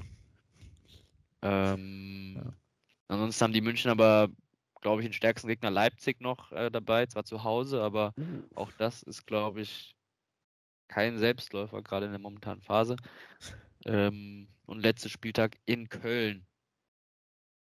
Ähm, 1.42 2.34
ja. 2.36 2.52
Ansonsten 3.08 3.44
haben 3.44 3.52
die 3.52 3.60
München 3.60 3.90
aber, 3.90 4.28
glaube 4.84 5.00
ich, 5.00 5.08
den 5.08 5.14
stärksten 5.14 5.48
Gegner 5.48 5.70
Leipzig 5.70 6.20
noch 6.20 6.52
äh, 6.52 6.70
dabei, 6.70 7.06
zwar 7.06 7.24
zu 7.24 7.42
Hause, 7.42 7.82
aber 7.82 8.12
mhm. 8.16 8.44
auch 8.54 8.70
das 8.72 9.02
ist, 9.02 9.26
glaube 9.26 9.62
ich, 9.62 9.96
kein 10.88 11.18
Selbstläufer, 11.18 11.82
gerade 11.82 12.06
in 12.06 12.12
der 12.12 12.20
momentanen 12.20 12.60
Phase. 12.60 12.96
Ähm, 13.86 14.46
und 14.66 14.80
letzter 14.80 15.08
Spieltag 15.08 15.56
in 15.64 15.88
Köln. 15.88 16.46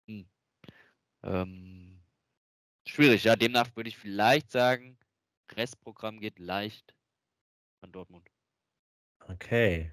Hm. 0.10 0.26
Ähm, 1.24 2.02
schwierig, 2.88 3.24
ja. 3.24 3.36
Demnach 3.38 3.74
würde 3.76 3.90
ich 3.90 3.98
vielleicht 3.98 4.52
sagen, 4.52 4.98
Restprogramm 5.52 6.20
geht 6.20 6.40
leicht 6.40 6.94
an 7.82 7.92
Dortmund. 7.94 8.30
Okay. 9.20 9.92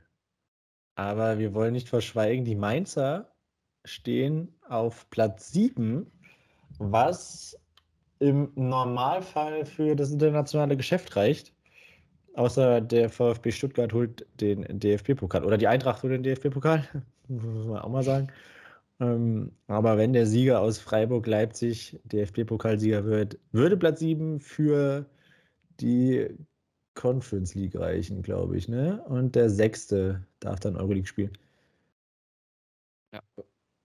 Aber 0.96 1.38
wir 1.38 1.54
wollen 1.54 1.72
nicht 1.72 1.88
verschweigen, 1.88 2.44
die 2.44 2.56
Mainzer 2.56 3.32
stehen 3.84 4.56
auf 4.68 5.08
Platz 5.10 5.52
7, 5.52 6.10
was 6.80 7.56
im 8.18 8.50
Normalfall 8.54 9.64
für 9.66 9.94
das 9.94 10.10
internationale 10.10 10.76
Geschäft 10.76 11.14
reicht. 11.14 11.54
Außer 12.34 12.80
der 12.80 13.10
VfB 13.10 13.50
Stuttgart 13.50 13.92
holt 13.92 14.26
den 14.40 14.62
DFB-Pokal. 14.80 15.44
Oder 15.44 15.58
die 15.58 15.68
Eintracht 15.68 16.02
holt 16.02 16.12
den 16.12 16.22
DFB-Pokal. 16.22 16.88
Muss 17.28 17.66
man 17.66 17.78
auch 17.78 17.90
mal 17.90 18.02
sagen. 18.02 18.28
Ähm, 18.98 19.52
aber 19.66 19.98
wenn 19.98 20.12
der 20.12 20.26
Sieger 20.26 20.60
aus 20.60 20.78
Freiburg-Leipzig 20.78 22.00
DFB-Pokalsieger 22.04 23.04
wird, 23.04 23.38
würde 23.52 23.76
Platz 23.76 24.00
7 24.00 24.40
für 24.40 25.06
die 25.80 26.28
Conference 26.94 27.54
League 27.54 27.76
reichen, 27.76 28.22
glaube 28.22 28.56
ich. 28.56 28.68
Ne? 28.68 29.02
Und 29.06 29.34
der 29.36 29.50
Sechste 29.50 30.26
darf 30.40 30.60
dann 30.60 30.76
Euroleague 30.76 31.06
spielen. 31.06 31.32
Ja. 33.12 33.20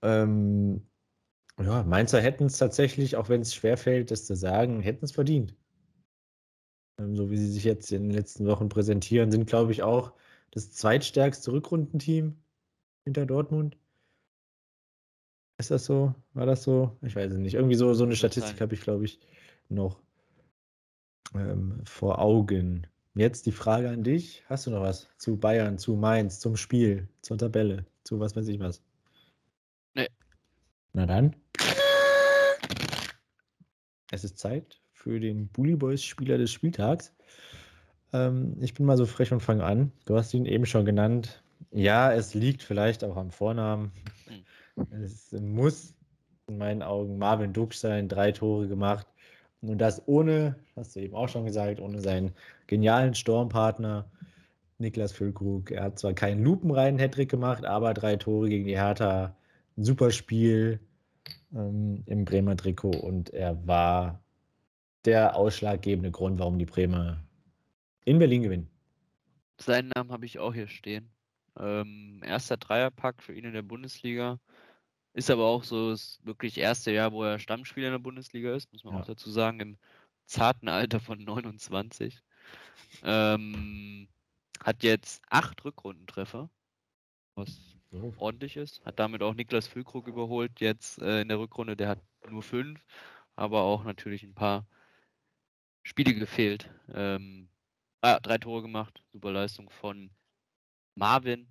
Ähm, 0.01 0.81
ja, 1.61 1.83
Mainzer 1.83 2.21
hätten 2.21 2.45
es 2.45 2.57
tatsächlich, 2.57 3.15
auch 3.15 3.29
wenn 3.29 3.41
es 3.41 3.53
schwerfällt, 3.53 4.11
das 4.11 4.25
zu 4.25 4.35
sagen, 4.35 4.81
hätten 4.81 5.05
es 5.05 5.11
verdient. 5.11 5.55
Ähm, 6.99 7.15
so 7.15 7.29
wie 7.29 7.37
sie 7.37 7.51
sich 7.51 7.63
jetzt 7.63 7.91
in 7.91 8.03
den 8.03 8.11
letzten 8.11 8.45
Wochen 8.45 8.69
präsentieren, 8.69 9.31
sind, 9.31 9.47
glaube 9.47 9.71
ich, 9.71 9.83
auch 9.83 10.13
das 10.51 10.71
zweitstärkste 10.71 11.51
Rückrundenteam 11.51 12.37
hinter 13.05 13.25
Dortmund. 13.25 13.77
Ist 15.57 15.71
das 15.71 15.85
so? 15.85 16.13
War 16.33 16.45
das 16.45 16.63
so? 16.63 16.97
Ich 17.01 17.15
weiß 17.15 17.31
es 17.31 17.37
nicht. 17.37 17.53
Irgendwie 17.53 17.75
so, 17.75 17.93
so 17.93 18.03
eine 18.03 18.15
Statistik 18.15 18.59
habe 18.59 18.73
ich, 18.73 18.81
glaube 18.81 19.05
ich, 19.05 19.19
noch 19.69 20.01
ähm, 21.33 21.81
vor 21.85 22.19
Augen. 22.19 22.87
Jetzt 23.15 23.45
die 23.45 23.53
Frage 23.53 23.89
an 23.89 24.03
dich. 24.03 24.43
Hast 24.47 24.67
du 24.67 24.71
noch 24.71 24.81
was 24.81 25.07
zu 25.17 25.37
Bayern, 25.37 25.77
zu 25.77 25.95
Mainz, 25.95 26.39
zum 26.39 26.57
Spiel, 26.57 27.07
zur 27.21 27.37
Tabelle, 27.37 27.85
zu 28.03 28.19
was 28.19 28.35
weiß 28.35 28.47
ich 28.49 28.59
was? 28.59 28.81
Na 30.95 31.05
dann. 31.05 31.36
Es 34.12 34.23
ist 34.23 34.39
Zeit 34.39 34.79
für 34.93 35.19
den 35.19 35.50
Bully 35.50 35.75
Boys 35.75 36.02
Spieler 36.02 36.37
des 36.37 36.54
Spieltags. 36.54 37.13
Ähm, 38.13 38.56
ich 38.62 38.73
bin 38.75 38.85
mal 38.85 38.96
so 38.96 39.06
frech 39.06 39.33
und 39.33 39.41
fange 39.41 39.65
an. 39.65 39.91
Du 40.06 40.15
hast 40.15 40.33
ihn 40.33 40.46
eben 40.46 40.65
schon 40.65 40.85
genannt. 40.85 41.43
Ja, 41.71 42.13
es 42.13 42.33
liegt 42.33 42.63
vielleicht 42.63 43.04
auch 43.04 43.17
am 43.17 43.29
Vornamen. 43.29 43.91
Es 44.89 45.33
muss 45.33 45.93
in 46.48 46.60
meinen 46.60 46.81
Augen 46.81 47.17
Marvin 47.17 47.52
Duksch 47.52 47.75
sein, 47.75 48.08
drei 48.08 48.31
Tore 48.31 48.69
gemacht. 48.69 49.06
Und 49.60 49.79
das 49.79 50.02
ohne, 50.08 50.56
hast 50.77 50.96
du 50.96 51.02
eben 51.02 51.15
auch 51.15 51.27
schon 51.27 51.43
gesagt, 51.43 51.81
ohne 51.81 52.00
seinen 52.00 52.31
genialen 52.67 53.15
Sturmpartner 53.15 54.10
Niklas 54.77 55.12
Füllkrug. 55.12 55.71
Er 55.71 55.83
hat 55.83 56.00
zwar 56.00 56.13
keinen 56.13 56.41
lupenreinen 56.41 57.02
Hattrick 57.02 57.29
gemacht, 57.29 57.65
aber 57.65 57.93
drei 57.93 58.15
Tore 58.15 58.48
gegen 58.48 58.65
die 58.65 58.77
Hertha. 58.77 59.35
Ein 59.77 59.83
super 59.83 60.12
Spiel 60.12 60.79
ähm, 61.56 62.03
im 62.06 62.25
Bremer 62.25 62.56
Trikot 62.58 62.91
und 62.91 63.31
er 63.31 63.65
war 63.67 64.21
der 65.06 65.35
ausschlaggebende 65.35 66.12
Grund, 66.12 66.39
warum 66.39 66.60
die 66.60 66.65
Bremer 66.65 67.23
in 68.06 68.19
Berlin 68.19 68.43
gewinnen. 68.43 68.69
Seinen 69.58 69.89
Namen 69.89 70.12
habe 70.12 70.25
ich 70.25 70.39
auch 70.39 70.53
hier 70.53 70.67
stehen. 70.67 71.10
Ähm, 71.58 72.21
erster 72.23 72.58
Dreierpack 72.58 73.23
für 73.23 73.33
ihn 73.33 73.45
in 73.45 73.53
der 73.53 73.62
Bundesliga. 73.62 74.39
Ist 75.13 75.29
aber 75.31 75.45
auch 75.45 75.63
so 75.63 75.91
das 75.91 76.19
wirklich 76.23 76.58
erste 76.58 76.91
Jahr, 76.91 77.13
wo 77.13 77.23
er 77.23 77.39
Stammspieler 77.39 77.87
in 77.87 77.93
der 77.93 77.99
Bundesliga 77.99 78.53
ist, 78.53 78.71
muss 78.73 78.83
man 78.83 78.95
Ja. 78.95 79.01
auch 79.01 79.06
dazu 79.06 79.31
sagen, 79.31 79.60
im 79.62 79.77
zarten 80.25 80.67
Alter 80.67 80.99
von 80.99 81.23
29. 81.23 82.19
Ähm, 83.03 84.08
hat 84.63 84.83
jetzt 84.83 85.21
acht 85.29 85.63
Rückrundentreffer, 85.63 86.49
was. 87.35 87.75
Ordentlich 88.17 88.58
ist. 88.58 88.83
Hat 88.85 89.00
damit 89.00 89.21
auch 89.21 89.33
Niklas 89.33 89.67
Füllkrug 89.67 90.08
überholt 90.08 90.60
jetzt 90.60 91.02
äh, 91.02 91.21
in 91.21 91.27
der 91.29 91.39
Rückrunde. 91.39 91.75
Der 91.75 91.89
hat 91.89 92.02
nur 92.29 92.43
fünf, 92.43 92.85
aber 93.35 93.62
auch 93.62 93.83
natürlich 93.83 94.23
ein 94.23 94.33
paar 94.33 94.67
Spiele 95.83 96.15
gefehlt. 96.15 96.69
Ähm, 96.93 97.50
ah, 98.02 98.19
drei 98.19 98.37
Tore 98.37 98.62
gemacht. 98.62 99.04
Super 99.12 99.31
Leistung 99.31 99.69
von 99.69 100.10
Marvin. 100.96 101.48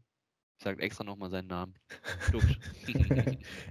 Ich 0.59 0.65
sage 0.65 0.83
extra 0.83 1.05
nochmal 1.05 1.31
seinen 1.31 1.49
Namen. 1.49 1.75
Duxch. 2.33 2.59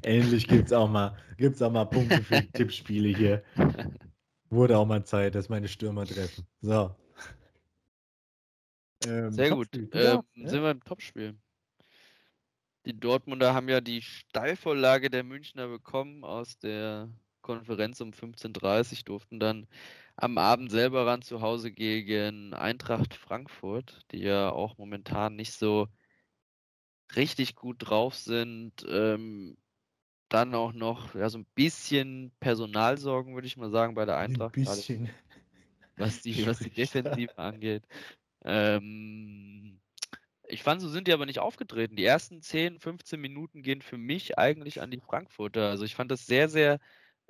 Endlich 0.04 0.48
gibt 0.48 0.68
es 0.68 0.74
auch, 0.74 0.90
mal- 0.90 1.18
gibt's 1.38 1.62
auch 1.62 1.72
mal 1.72 1.86
Punkte 1.86 2.22
für 2.24 2.46
Tippspiele 2.52 3.10
hier. 3.10 3.44
Wurde 4.50 4.78
auch 4.78 4.86
mal 4.86 5.04
Zeit, 5.04 5.34
dass 5.34 5.50
meine 5.50 5.68
Stürmer 5.68 6.06
treffen. 6.06 6.46
So. 6.62 6.96
Ähm, 9.08 9.32
Sehr 9.32 9.50
gut. 9.50 9.70
Ähm, 9.76 9.90
darfst, 9.90 10.34
Sind 10.36 10.46
ne? 10.46 10.62
wir 10.62 10.72
im 10.72 10.84
Topspiel. 10.84 11.36
Die 12.86 13.00
Dortmunder 13.00 13.54
haben 13.54 13.70
ja 13.70 13.82
die 13.82 14.02
Steilvorlage 14.02 15.10
der 15.10 15.24
Münchner 15.24 15.68
bekommen 15.68 16.24
aus 16.24 16.58
der 16.60 17.10
Konferenz 17.42 18.02
um 18.02 18.14
15.30 18.14 19.00
Uhr, 19.00 19.04
durften 19.06 19.40
dann 19.40 19.68
am 20.16 20.38
Abend 20.38 20.72
selber 20.72 21.06
ran 21.06 21.22
zu 21.22 21.42
Hause 21.42 21.72
gegen 21.72 22.54
Eintracht 22.54 23.16
Frankfurt, 23.16 24.02
die 24.12 24.20
ja 24.20 24.52
auch 24.52 24.78
momentan 24.78 25.36
nicht 25.36 25.54
so 25.54 25.88
richtig 27.16 27.56
gut 27.56 27.78
drauf 27.80 28.16
sind. 28.16 28.86
Ähm, 28.88 29.58
dann 30.30 30.56
auch 30.56 30.74
noch 30.74 31.16
ja, 31.16 31.30
so 31.30 31.40
ein 31.40 31.46
bisschen 31.56 32.34
Personalsorgen, 32.40 33.36
würde 33.36 33.48
ich 33.48 33.58
mal 33.58 33.70
sagen, 33.72 33.96
bei 33.96 34.06
der 34.06 34.18
Ein 34.18 34.18
Eintracht. 34.18 34.56
gerade 34.56 34.84
bisschen. 34.84 35.10
was 35.98 36.22
die, 36.22 36.46
was 36.46 36.60
die. 36.62 36.70
Defensive 36.74 37.38
angeht. 37.38 37.86
Ähm, 38.44 39.82
ich 40.54 40.64
fand, 40.64 40.82
so 40.82 40.90
sind 40.90 41.08
die 41.08 41.14
aber 41.14 41.26
nicht 41.26 41.40
aufgetreten. 41.40 41.96
Die 41.96 42.06
ersten 42.06 42.42
10, 42.42 42.80
15 42.80 43.20
Minuten 43.20 43.64
gehen 43.64 43.82
für 43.82 43.98
mich 43.98 44.38
eigentlich 44.38 44.82
an 44.82 44.92
die 44.92 45.00
Frankfurter. 45.02 45.70
Also 45.70 45.86
ich 45.86 45.96
fand 45.96 46.12
das 46.12 46.26
sehr, 46.26 46.50
sehr 46.50 46.80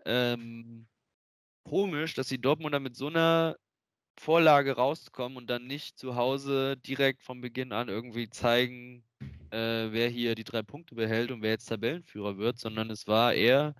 ähm, 0.06 0.88
komisch, 1.64 2.14
dass 2.16 2.28
die 2.28 2.42
Dortmunder 2.42 2.80
mit 2.80 2.96
so 2.96 3.08
einer 3.08 3.56
Vorlage 4.20 4.74
rauskommen 4.76 5.38
und 5.38 5.50
dann 5.50 5.66
nicht 5.68 5.98
zu 5.98 6.16
Hause 6.16 6.78
direkt 6.78 7.24
von 7.24 7.42
Beginn 7.42 7.72
an 7.72 7.90
irgendwie 7.90 8.30
zeigen, 8.30 9.04
äh, 9.52 9.92
wer 9.92 10.10
hier 10.10 10.36
die 10.36 10.44
drei 10.44 10.64
Punkte 10.64 10.96
behält 10.96 11.32
und 11.32 11.42
wer 11.42 11.52
jetzt 11.52 11.66
Tabellenführer 11.68 12.38
wird, 12.38 12.60
sondern 12.60 12.90
es 12.92 13.08
war 13.08 13.34
eher 13.34 13.76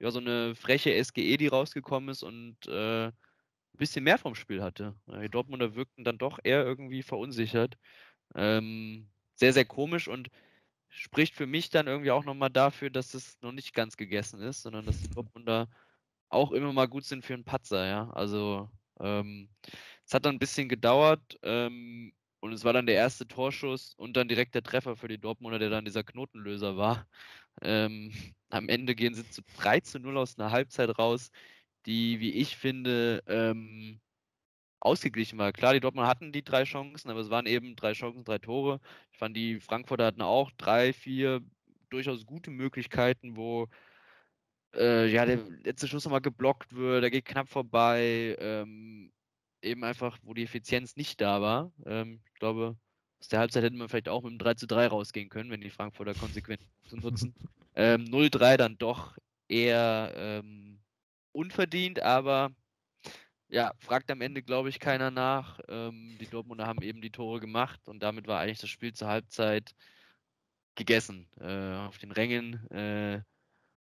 ja, 0.00 0.10
so 0.10 0.18
eine 0.20 0.54
freche 0.56 0.94
SGE, 0.94 1.36
die 1.36 1.46
rausgekommen 1.48 2.08
ist 2.10 2.22
und 2.22 2.56
äh, 2.66 3.06
ein 3.74 3.78
bisschen 3.78 4.04
mehr 4.04 4.18
vom 4.18 4.34
Spiel 4.34 4.62
hatte. 4.62 4.94
Die 5.06 5.28
Dortmunder 5.30 5.74
wirkten 5.74 6.04
dann 6.04 6.18
doch 6.18 6.38
eher 6.42 6.64
irgendwie 6.64 7.02
verunsichert. 7.02 7.76
Ähm, 8.34 9.08
sehr, 9.36 9.52
sehr 9.52 9.64
komisch 9.64 10.08
und 10.08 10.30
spricht 10.88 11.34
für 11.34 11.46
mich 11.46 11.70
dann 11.70 11.86
irgendwie 11.86 12.10
auch 12.10 12.24
nochmal 12.24 12.50
dafür, 12.50 12.90
dass 12.90 13.14
es 13.14 13.40
noch 13.42 13.52
nicht 13.52 13.74
ganz 13.74 13.96
gegessen 13.96 14.40
ist, 14.42 14.62
sondern 14.62 14.84
dass 14.86 15.00
die 15.00 15.08
Dortmunder 15.10 15.68
auch 16.28 16.52
immer 16.52 16.72
mal 16.72 16.86
gut 16.88 17.04
sind 17.04 17.24
für 17.24 17.34
einen 17.34 17.44
Patzer, 17.44 17.86
ja. 17.86 18.10
Also 18.10 18.70
ähm, 19.00 19.48
es 20.06 20.14
hat 20.14 20.26
dann 20.26 20.36
ein 20.36 20.38
bisschen 20.38 20.68
gedauert 20.68 21.38
ähm, 21.42 22.12
und 22.40 22.52
es 22.52 22.64
war 22.64 22.72
dann 22.72 22.86
der 22.86 22.96
erste 22.96 23.26
Torschuss 23.28 23.94
und 23.96 24.16
dann 24.16 24.28
direkt 24.28 24.54
der 24.54 24.62
Treffer 24.62 24.96
für 24.96 25.08
die 25.08 25.18
Dortmunder, 25.18 25.58
der 25.58 25.70
dann 25.70 25.84
dieser 25.84 26.04
Knotenlöser 26.04 26.76
war. 26.76 27.06
Ähm, 27.62 28.12
am 28.50 28.68
Ende 28.68 28.94
gehen 28.94 29.14
sie 29.14 29.28
zu 29.28 29.42
3 29.56 29.80
zu 29.80 29.98
0 30.00 30.18
aus 30.18 30.38
einer 30.38 30.50
Halbzeit 30.50 30.98
raus, 30.98 31.30
die, 31.86 32.20
wie 32.20 32.32
ich 32.32 32.56
finde, 32.56 33.22
ähm, 33.26 34.00
ausgeglichen 34.84 35.38
war. 35.38 35.52
Klar, 35.52 35.74
die 35.74 35.80
Dortmunder 35.80 36.08
hatten 36.08 36.32
die 36.32 36.44
drei 36.44 36.64
Chancen, 36.64 37.10
aber 37.10 37.20
es 37.20 37.30
waren 37.30 37.46
eben 37.46 37.76
drei 37.76 37.92
Chancen, 37.92 38.24
drei 38.24 38.38
Tore. 38.38 38.80
Ich 39.12 39.18
fand, 39.18 39.36
die 39.36 39.60
Frankfurter 39.60 40.06
hatten 40.06 40.22
auch 40.22 40.50
drei, 40.52 40.92
vier 40.92 41.40
durchaus 41.90 42.26
gute 42.26 42.50
Möglichkeiten, 42.50 43.36
wo 43.36 43.68
äh, 44.74 45.06
ja, 45.06 45.26
der 45.26 45.38
letzte 45.64 45.86
Schuss 45.88 46.04
nochmal 46.04 46.20
geblockt 46.20 46.74
wird, 46.74 47.02
der 47.02 47.10
geht 47.10 47.26
knapp 47.26 47.48
vorbei. 47.48 48.36
Ähm, 48.40 49.12
eben 49.62 49.84
einfach, 49.84 50.18
wo 50.22 50.34
die 50.34 50.44
Effizienz 50.44 50.96
nicht 50.96 51.20
da 51.20 51.40
war. 51.40 51.72
Ähm, 51.86 52.20
ich 52.26 52.34
glaube, 52.34 52.76
aus 53.20 53.28
der 53.28 53.38
Halbzeit 53.38 53.62
hätte 53.62 53.76
man 53.76 53.88
vielleicht 53.88 54.08
auch 54.08 54.22
mit 54.22 54.32
einem 54.32 54.38
3 54.38 54.54
zu 54.54 54.66
3 54.66 54.88
rausgehen 54.88 55.28
können, 55.28 55.50
wenn 55.50 55.60
die 55.60 55.70
Frankfurter 55.70 56.14
konsequent 56.14 56.60
nutzen. 56.90 57.34
Ähm, 57.74 58.04
0-3 58.04 58.56
dann 58.56 58.78
doch 58.78 59.16
eher 59.48 60.12
ähm, 60.16 60.80
unverdient, 61.32 62.02
aber 62.02 62.52
ja, 63.52 63.72
fragt 63.78 64.10
am 64.10 64.22
Ende, 64.22 64.42
glaube 64.42 64.70
ich, 64.70 64.80
keiner 64.80 65.10
nach. 65.10 65.60
Ähm, 65.68 66.16
die 66.18 66.26
Dortmunder 66.26 66.66
haben 66.66 66.82
eben 66.82 67.02
die 67.02 67.10
Tore 67.10 67.38
gemacht 67.38 67.86
und 67.86 68.02
damit 68.02 68.26
war 68.26 68.40
eigentlich 68.40 68.60
das 68.60 68.70
Spiel 68.70 68.94
zur 68.94 69.08
Halbzeit 69.08 69.74
gegessen. 70.74 71.28
Äh, 71.38 71.76
auf 71.86 71.98
den 71.98 72.12
Rängen 72.12 72.54
äh, 72.70 73.22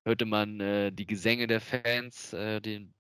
hörte 0.05 0.25
man 0.25 0.61
äh, 0.61 0.91
die 0.91 1.07
Gesänge 1.07 1.47
der 1.49 1.61
Fans, 1.61 2.33
äh, 2.33 2.61
die, 2.63 2.91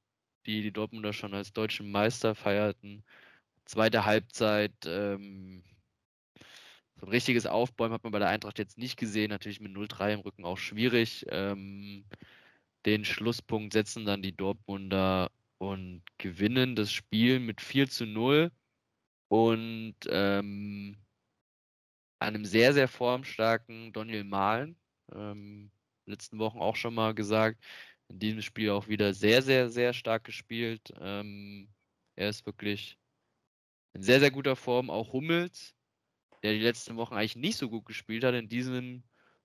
die 0.47 0.63
die 0.63 0.73
Dortmunder 0.73 1.15
schon 1.15 1.33
als 1.35 1.55
deutschen 1.55 1.91
Meister 1.91 2.35
feierten. 2.35 3.03
Zweite 3.65 4.05
Halbzeit, 4.05 4.75
ähm, 4.87 5.65
so 6.97 7.07
ein 7.07 7.13
richtiges 7.13 7.47
Aufbäumen 7.47 7.95
hat 7.95 8.05
man 8.05 8.13
bei 8.13 8.19
der 8.19 8.29
Eintracht 8.29 8.59
jetzt 8.59 8.77
nicht 8.79 8.99
gesehen. 8.99 9.31
Natürlich 9.31 9.61
mit 9.61 9.73
0-3 9.73 10.15
im 10.15 10.21
Rücken 10.21 10.45
auch 10.45 10.59
schwierig. 10.59 11.25
Ähm, 11.31 12.05
den 12.85 13.05
Schlusspunkt 13.07 13.73
setzen 13.73 14.05
dann 14.05 14.23
die 14.23 14.37
Dortmunder 14.37 15.31
und 15.63 16.03
gewinnen 16.19 16.75
das 16.75 16.91
Spiel 16.91 17.39
mit 17.39 17.61
4 17.61 17.89
zu 17.89 18.05
0 18.05 18.51
und 19.29 19.95
ähm, 20.09 20.97
einem 22.19 22.45
sehr, 22.45 22.73
sehr 22.75 22.89
formstarken 22.89 23.93
Daniel 23.93 24.25
Mahlen. 24.25 24.77
Ähm, 25.13 25.71
letzten 26.05 26.41
Wochen 26.41 26.59
auch 26.59 26.75
schon 26.75 26.95
mal 26.95 27.15
gesagt, 27.15 27.63
in 28.09 28.19
diesem 28.19 28.43
Spiel 28.43 28.71
auch 28.71 28.89
wieder 28.89 29.15
sehr, 29.15 29.41
sehr, 29.41 29.71
sehr 29.71 29.93
stark 29.93 30.25
gespielt. 30.25 30.93
Ähm, 31.01 31.69
er 32.17 32.29
ist 32.29 32.45
wirklich 32.45 32.99
in 33.93 34.03
sehr, 34.03 34.19
sehr 34.19 34.33
guter 34.33 34.57
Form. 34.57 34.91
Auch 34.91 35.13
Hummels, 35.13 35.77
der 36.43 36.55
die 36.55 36.59
letzten 36.59 36.97
Wochen 36.97 37.15
eigentlich 37.15 37.37
nicht 37.37 37.57
so 37.57 37.71
gut 37.71 37.85
gespielt 37.85 38.25
hat, 38.25 38.35
in 38.35 38.49
diesem 38.49 39.05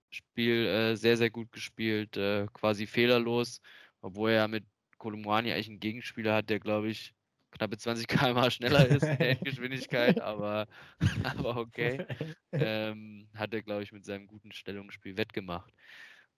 Spiel 0.09 0.65
äh, 0.65 0.95
sehr, 0.95 1.15
sehr 1.15 1.29
gut 1.29 1.51
gespielt, 1.51 2.17
äh, 2.17 2.47
quasi 2.53 2.87
fehlerlos, 2.87 3.61
obwohl 4.01 4.31
er 4.31 4.47
mit 4.47 4.65
Kolumani 4.97 5.51
eigentlich 5.51 5.69
einen 5.69 5.79
Gegenspieler 5.79 6.35
hat, 6.35 6.49
der, 6.49 6.59
glaube 6.59 6.89
ich, 6.89 7.13
knappe 7.51 7.77
20 7.77 8.07
km/h 8.07 8.51
schneller 8.51 8.87
ist 8.87 9.03
in 9.03 9.17
der 9.17 9.29
Endgeschwindigkeit, 9.37 10.19
aber, 10.21 10.67
aber 11.23 11.57
okay. 11.57 12.05
Ähm, 12.53 13.27
hat 13.35 13.53
er, 13.53 13.61
glaube 13.61 13.83
ich, 13.83 13.91
mit 13.91 14.05
seinem 14.05 14.25
guten 14.25 14.51
Stellungsspiel 14.51 15.17
wettgemacht. 15.17 15.71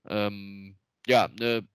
Ähm, 0.05 0.75
ja, 1.07 1.25
eine 1.25 1.65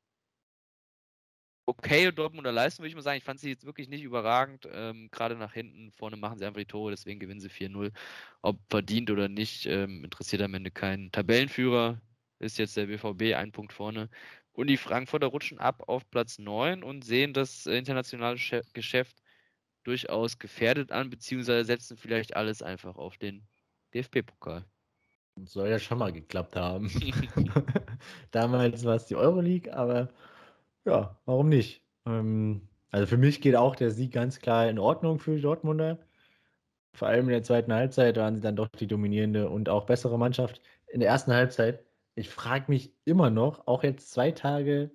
okay 1.66 2.12
Dortmunder 2.12 2.52
Leistung, 2.52 2.82
würde 2.82 2.90
ich 2.90 2.94
mal 2.94 3.02
sagen. 3.02 3.18
Ich 3.18 3.24
fand 3.24 3.40
sie 3.40 3.50
jetzt 3.50 3.64
wirklich 3.64 3.88
nicht 3.88 4.02
überragend. 4.02 4.68
Ähm, 4.72 5.08
Gerade 5.10 5.36
nach 5.36 5.52
hinten, 5.52 5.92
vorne 5.92 6.16
machen 6.16 6.38
sie 6.38 6.44
einfach 6.44 6.60
die 6.60 6.66
Tore, 6.66 6.90
deswegen 6.90 7.20
gewinnen 7.20 7.40
sie 7.40 7.48
4-0. 7.48 7.92
Ob 8.42 8.58
verdient 8.68 9.10
oder 9.10 9.28
nicht, 9.28 9.66
ähm, 9.66 10.04
interessiert 10.04 10.42
am 10.42 10.54
Ende 10.54 10.70
keinen. 10.70 11.10
Tabellenführer 11.12 12.00
ist 12.38 12.58
jetzt 12.58 12.76
der 12.76 12.86
BVB, 12.86 13.34
ein 13.34 13.52
Punkt 13.52 13.72
vorne. 13.72 14.10
Und 14.54 14.68
die 14.68 14.76
Frankfurter 14.76 15.26
rutschen 15.26 15.58
ab 15.58 15.82
auf 15.88 16.08
Platz 16.10 16.38
9 16.38 16.82
und 16.82 17.04
sehen 17.04 17.32
das 17.32 17.66
äh, 17.66 17.76
internationale 17.76 18.38
Geschäft 18.72 19.16
durchaus 19.82 20.38
gefährdet 20.38 20.92
an, 20.92 21.10
beziehungsweise 21.10 21.64
setzen 21.64 21.96
vielleicht 21.96 22.36
alles 22.36 22.62
einfach 22.62 22.96
auf 22.96 23.18
den 23.18 23.46
DFB-Pokal. 23.94 24.64
Soll 25.44 25.68
ja 25.68 25.78
schon 25.78 25.98
mal 25.98 26.12
geklappt 26.12 26.56
haben. 26.56 26.88
Damals 28.30 28.84
war 28.84 28.94
es 28.94 29.06
die 29.06 29.16
Euroleague, 29.16 29.74
aber 29.74 30.08
ja, 30.84 31.18
warum 31.24 31.48
nicht? 31.48 31.82
Ähm, 32.06 32.68
also 32.90 33.06
für 33.06 33.16
mich 33.16 33.40
geht 33.40 33.56
auch 33.56 33.74
der 33.74 33.90
Sieg 33.90 34.12
ganz 34.12 34.38
klar 34.38 34.68
in 34.68 34.78
Ordnung 34.78 35.18
für 35.18 35.34
die 35.34 35.42
Dortmunder. 35.42 35.98
Vor 36.94 37.08
allem 37.08 37.24
in 37.24 37.32
der 37.32 37.42
zweiten 37.42 37.72
Halbzeit 37.72 38.16
waren 38.16 38.36
sie 38.36 38.40
dann 38.40 38.54
doch 38.54 38.68
die 38.68 38.86
dominierende 38.86 39.48
und 39.48 39.68
auch 39.68 39.86
bessere 39.86 40.16
Mannschaft. 40.16 40.60
In 40.88 41.00
der 41.00 41.08
ersten 41.08 41.32
Halbzeit, 41.32 41.84
ich 42.14 42.28
frage 42.28 42.66
mich 42.68 42.92
immer 43.04 43.30
noch, 43.30 43.66
auch 43.66 43.82
jetzt 43.82 44.10
zwei 44.10 44.30
Tage 44.30 44.90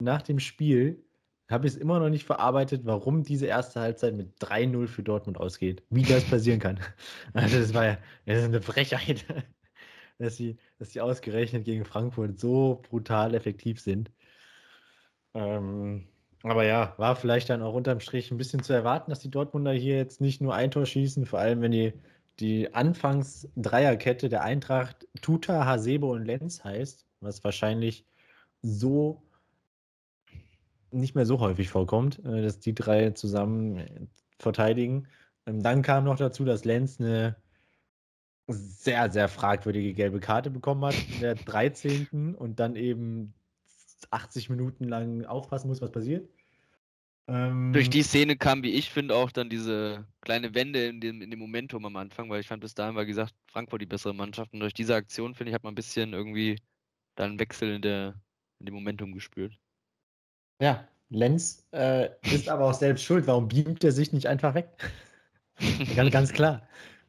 nach 0.00 0.22
dem 0.22 0.40
Spiel, 0.40 1.04
habe 1.50 1.66
ich 1.66 1.74
es 1.74 1.78
immer 1.78 1.98
noch 1.98 2.10
nicht 2.10 2.24
verarbeitet, 2.24 2.82
warum 2.84 3.24
diese 3.24 3.46
erste 3.46 3.80
Halbzeit 3.80 4.14
mit 4.14 4.38
3-0 4.40 4.86
für 4.86 5.02
Dortmund 5.02 5.38
ausgeht. 5.38 5.82
Wie 5.90 6.02
das 6.02 6.24
passieren 6.24 6.60
kann. 6.60 6.78
Also 7.34 7.58
das 7.58 7.74
war 7.74 7.84
ja 7.84 7.98
das 8.24 8.38
ist 8.38 8.44
eine 8.44 8.62
Frechheit, 8.62 9.24
dass 10.18 10.36
sie, 10.36 10.58
dass 10.78 10.92
sie 10.92 11.00
ausgerechnet 11.00 11.64
gegen 11.64 11.84
Frankfurt 11.84 12.38
so 12.38 12.80
brutal 12.88 13.34
effektiv 13.34 13.80
sind. 13.80 14.10
Ähm, 15.34 16.06
aber 16.42 16.64
ja, 16.64 16.94
war 16.96 17.16
vielleicht 17.16 17.50
dann 17.50 17.62
auch 17.62 17.74
unterm 17.74 18.00
Strich 18.00 18.30
ein 18.30 18.38
bisschen 18.38 18.62
zu 18.62 18.72
erwarten, 18.72 19.10
dass 19.10 19.20
die 19.20 19.30
Dortmunder 19.30 19.72
hier 19.72 19.96
jetzt 19.96 20.20
nicht 20.20 20.40
nur 20.40 20.54
ein 20.54 20.70
Tor 20.70 20.86
schießen, 20.86 21.26
vor 21.26 21.38
allem 21.38 21.60
wenn 21.60 21.72
die, 21.72 21.92
die 22.40 22.74
Anfangs-Dreierkette 22.74 24.28
der 24.28 24.42
Eintracht 24.42 25.06
Tuta, 25.20 25.66
Hasebe 25.66 26.06
und 26.06 26.24
Lenz 26.24 26.64
heißt. 26.64 27.06
was 27.20 27.44
wahrscheinlich 27.44 28.06
so 28.62 29.22
nicht 30.90 31.14
mehr 31.14 31.26
so 31.26 31.40
häufig 31.40 31.68
vorkommt, 31.68 32.24
äh, 32.24 32.42
dass 32.42 32.58
die 32.60 32.74
drei 32.74 33.10
zusammen 33.10 33.76
äh, 33.78 34.06
verteidigen. 34.38 35.06
Ähm, 35.46 35.62
dann 35.62 35.82
kam 35.82 36.04
noch 36.04 36.16
dazu, 36.16 36.44
dass 36.44 36.64
Lenz 36.64 37.00
eine 37.00 37.36
sehr, 38.48 39.10
sehr 39.10 39.28
fragwürdige 39.28 39.94
gelbe 39.94 40.18
Karte 40.18 40.50
bekommen 40.50 40.84
hat 40.84 40.96
in 41.14 41.20
der 41.20 41.34
13. 41.36 42.34
und 42.34 42.58
dann 42.58 42.74
eben 42.74 43.34
80 44.10 44.50
Minuten 44.50 44.84
lang 44.84 45.24
aufpassen 45.24 45.68
muss, 45.68 45.80
was 45.80 45.92
passiert. 45.92 46.28
Ähm, 47.30 47.72
Durch 47.72 47.88
die 47.88 48.02
Szene 48.02 48.36
kam, 48.36 48.64
wie 48.64 48.72
ich 48.72 48.90
finde, 48.90 49.14
auch 49.14 49.30
dann 49.30 49.48
diese 49.48 50.04
kleine 50.20 50.52
Wende 50.52 50.86
in 50.86 51.00
dem, 51.00 51.22
in 51.22 51.30
dem 51.30 51.38
Momentum 51.38 51.86
am 51.86 51.94
Anfang, 51.94 52.28
weil 52.28 52.40
ich 52.40 52.48
fand, 52.48 52.60
bis 52.60 52.74
dahin 52.74 52.96
war 52.96 53.06
gesagt, 53.06 53.32
Frankfurt 53.46 53.80
die 53.80 53.86
bessere 53.86 54.12
Mannschaft. 54.12 54.52
Und 54.52 54.58
durch 54.58 54.74
diese 54.74 54.96
Aktion, 54.96 55.36
finde 55.36 55.50
ich, 55.50 55.54
hat 55.54 55.62
man 55.62 55.72
ein 55.72 55.76
bisschen 55.76 56.12
irgendwie 56.12 56.58
dann 57.14 57.30
einen 57.30 57.38
Wechsel 57.38 57.76
in, 57.76 57.82
der, 57.82 58.20
in 58.58 58.66
dem 58.66 58.74
Momentum 58.74 59.12
gespürt. 59.12 59.56
Ja, 60.60 60.88
Lenz 61.08 61.68
äh, 61.72 62.08
ist 62.22 62.48
aber 62.48 62.64
auch 62.64 62.74
selbst 62.74 63.04
schuld. 63.04 63.28
Warum 63.28 63.46
beamt 63.46 63.84
er 63.84 63.92
sich 63.92 64.12
nicht 64.12 64.26
einfach 64.26 64.54
weg? 64.54 64.68
ganz, 65.94 66.10
ganz 66.10 66.32
klar. 66.32 66.66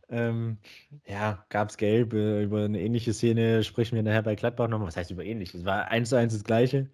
Ähm, 0.09 0.59
ja, 1.07 1.43
gab 1.49 1.69
es 1.69 1.77
gelb. 1.77 2.13
Äh, 2.13 2.43
über 2.43 2.65
eine 2.65 2.79
ähnliche 2.79 3.13
Szene 3.13 3.63
sprechen 3.63 3.95
wir 3.95 4.03
nachher 4.03 4.21
bei 4.21 4.35
Gladbach 4.35 4.67
nochmal. 4.67 4.89
Was 4.89 4.97
heißt 4.97 5.09
über 5.09 5.25
ähnlich? 5.25 5.55
Es 5.55 5.65
war 5.65 5.87
eins 5.87 6.09
zu 6.09 6.15
eins 6.15 6.33
das 6.33 6.43
Gleiche. 6.43 6.91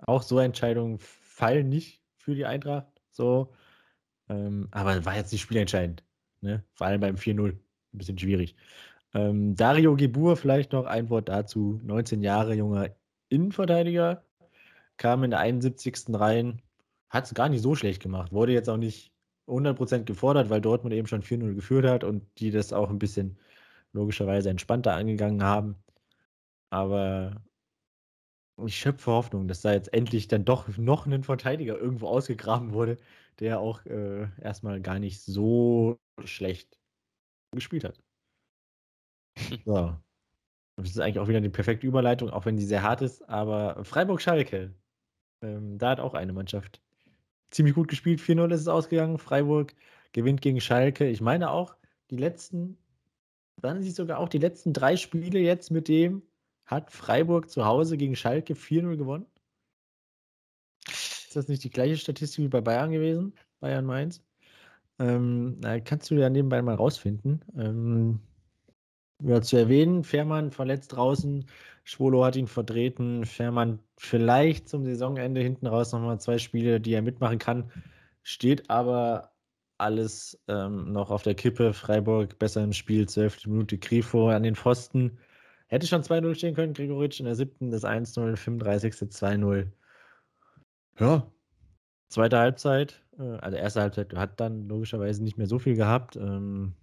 Auch 0.00 0.22
so 0.22 0.38
Entscheidungen 0.38 0.98
fallen 0.98 1.70
nicht 1.70 1.99
für 2.20 2.34
die 2.34 2.46
Eintracht. 2.46 2.86
So. 3.10 3.52
Ähm, 4.28 4.68
aber 4.70 5.04
war 5.04 5.16
jetzt 5.16 5.32
nicht 5.32 5.42
spielentscheidend. 5.42 6.04
Ne? 6.40 6.64
Vor 6.74 6.86
allem 6.86 7.00
beim 7.00 7.16
4-0. 7.16 7.52
Ein 7.92 7.98
bisschen 7.98 8.18
schwierig. 8.18 8.54
Ähm, 9.14 9.56
Dario 9.56 9.96
Gebur, 9.96 10.36
vielleicht 10.36 10.72
noch 10.72 10.86
ein 10.86 11.10
Wort 11.10 11.28
dazu. 11.28 11.80
19 11.84 12.22
Jahre 12.22 12.54
junger 12.54 12.90
Innenverteidiger. 13.28 14.24
Kam 14.96 15.24
in 15.24 15.30
der 15.30 15.40
71. 15.40 16.04
rein. 16.10 16.62
Hat 17.08 17.24
es 17.24 17.34
gar 17.34 17.48
nicht 17.48 17.62
so 17.62 17.74
schlecht 17.74 18.02
gemacht. 18.02 18.32
Wurde 18.32 18.52
jetzt 18.52 18.68
auch 18.68 18.76
nicht 18.76 19.12
100% 19.48 20.04
gefordert, 20.04 20.50
weil 20.50 20.60
Dortmund 20.60 20.94
eben 20.94 21.08
schon 21.08 21.22
4-0 21.22 21.54
geführt 21.54 21.86
hat 21.86 22.04
und 22.04 22.22
die 22.38 22.50
das 22.52 22.72
auch 22.72 22.90
ein 22.90 23.00
bisschen 23.00 23.38
logischerweise 23.92 24.50
entspannter 24.50 24.94
angegangen 24.94 25.42
haben. 25.42 25.76
Aber 26.70 27.42
ich 28.66 28.76
schöpfe 28.76 29.10
Hoffnung, 29.12 29.48
dass 29.48 29.62
da 29.62 29.72
jetzt 29.72 29.92
endlich 29.92 30.28
dann 30.28 30.44
doch 30.44 30.68
noch 30.78 31.06
ein 31.06 31.24
Verteidiger 31.24 31.78
irgendwo 31.78 32.08
ausgegraben 32.08 32.72
wurde, 32.72 32.98
der 33.38 33.60
auch 33.60 33.84
äh, 33.86 34.28
erstmal 34.40 34.80
gar 34.80 34.98
nicht 34.98 35.20
so 35.20 35.98
schlecht 36.24 36.78
gespielt 37.52 37.84
hat. 37.84 38.00
So. 39.64 39.96
Das 40.76 40.90
ist 40.90 41.00
eigentlich 41.00 41.18
auch 41.18 41.28
wieder 41.28 41.40
die 41.40 41.50
perfekte 41.50 41.86
Überleitung, 41.86 42.30
auch 42.30 42.46
wenn 42.46 42.56
die 42.56 42.64
sehr 42.64 42.82
hart 42.82 43.02
ist. 43.02 43.28
Aber 43.28 43.84
Freiburg-Schalke, 43.84 44.74
ähm, 45.42 45.78
da 45.78 45.90
hat 45.90 46.00
auch 46.00 46.14
eine 46.14 46.32
Mannschaft 46.32 46.80
ziemlich 47.50 47.74
gut 47.74 47.88
gespielt. 47.88 48.20
4-0 48.20 48.52
ist 48.54 48.60
es 48.62 48.68
ausgegangen. 48.68 49.18
Freiburg 49.18 49.74
gewinnt 50.12 50.40
gegen 50.40 50.60
Schalke. 50.60 51.08
Ich 51.08 51.20
meine 51.20 51.50
auch, 51.50 51.76
die 52.10 52.16
letzten, 52.16 52.78
waren 53.56 53.82
sie 53.82 53.90
sogar 53.90 54.18
auch 54.18 54.28
die 54.28 54.38
letzten 54.38 54.72
drei 54.72 54.96
Spiele 54.96 55.38
jetzt 55.38 55.70
mit 55.70 55.88
dem, 55.88 56.22
hat 56.70 56.92
Freiburg 56.92 57.50
zu 57.50 57.64
Hause 57.64 57.96
gegen 57.96 58.16
Schalke 58.16 58.54
4-0 58.54 58.96
gewonnen. 58.96 59.26
Ist 60.86 61.36
das 61.36 61.48
nicht 61.48 61.64
die 61.64 61.70
gleiche 61.70 61.96
Statistik 61.96 62.44
wie 62.44 62.48
bei 62.48 62.60
Bayern 62.60 62.92
gewesen? 62.92 63.34
Bayern 63.60 63.84
Mainz? 63.84 64.22
Ähm, 64.98 65.56
da 65.60 65.80
kannst 65.80 66.10
du 66.10 66.14
ja 66.14 66.30
nebenbei 66.30 66.62
mal 66.62 66.74
rausfinden. 66.74 67.44
Ähm, 67.56 68.20
ja, 69.22 69.42
zu 69.42 69.56
erwähnen, 69.56 70.04
Fährmann 70.04 70.50
verletzt 70.50 70.94
draußen, 70.94 71.46
Schwolo 71.84 72.24
hat 72.24 72.36
ihn 72.36 72.46
vertreten, 72.46 73.24
Fährmann 73.26 73.80
vielleicht 73.96 74.68
zum 74.68 74.84
Saisonende 74.84 75.40
hinten 75.40 75.66
raus 75.66 75.92
nochmal 75.92 76.20
zwei 76.20 76.38
Spiele, 76.38 76.80
die 76.80 76.94
er 76.94 77.02
mitmachen 77.02 77.38
kann, 77.38 77.70
steht 78.22 78.70
aber 78.70 79.32
alles 79.78 80.38
ähm, 80.48 80.92
noch 80.92 81.10
auf 81.10 81.22
der 81.22 81.34
Kippe. 81.34 81.72
Freiburg 81.72 82.38
besser 82.38 82.62
im 82.62 82.72
Spiel, 82.72 83.08
12. 83.08 83.46
Minute, 83.46 83.78
Grifo 83.78 84.28
an 84.28 84.42
den 84.42 84.54
Pfosten. 84.56 85.18
Hätte 85.70 85.86
schon 85.86 86.02
2-0 86.02 86.34
stehen 86.34 86.54
können, 86.56 86.74
Gregoritsch 86.74 87.20
in 87.20 87.26
der 87.26 87.36
siebten, 87.36 87.70
das 87.70 87.84
1-0, 87.84 88.36
35. 88.36 88.92
2-0. 88.92 89.70
Ja, 90.98 91.32
zweite 92.08 92.38
Halbzeit, 92.38 93.00
äh, 93.18 93.36
also 93.38 93.56
erste 93.56 93.80
Halbzeit 93.80 94.12
hat 94.14 94.40
dann 94.40 94.66
logischerweise 94.68 95.22
nicht 95.22 95.38
mehr 95.38 95.46
so 95.46 95.60
viel 95.60 95.76
gehabt. 95.76 96.16
Ähm, 96.16 96.74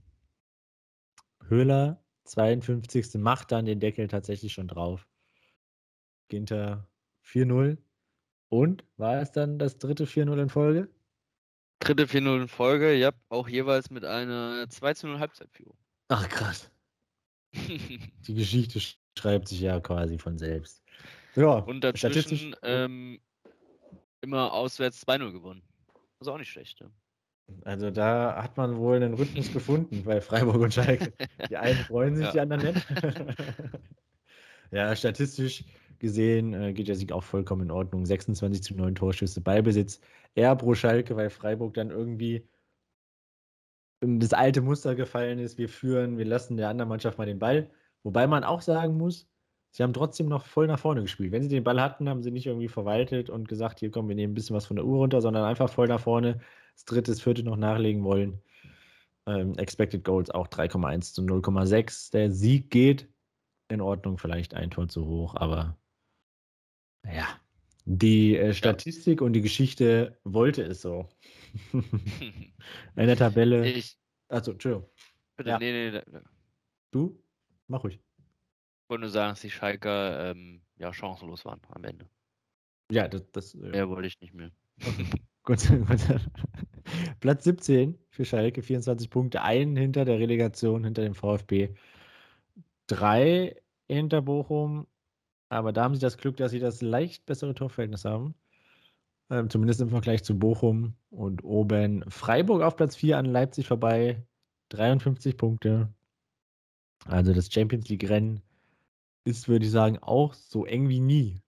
Höhler 1.49 2.01
52. 2.23 3.15
macht 3.15 3.51
dann 3.51 3.65
den 3.65 3.81
Deckel 3.81 4.07
tatsächlich 4.07 4.53
schon 4.53 4.69
drauf. 4.69 5.05
Ginter 6.29 6.88
4-0. 7.25 7.77
Und 8.49 8.85
war 8.95 9.21
es 9.21 9.33
dann 9.33 9.59
das 9.59 9.77
dritte 9.79 10.05
4-0 10.05 10.41
in 10.41 10.49
Folge? 10.49 10.89
Dritte 11.79 12.05
4-0 12.05 12.43
in 12.43 12.47
Folge, 12.47 12.93
ja, 12.93 13.11
auch 13.27 13.49
jeweils 13.49 13.89
mit 13.89 14.05
einer 14.05 14.63
2-0 14.69 15.19
Halbzeitführung. 15.19 15.77
Ach 16.07 16.27
krass. 16.29 16.71
Die 18.28 18.34
Geschichte 18.34 18.80
schreibt 19.18 19.48
sich 19.48 19.62
ja 19.62 19.80
quasi 19.80 20.18
von 20.18 20.38
selbst. 20.38 20.84
Ja, 21.36 21.60
und 21.60 21.82
dazwischen 21.82 22.56
ähm, 22.64 23.20
immer 24.22 24.54
auswärts 24.54 25.08
2-0 25.08 25.32
gewonnen. 25.32 25.62
Das 26.20 26.28
ist 26.28 26.34
auch 26.34 26.38
nicht 26.38 26.50
schlecht. 26.50 26.80
Ja. 26.80 26.88
Also 27.64 27.91
da 27.91 28.41
hat 28.43 28.58
man 28.58 28.76
wohl 28.78 28.98
einen 28.98 29.14
Rhythmus 29.14 29.52
gefunden 29.54 30.04
bei 30.04 30.20
Freiburg 30.20 30.58
und 30.58 30.74
Schalke. 30.74 31.14
Die 31.50 31.58
einen 31.58 31.78
freuen 31.78 32.16
sich, 32.16 32.26
ja. 32.28 32.32
die 32.32 32.39
anderen 32.39 32.74
nicht. 32.74 32.88
ja, 34.72 34.95
statistisch 34.95 35.64
gesehen 36.00 36.54
äh, 36.54 36.74
geht 36.74 36.88
der 36.88 36.95
Sieg 36.95 37.12
auch 37.12 37.24
vollkommen 37.24 37.64
in 37.64 37.72
Ordnung. 37.72 38.06
26 38.06 38.64
zu 38.64 38.76
9 38.76 38.95
Torschüsse, 38.95 39.41
Ballbesitz 39.41 40.02
eher 40.36 40.56
pro 40.56 40.76
Schalke, 40.76 41.16
weil 41.16 41.30
Freiburg 41.30 41.74
dann 41.76 41.89
irgendwie 41.89 42.48
das 44.02 44.34
alte 44.34 44.62
Muster 44.62 44.95
gefallen 44.95 45.39
ist. 45.39 45.58
Wir 45.58 45.70
führen, 45.70 46.18
wir 46.18 46.26
lassen 46.26 46.58
der 46.58 46.70
anderen 46.70 46.89
Mannschaft 46.89 47.18
mal 47.18 47.26
den 47.26 47.39
Ball. 47.39 47.70
Wobei 48.04 48.28
man 48.28 48.43
auch 48.43 48.62
sagen 48.62 48.98
muss, 48.98 49.28
sie 49.72 49.84
haben 49.84 49.93
trotzdem 49.93 50.28
noch 50.28 50.45
voll 50.45 50.68
nach 50.68 50.80
vorne 50.80 51.02
gespielt. 51.02 51.32
Wenn 51.32 51.43
sie 51.43 51.50
den 51.50 51.64
Ball 51.64 51.82
hatten, 51.82 52.08
haben 52.10 52.22
sie 52.22 52.32
nicht 52.32 52.45
irgendwie 52.45 52.68
verwaltet 52.68 53.30
und 53.30 53.48
gesagt, 53.48 53.80
hier 53.80 53.91
kommen 53.91 54.08
wir 54.10 54.16
nehmen 54.16 54.34
ein 54.34 54.36
bisschen 54.36 54.56
was 54.56 54.66
von 54.66 54.76
der 54.76 54.86
Uhr 54.86 54.98
runter, 54.98 55.22
sondern 55.22 55.43
einfach 55.43 55.70
voll 55.70 55.88
nach 55.88 56.00
vorne 56.02 56.39
das 56.74 56.86
dritte, 56.86 57.12
das 57.12 57.22
vierte 57.22 57.43
noch 57.43 57.58
nachlegen 57.58 58.04
wollen. 58.04 58.41
Ähm, 59.26 59.58
Expected 59.58 60.04
Goals 60.04 60.30
auch 60.30 60.48
3,1 60.48 61.14
zu 61.14 61.22
0,6. 61.24 62.12
Der 62.12 62.32
Sieg 62.32 62.70
geht 62.70 63.10
in 63.70 63.82
Ordnung, 63.82 64.18
vielleicht 64.18 64.54
ein 64.54 64.72
Tor 64.72 64.88
zu 64.88 65.06
hoch, 65.06 65.36
aber 65.36 65.76
ja, 67.04 67.28
die 67.86 68.38
äh, 68.38 68.54
Statistik 68.54 69.22
ja. 69.22 69.26
und 69.26 69.34
die 69.34 69.41
Geschichte 69.41 70.18
wollte 70.24 70.64
es 70.64 70.82
so. 70.82 71.10
In 71.74 73.08
der 73.08 73.16
Tabelle. 73.16 73.66
Ich. 73.78 73.97
Achso, 74.30 74.51
Entschuldigung. 74.51 74.89
Bitte, 75.38 75.49
ja. 75.51 75.60
nee, 75.60 75.72
nee, 75.72 76.01
nee. 76.12 76.20
Du? 76.91 77.22
Mach 77.68 77.84
ruhig. 77.84 77.95
Ich 77.95 78.89
wollte 78.89 79.01
nur 79.01 79.10
sagen, 79.10 79.32
dass 79.32 79.41
die 79.41 79.49
Schalker 79.49 80.32
ähm, 80.32 80.62
ja 80.78 80.93
chancenlos 80.93 81.45
waren 81.45 81.62
am 81.70 81.84
Ende. 81.84 82.10
Ja, 82.91 83.08
das. 83.08 83.30
das 83.32 83.55
äh, 83.55 83.70
Mehr 83.70 83.89
wollte 83.89 84.08
ich 84.08 84.20
nicht 84.20 84.34
mehr. 84.34 84.51
Okay. 84.86 85.05
Gut, 85.47 85.66
Platz 87.22 87.45
17 87.45 87.97
für 88.10 88.26
Schalke, 88.26 88.62
24 88.62 89.10
Punkte, 89.10 89.43
einen 89.43 89.78
hinter 89.78 90.03
der 90.03 90.20
Relegation, 90.20 90.84
hinter 90.84 91.03
dem 91.03 91.16
VfB, 91.16 91.74
drei 92.88 93.55
hinter 93.88 94.22
Bochum, 94.22 94.88
aber 95.49 95.72
da 95.72 95.84
haben 95.84 95.95
sie 95.95 96.01
das 96.01 96.18
Glück, 96.18 96.36
dass 96.36 96.51
sie 96.51 96.60
das 96.60 96.82
leicht 96.82 97.26
bessere 97.26 97.53
Torverhältnis 97.53 98.03
haben. 98.03 98.36
Ähm, 99.30 99.49
zumindest 99.49 99.82
im 99.82 99.89
Vergleich 99.89 100.23
zu 100.23 100.38
Bochum 100.39 100.95
und 101.09 101.43
oben 101.43 102.09
Freiburg 102.09 102.61
auf 102.61 102.75
Platz 102.75 102.95
4 102.95 103.17
an 103.17 103.25
Leipzig 103.25 103.67
vorbei, 103.67 104.25
53 104.69 105.36
Punkte. 105.36 105.93
Also 107.05 107.34
das 107.34 107.51
Champions 107.51 107.89
League-Rennen 107.89 108.41
ist, 109.25 109.47
würde 109.49 109.65
ich 109.65 109.71
sagen, 109.71 109.97
auch 109.99 110.34
so 110.34 110.65
eng 110.65 110.88
wie 110.88 111.01
nie. 111.01 111.41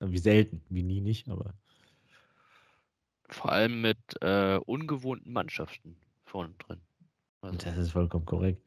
wie 0.00 0.18
selten, 0.18 0.62
wie 0.68 0.82
nie 0.82 1.00
nicht, 1.00 1.28
aber 1.28 1.54
vor 3.32 3.52
allem 3.52 3.80
mit 3.80 3.98
äh, 4.20 4.56
ungewohnten 4.66 5.32
Mannschaften 5.32 5.96
vorne 6.24 6.54
drin. 6.58 6.80
Also, 7.42 7.58
das 7.58 7.76
ist 7.78 7.92
vollkommen 7.92 8.26
korrekt. 8.26 8.60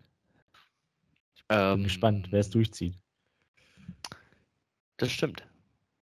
Ich 1.35 1.45
bin 1.47 1.57
ähm, 1.57 1.83
gespannt, 1.83 2.31
wer 2.31 2.39
es 2.39 2.49
durchzieht. 2.49 2.95
Das 4.97 5.11
stimmt. 5.11 5.45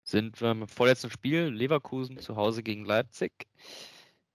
Sind 0.08 0.40
wir 0.40 0.52
im 0.52 0.66
vorletzten 0.66 1.10
Spiel 1.10 1.48
Leverkusen 1.48 2.18
zu 2.18 2.34
Hause 2.36 2.62
gegen 2.62 2.86
Leipzig. 2.86 3.46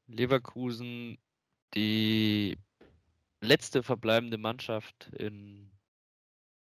Leverkusen 0.06 1.18
die 1.74 2.58
letzte 3.42 3.82
verbleibende 3.82 4.38
Mannschaft 4.38 5.10
in 5.18 5.72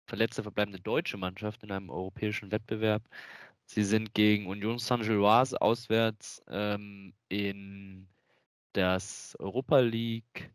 verletzte 0.08 0.44
verbleibende 0.44 0.80
deutsche 0.80 1.18
Mannschaft 1.18 1.64
in 1.64 1.72
einem 1.72 1.90
europäischen 1.90 2.52
Wettbewerb 2.52 3.04
Sie 3.66 3.84
sind 3.84 4.14
gegen 4.14 4.48
Union 4.48 4.78
Saint-Gilloise 4.78 5.60
auswärts 5.60 6.42
ähm, 6.48 7.14
in 7.30 8.08
das 8.74 9.36
Europa 9.40 9.80
League 9.80 10.54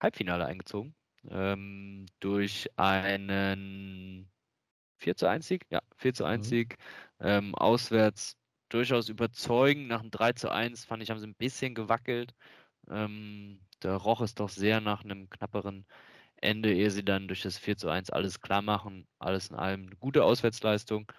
Halbfinale 0.00 0.46
eingezogen. 0.46 0.94
Ähm, 1.30 2.06
durch 2.20 2.68
einen 2.76 4.28
4 4.98 5.16
zu 5.16 5.28
1 5.28 5.46
Sieg? 5.46 5.66
Ja, 5.70 5.80
4 5.96 6.14
zu 6.14 6.24
1 6.24 6.46
mhm. 6.46 6.48
Sieg. 6.48 6.76
Ähm, 7.20 7.54
auswärts 7.54 8.36
durchaus 8.68 9.08
überzeugend. 9.08 9.88
Nach 9.88 10.00
dem 10.00 10.10
3 10.10 10.32
zu 10.32 10.50
1 10.50 10.84
fand 10.84 11.02
ich, 11.02 11.10
haben 11.10 11.18
sie 11.18 11.26
ein 11.26 11.34
bisschen 11.34 11.74
gewackelt. 11.74 12.34
Ähm, 12.88 13.60
da 13.80 13.96
roch 13.96 14.20
es 14.20 14.34
doch 14.34 14.48
sehr 14.48 14.80
nach 14.80 15.04
einem 15.04 15.28
knapperen 15.28 15.86
Ende, 16.36 16.72
ehe 16.74 16.90
sie 16.90 17.04
dann 17.04 17.28
durch 17.28 17.42
das 17.42 17.58
4 17.58 17.76
zu 17.76 17.88
1 17.88 18.10
alles 18.10 18.40
klar 18.40 18.62
machen. 18.62 19.06
Alles 19.18 19.48
in 19.50 19.56
allem 19.56 19.86
eine 19.86 19.96
gute 19.96 20.24
Auswärtsleistung 20.24 21.10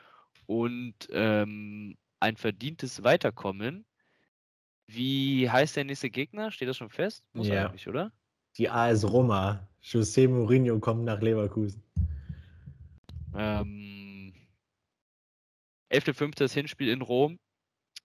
und 0.45 0.95
ähm, 1.11 1.97
ein 2.19 2.37
verdientes 2.37 3.03
Weiterkommen. 3.03 3.85
Wie 4.87 5.49
heißt 5.49 5.75
der 5.75 5.83
nächste 5.83 6.09
Gegner? 6.09 6.51
Steht 6.51 6.69
das 6.69 6.77
schon 6.77 6.89
fest? 6.89 7.23
Muss 7.33 7.47
ja. 7.47 7.65
eigentlich, 7.65 7.87
oder? 7.87 8.11
Die 8.57 8.69
AS 8.69 9.03
Roma. 9.09 9.67
José 9.83 10.27
Mourinho 10.27 10.79
kommt 10.79 11.03
nach 11.03 11.21
Leverkusen. 11.21 11.83
Ähm, 13.37 14.33
11.5. 15.91 16.35
das 16.35 16.53
Hinspiel 16.53 16.89
in 16.89 17.01
Rom. 17.01 17.39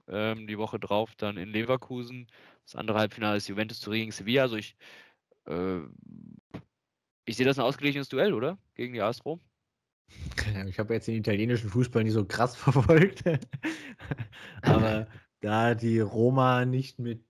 Ähm, 0.09 0.47
die 0.47 0.59
Woche 0.59 0.79
drauf 0.79 1.15
dann 1.17 1.37
in 1.37 1.49
Leverkusen. 1.49 2.27
Das 2.65 2.77
andere 2.77 2.99
Halbfinale 2.99 3.39
ist 3.39 3.49
Juventus 3.49 3.81
Turin 3.81 4.01
gegen 4.01 4.13
Sevilla. 4.13 4.43
Also 4.43 4.57
ich, 4.57 4.77
äh, 5.47 5.79
ich 7.25 7.37
sehe 7.37 7.47
das 7.47 7.59
ein 7.59 7.65
ausgeglichenes 7.65 8.09
Duell, 8.09 8.35
oder? 8.35 8.59
Gegen 8.75 8.93
die 8.93 9.01
AS 9.01 9.25
Rom. 9.25 9.41
Ich 10.69 10.79
habe 10.79 10.93
jetzt 10.93 11.09
den 11.09 11.15
italienischen 11.17 11.71
Fußball 11.71 12.05
nicht 12.05 12.13
so 12.13 12.25
krass 12.27 12.55
verfolgt. 12.57 13.23
Aber 14.61 15.07
da 15.41 15.75
die 15.75 16.01
Roma 16.01 16.67
nicht 16.67 16.99
mit 16.99 17.25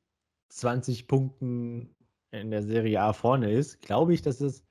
20 0.48 1.06
Punkten 1.06 1.94
in 2.32 2.50
der 2.50 2.62
Serie 2.62 3.00
A 3.00 3.12
vorne 3.12 3.52
ist, 3.52 3.80
glaube 3.80 4.14
ich, 4.14 4.22
dass 4.22 4.40
es 4.40 4.64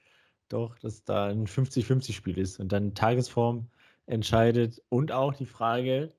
doch, 0.53 0.77
dass 0.79 1.03
da 1.03 1.27
ein 1.27 1.47
50-50-Spiel 1.47 2.37
ist 2.37 2.59
und 2.59 2.71
dann 2.71 2.93
Tagesform 2.93 3.67
entscheidet 4.05 4.81
und 4.89 5.11
auch 5.11 5.33
die 5.33 5.45
Frage 5.45 6.13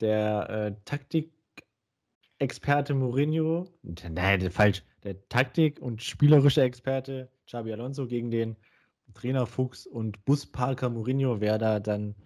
der 0.00 0.50
äh, 0.50 0.74
Taktik-Experte 0.84 2.94
Mourinho, 2.94 3.66
nein, 3.82 4.50
falsch, 4.50 4.82
der 5.02 5.28
Taktik- 5.28 5.80
und 5.80 6.02
spielerische 6.02 6.62
Experte 6.62 7.30
Xabi 7.46 7.72
Alonso 7.72 8.06
gegen 8.06 8.30
den 8.30 8.56
Trainer 9.14 9.46
Fuchs 9.46 9.86
und 9.86 10.24
Busparker 10.24 10.90
Mourinho, 10.90 11.40
wer 11.40 11.58
da 11.58 11.78
dann 11.78 12.16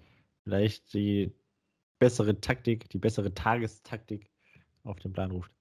vielleicht 0.44 0.94
die 0.94 1.32
bessere 1.98 2.40
Taktik, 2.40 2.88
die 2.90 2.98
bessere 2.98 3.34
Tagestaktik 3.34 4.30
auf 4.84 4.98
den 5.00 5.12
Plan 5.12 5.30
ruft. 5.30 5.52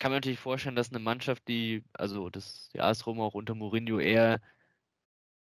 Kann 0.00 0.12
man 0.12 0.16
natürlich 0.16 0.40
vorstellen, 0.40 0.76
dass 0.76 0.90
eine 0.90 0.98
Mannschaft, 0.98 1.46
die, 1.46 1.84
also 1.92 2.30
das 2.30 2.70
die 2.74 2.80
AS 2.80 3.06
Roma 3.06 3.22
auch 3.24 3.34
unter 3.34 3.54
Mourinho 3.54 4.00
eher 4.00 4.40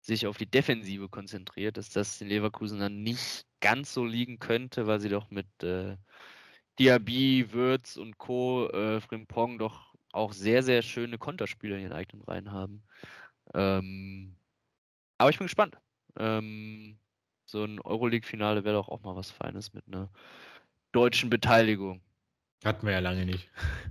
sich 0.01 0.27
auf 0.27 0.37
die 0.37 0.49
Defensive 0.49 1.07
konzentriert, 1.09 1.77
dass 1.77 1.89
das 1.91 2.19
in 2.21 2.29
Leverkusen 2.29 2.79
dann 2.79 3.03
nicht 3.03 3.45
ganz 3.61 3.93
so 3.93 4.05
liegen 4.05 4.39
könnte, 4.39 4.87
weil 4.87 4.99
sie 4.99 5.09
doch 5.09 5.29
mit 5.29 5.47
äh, 5.63 5.97
Diaby, 6.79 7.53
Würz 7.53 7.97
und 7.97 8.17
Co. 8.17 8.69
Äh, 8.69 9.01
Frimpong 9.01 9.59
doch 9.59 9.93
auch 10.13 10.33
sehr, 10.33 10.63
sehr 10.63 10.81
schöne 10.81 11.17
Konterspieler 11.19 11.75
in 11.77 11.83
ihren 11.83 11.93
eigenen 11.93 12.23
Reihen 12.23 12.51
haben. 12.51 12.83
Ähm, 13.53 14.35
aber 15.19 15.29
ich 15.29 15.37
bin 15.37 15.47
gespannt. 15.47 15.77
Ähm, 16.17 16.97
so 17.45 17.63
ein 17.65 17.79
Euroleague-Finale 17.81 18.63
wäre 18.63 18.75
doch 18.77 18.89
auch 18.89 19.01
mal 19.03 19.15
was 19.15 19.31
Feines 19.31 19.73
mit 19.73 19.85
einer 19.87 20.09
deutschen 20.91 21.29
Beteiligung. 21.29 22.01
Hatten 22.63 22.85
wir 22.85 22.93
ja 22.93 22.99
lange 22.99 23.25
nicht. 23.25 23.49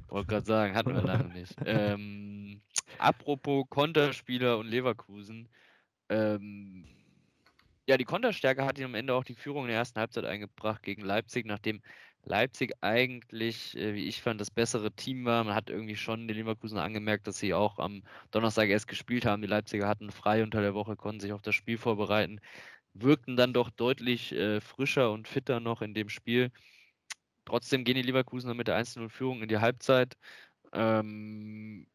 Wollte 0.09 0.29
gerade 0.29 0.47
sagen, 0.47 0.75
hatten 0.75 0.95
wir 0.95 1.03
lange 1.03 1.33
nicht. 1.35 1.55
Ähm, 1.67 2.61
apropos 2.99 3.67
Konterspieler 3.71 4.59
und 4.59 4.67
Leverkusen. 4.67 5.49
Ähm, 6.11 6.85
ja, 7.89 7.97
die 7.97 8.05
Konterstärke 8.05 8.67
hat 8.67 8.79
ihn 8.79 8.85
am 8.85 8.95
Ende 8.95 9.15
auch 9.15 9.25
die 9.25 9.35
Führung 9.35 9.65
in 9.65 9.69
der 9.69 9.79
ersten 9.79 9.99
Halbzeit 9.99 10.25
eingebracht 10.27 10.83
gegen 10.83 11.03
Leipzig, 11.03 11.47
nachdem 11.47 11.81
Leipzig 12.25 12.75
eigentlich, 12.83 13.77
äh, 13.77 13.95
wie 13.95 14.07
ich 14.07 14.21
fand, 14.21 14.41
das 14.41 14.51
bessere 14.51 14.93
Team 14.93 15.25
war. 15.25 15.45
Man 15.45 15.55
hat 15.55 15.71
irgendwie 15.71 15.97
schon 15.97 16.29
den 16.29 16.37
Leverkusen 16.37 16.79
angemerkt, 16.79 17.27
dass 17.27 17.39
sie 17.39 17.55
auch 17.55 17.79
am 17.79 18.03
Donnerstag 18.31 18.69
erst 18.69 18.89
gespielt 18.89 19.25
haben. 19.25 19.41
Die 19.43 19.49
Leipziger 19.49 19.89
hatten 19.89 20.11
frei 20.11 20.43
unter 20.43 20.61
der 20.61 20.75
Woche, 20.75 20.97
konnten 20.97 21.21
sich 21.21 21.33
auf 21.33 21.43
das 21.43 21.55
Spiel 21.55 21.79
vorbereiten, 21.79 22.41
wirkten 22.93 23.37
dann 23.37 23.55
doch 23.55 23.71
deutlich 23.71 24.33
äh, 24.33 24.61
frischer 24.61 25.11
und 25.13 25.29
fitter 25.29 25.61
noch 25.61 25.81
in 25.83 25.95
dem 25.95 26.11
Spiel. 26.11 26.51
Trotzdem 27.49 27.85
gehen 27.85 27.95
die 27.95 28.03
Leverkusener 28.03 28.53
mit 28.53 28.69
der 28.69 28.77
1-0-Führung 28.77 29.41
in 29.41 29.49
die 29.49 29.57
Halbzeit. 29.57 30.19
Ähm, 30.75 31.87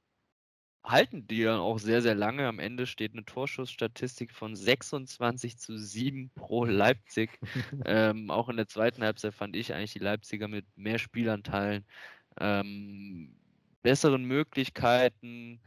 halten 0.84 1.28
die 1.28 1.44
dann 1.44 1.60
auch 1.60 1.78
sehr, 1.78 2.02
sehr 2.02 2.16
lange. 2.16 2.48
Am 2.48 2.58
Ende 2.58 2.88
steht 2.88 3.14
eine 3.14 3.24
Torschussstatistik 3.24 4.34
von 4.34 4.56
26 4.56 5.60
zu 5.60 5.78
7 5.78 6.32
pro 6.34 6.66
Leipzig. 6.66 7.40
ähm, 7.86 8.32
auch 8.32 8.50
in 8.50 8.58
der 8.58 8.68
zweiten 8.68 9.04
Halbzeit 9.04 9.36
fand 9.36 9.56
ich 9.56 9.76
eigentlich 9.76 9.94
die 9.94 10.00
Leipziger 10.00 10.48
mit 10.48 10.66
mehr 10.76 10.98
Spielanteilen, 10.98 11.86
ähm, 12.40 13.36
besseren 13.84 14.26
Möglichkeiten. 14.26 15.62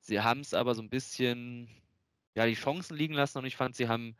Sie 0.00 0.20
haben 0.20 0.40
es 0.40 0.52
aber 0.52 0.74
so 0.74 0.82
ein 0.82 0.90
bisschen, 0.90 1.70
ja, 2.34 2.44
die 2.44 2.54
Chancen 2.54 2.94
liegen 2.98 3.14
lassen 3.14 3.38
und 3.38 3.46
ich 3.46 3.56
fand, 3.56 3.74
sie 3.74 3.88
haben 3.88 4.16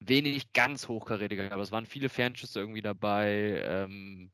wenig 0.00 0.52
ganz 0.52 0.88
hochkarätige, 0.88 1.52
aber 1.52 1.62
es 1.62 1.72
waren 1.72 1.86
viele 1.86 2.08
Fernschüsse 2.08 2.60
irgendwie 2.60 2.82
dabei. 2.82 3.60
Ähm, 3.64 4.30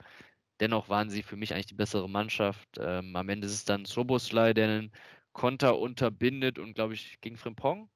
Dennoch 0.61 0.89
waren 0.89 1.11
sie 1.11 1.23
für 1.23 1.37
mich 1.37 1.53
eigentlich 1.55 1.67
die 1.67 1.75
bessere 1.75 2.09
Mannschaft. 2.09 2.69
Ähm, 2.79 3.17
am 3.17 3.29
Ende 3.29 3.47
ist 3.47 3.55
es 3.55 3.65
dann 3.65 3.85
Soboslai, 3.85 4.55
der 4.55 4.69
einen 4.69 4.93
Konter 5.33 5.79
unterbindet 5.79 6.59
und, 6.59 6.75
glaube 6.75 6.95
ich, 6.95 7.21
gegen 7.21 7.37
Frimpong? 7.37 7.91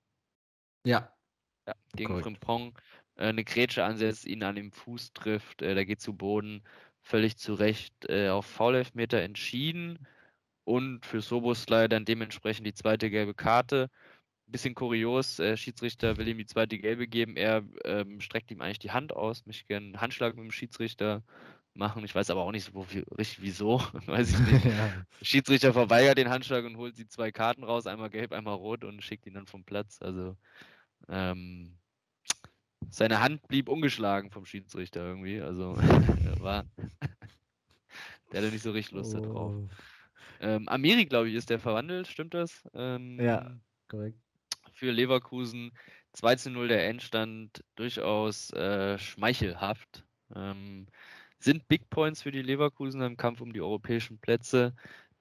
Ja. 0.85 1.15
Ja, 1.67 1.75
gegen 1.97 2.15
Correct. 2.15 2.17
Frimpong 2.17 2.79
äh, 3.17 3.27
eine 3.29 3.45
Grätsche 3.45 3.85
ansetzt, 3.85 4.25
ihn 4.27 4.43
an 4.43 4.57
dem 4.57 4.73
Fuß 4.73 5.13
trifft, 5.13 5.63
äh, 5.63 5.75
der 5.75 5.87
geht 5.87 6.01
zu 6.01 6.17
Boden. 6.17 6.63
Völlig 7.03 7.37
zu 7.39 7.55
Recht 7.55 7.95
äh, 8.09 8.29
auf 8.31 8.47
Foulelfmeter 8.47 9.21
entschieden 9.23 10.07
und 10.65 11.07
für 11.07 11.21
Soboslai 11.21 11.89
dann 11.89 12.05
dementsprechend 12.05 12.67
die 12.67 12.75
zweite 12.75 13.11
gelbe 13.11 13.35
Karte. 13.35 13.91
Bisschen 14.49 14.75
kurios, 14.75 15.39
äh, 15.39 15.57
Schiedsrichter 15.57 16.17
will 16.17 16.29
ihm 16.29 16.39
die 16.39 16.47
zweite 16.47 16.79
gelbe 16.79 17.09
geben, 17.09 17.37
er 17.37 17.65
ähm, 17.85 18.21
streckt 18.21 18.51
ihm 18.51 18.61
eigentlich 18.61 18.79
die 18.79 18.93
Hand 18.93 19.15
aus, 19.15 19.45
möchte 19.45 19.67
gerne 19.67 19.87
einen 19.87 20.01
Handschlag 20.01 20.37
mit 20.37 20.45
dem 20.45 20.53
Schiedsrichter 20.53 21.23
machen. 21.75 22.05
Ich 22.05 22.15
weiß 22.15 22.31
aber 22.31 22.43
auch 22.43 22.53
nicht 22.53 22.73
so 22.73 22.81
richtig 22.81 23.43
wieso. 23.43 23.79
weiß 24.07 24.31
ich 24.31 24.53
nicht. 24.53 24.65
ja. 24.65 25.07
Schiedsrichter 25.21 25.73
verweigert 25.73 26.19
den 26.19 26.31
Handschlag 26.31 26.65
und 26.65 26.77
holt 26.77 26.97
die 26.97 27.09
zwei 27.09 27.33
Karten 27.33 27.65
raus, 27.65 27.87
einmal 27.87 28.11
gelb, 28.11 28.33
einmal 28.33 28.55
rot 28.55 28.85
und 28.85 29.03
schickt 29.03 29.27
ihn 29.27 29.35
dann 29.35 29.47
vom 29.47 29.65
Platz. 29.65 29.99
Also 30.01 30.37
ähm, 31.09 31.77
seine 32.89 33.21
Hand 33.21 33.47
blieb 33.49 33.69
ungeschlagen 33.69 34.31
vom 34.31 34.47
Schiedsrichter 34.47 35.05
irgendwie. 35.05 35.41
Also 35.41 35.77
war 36.41 36.65
der 38.33 38.43
hatte 38.43 38.53
nicht 38.53 38.63
so 38.63 38.73
richtig 38.73 38.97
Lust 38.97 39.15
oh. 39.15 39.21
darauf. 39.21 39.55
Ähm, 40.41 40.69
Amiri, 40.69 41.07
glaube 41.07 41.29
ich, 41.29 41.35
ist 41.35 41.49
der 41.49 41.59
verwandelt, 41.59 42.07
stimmt 42.07 42.35
das? 42.35 42.69
Ähm, 42.75 43.19
ja, 43.21 43.57
korrekt. 43.89 44.19
Für 44.77 44.93
Leverkusen 44.93 45.73
2 46.13 46.37
zu 46.37 46.51
0 46.51 46.69
der 46.69 46.87
Endstand 46.87 47.65
durchaus 47.77 48.51
äh, 48.53 48.99
schmeichelhaft. 48.99 50.05
Ähm, 50.35 50.87
sind 51.39 51.67
Big 51.67 51.89
Points 51.89 52.23
für 52.23 52.31
die 52.31 52.43
Leverkusen 52.43 53.01
im 53.01 53.17
Kampf 53.17 53.41
um 53.41 53.55
die 53.55 53.63
europäischen 53.63 54.19
Plätze. 54.19 54.77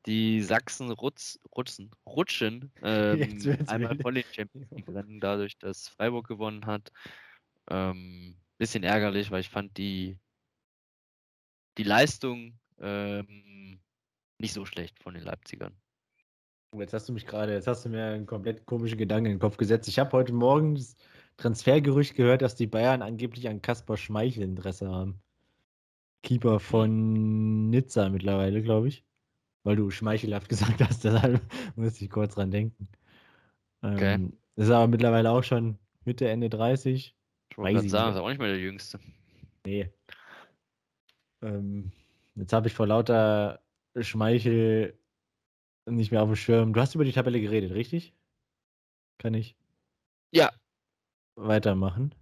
Die 0.07 0.41
Sachsen 0.41 0.91
rutz, 0.91 1.39
rutzen, 1.55 1.89
rutschen 2.05 2.69
ähm, 2.83 3.57
einmal 3.67 3.97
von 3.97 4.13
den 4.13 4.25
Champions 4.29 4.69
League-Rennen 4.71 5.19
dadurch, 5.21 5.57
dass 5.57 5.87
Freiburg 5.87 6.27
gewonnen 6.27 6.65
hat. 6.65 6.91
Ähm, 7.69 8.35
bisschen 8.57 8.83
ärgerlich, 8.83 9.31
weil 9.31 9.39
ich 9.39 9.49
fand 9.49 9.77
die, 9.77 10.19
die 11.77 11.83
Leistung 11.83 12.59
ähm, 12.79 13.79
nicht 14.37 14.51
so 14.51 14.65
schlecht 14.65 14.99
von 14.99 15.13
den 15.13 15.23
Leipzigern. 15.23 15.79
Oh, 16.75 16.81
jetzt 16.81 16.93
hast 16.93 17.07
du 17.07 17.13
mich 17.13 17.25
gerade, 17.25 17.53
jetzt 17.53 17.67
hast 17.67 17.85
du 17.85 17.89
mir 17.89 18.03
einen 18.03 18.25
komplett 18.25 18.65
komischen 18.65 18.97
Gedanken 18.97 19.27
in 19.27 19.31
den 19.35 19.39
Kopf 19.39 19.55
gesetzt. 19.55 19.87
Ich 19.87 19.97
habe 19.97 20.11
heute 20.11 20.33
Morgen 20.33 20.75
das 20.75 20.97
Transfergerücht 21.37 22.15
gehört, 22.15 22.41
dass 22.41 22.55
die 22.55 22.67
Bayern 22.67 23.01
angeblich 23.01 23.47
an 23.47 23.61
Kaspar 23.61 23.95
Schmeichel 23.95 24.43
Interesse 24.43 24.89
haben. 24.89 25.21
Keeper 26.21 26.59
von 26.59 27.69
Nizza 27.69 28.09
mittlerweile, 28.09 28.61
glaube 28.61 28.89
ich. 28.89 29.05
Weil 29.63 29.77
du 29.77 29.89
schmeichelhaft 29.89 30.49
gesagt 30.49 30.81
hast, 30.81 31.05
deshalb 31.05 31.41
musste 31.77 32.03
ich 32.03 32.11
kurz 32.11 32.35
dran 32.35 32.51
denken. 32.51 32.89
Okay. 33.81 34.15
Ähm, 34.15 34.33
ist 34.57 34.69
aber 34.69 34.87
mittlerweile 34.87 35.31
auch 35.31 35.43
schon 35.43 35.77
Mitte, 36.03 36.27
Ende 36.27 36.49
30. 36.49 37.15
Ich 37.51 37.57
wollte 37.57 37.73
gerade 37.73 37.89
sagen, 37.89 38.15
ist 38.15 38.19
auch 38.19 38.27
nicht 38.27 38.39
mehr 38.39 38.49
der 38.49 38.59
Jüngste. 38.59 38.99
Nee. 39.65 39.89
Ähm, 41.41 41.93
jetzt 42.35 42.51
habe 42.51 42.67
ich 42.67 42.73
vor 42.73 42.87
lauter 42.87 43.61
Schmeichel 44.01 44.99
nicht 45.85 46.11
mehr 46.11 46.21
auf 46.21 46.29
dem 46.29 46.35
Schirm. 46.35 46.73
Du 46.73 46.81
hast 46.81 46.95
über 46.95 47.05
die 47.05 47.11
Tabelle 47.11 47.39
geredet, 47.39 47.71
richtig? 47.71 48.13
Kann 49.17 49.33
ich? 49.33 49.55
Ja. 50.31 50.51
Weitermachen. 51.35 52.13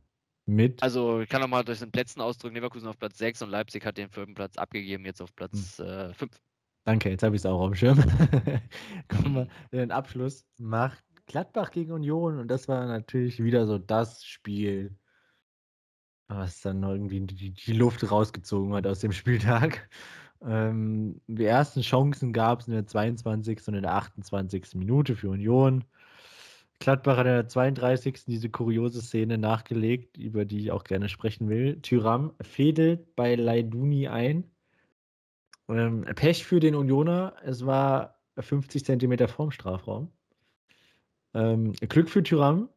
Mit? 0.46 0.84
Also, 0.84 1.22
ich 1.22 1.30
kann 1.30 1.42
nochmal 1.42 1.64
durch 1.64 1.80
den 1.80 1.92
Plätzen 1.92 2.20
ausdrücken: 2.20 2.56
Leverkusen 2.56 2.88
auf 2.88 3.00
Platz 3.00 3.18
6 3.18 3.44
und 3.44 3.50
Leipzig 3.50 3.86
hat 3.86 3.98
den 3.98 4.10
vierten 4.10 4.34
Platz 4.34 4.58
abgegeben, 4.58 5.06
jetzt 5.06 5.22
auf 5.22 5.34
Platz 5.36 5.76
5. 5.78 6.20
Hm. 6.20 6.30
Äh, 6.30 6.38
Danke, 6.86 7.10
jetzt 7.10 7.24
habe 7.24 7.36
ich 7.36 7.42
es 7.42 7.46
auch 7.46 7.62
auf 7.62 7.72
dem 7.72 7.76
Schirm. 7.76 7.98
Kommen 9.08 9.36
wir, 9.36 9.48
den 9.72 9.92
Abschluss 9.92 10.46
macht 10.58 11.02
Gladbach 11.28 11.72
gegen 11.72 11.94
Union 11.94 12.40
und 12.40 12.50
das 12.50 12.68
war 12.68 12.86
natürlich 12.86 13.42
wieder 13.42 13.66
so 13.66 13.78
das 13.78 14.26
Spiel, 14.26 14.98
was 16.28 16.60
dann 16.60 16.84
irgendwie 16.84 17.22
die, 17.22 17.52
die 17.52 17.74
Luft 17.74 18.10
rausgezogen 18.12 18.74
hat 18.74 18.86
aus 18.86 19.00
dem 19.00 19.14
Spieltag. 19.14 19.90
Ähm, 20.46 21.22
die 21.28 21.46
ersten 21.46 21.82
Chancen 21.82 22.34
gab 22.34 22.62
es 22.62 22.68
in 22.68 22.74
der 22.74 22.86
22. 22.86 23.68
und 23.68 23.76
in 23.76 23.84
der 23.84 23.94
28. 23.94 24.76
Minute 24.76 25.16
für 25.16 25.30
Union. 25.30 25.86
Gladbach 26.80 27.18
hat 27.18 27.28
in 27.28 27.34
der 27.34 27.48
32. 27.48 28.26
diese 28.26 28.50
kuriose 28.50 29.02
Szene 29.02 29.38
nachgelegt, 29.38 30.18
über 30.18 30.44
die 30.46 30.60
ich 30.60 30.72
auch 30.72 30.84
gerne 30.84 31.08
sprechen 31.08 31.48
will. 31.50 31.80
Tyram 31.82 32.34
fädelt 32.42 33.16
bei 33.16 33.36
Leiduni 33.36 34.08
ein. 34.08 34.44
Ähm, 35.70 36.04
Pech 36.16 36.46
für 36.46 36.60
den 36.60 36.76
Unioner, 36.76 37.36
es 37.44 37.66
war 37.66 38.20
50 38.38 38.84
Zentimeter 38.84 39.28
vorm 39.28 39.52
Strafraum. 39.52 40.12
Ähm, 41.34 41.74
Glück 41.74 42.10
für 42.10 42.24
Tyram. 42.24 42.70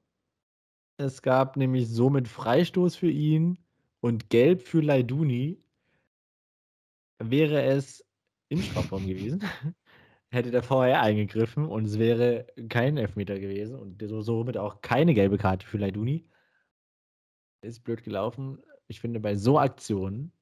Es 0.98 1.20
gab 1.20 1.56
nämlich 1.56 1.88
somit 1.88 2.28
Freistoß 2.28 2.96
für 2.96 3.10
ihn 3.10 3.58
und 4.00 4.30
Gelb 4.30 4.62
für 4.62 4.80
Leiduni. 4.80 5.58
Wäre 7.18 7.62
es 7.62 8.04
im 8.48 8.62
Strafraum 8.62 9.06
gewesen, 9.06 9.42
hätte 10.30 10.50
der 10.50 10.62
VR 10.62 11.00
eingegriffen 11.00 11.66
und 11.66 11.86
es 11.86 11.98
wäre 11.98 12.46
kein 12.68 12.96
Elfmeter 12.96 13.38
gewesen 13.38 13.78
und 13.78 14.02
somit 14.22 14.56
auch 14.56 14.80
keine 14.82 15.14
gelbe 15.14 15.38
Karte 15.38 15.66
für 15.66 15.78
Leiduni. 15.78 16.28
Ist 17.62 17.84
blöd 17.84 18.02
gelaufen. 18.04 18.62
Ich 18.86 19.00
finde, 19.00 19.20
bei 19.20 19.34
so 19.34 19.58
Aktionen, 19.58 20.32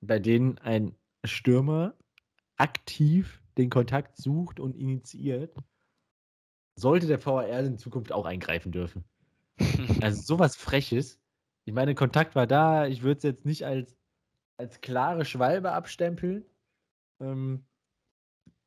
bei 0.00 0.18
denen 0.18 0.58
ein 0.58 0.94
Stürmer 1.24 1.94
aktiv 2.56 3.40
den 3.56 3.70
Kontakt 3.70 4.16
sucht 4.16 4.60
und 4.60 4.76
initiiert, 4.76 5.56
sollte 6.76 7.06
der 7.06 7.24
VAR 7.24 7.48
in 7.60 7.78
Zukunft 7.78 8.12
auch 8.12 8.24
eingreifen 8.24 8.72
dürfen. 8.72 9.04
also 10.00 10.22
sowas 10.22 10.56
Freches. 10.56 11.20
Ich 11.64 11.72
meine, 11.72 11.94
Kontakt 11.94 12.34
war 12.34 12.46
da. 12.46 12.86
Ich 12.86 13.02
würde 13.02 13.18
es 13.18 13.22
jetzt 13.22 13.44
nicht 13.44 13.64
als, 13.64 13.96
als 14.62 14.80
klare 14.80 15.24
Schwalbe 15.24 15.72
abstempeln. 15.72 16.44
Ähm, 17.20 17.64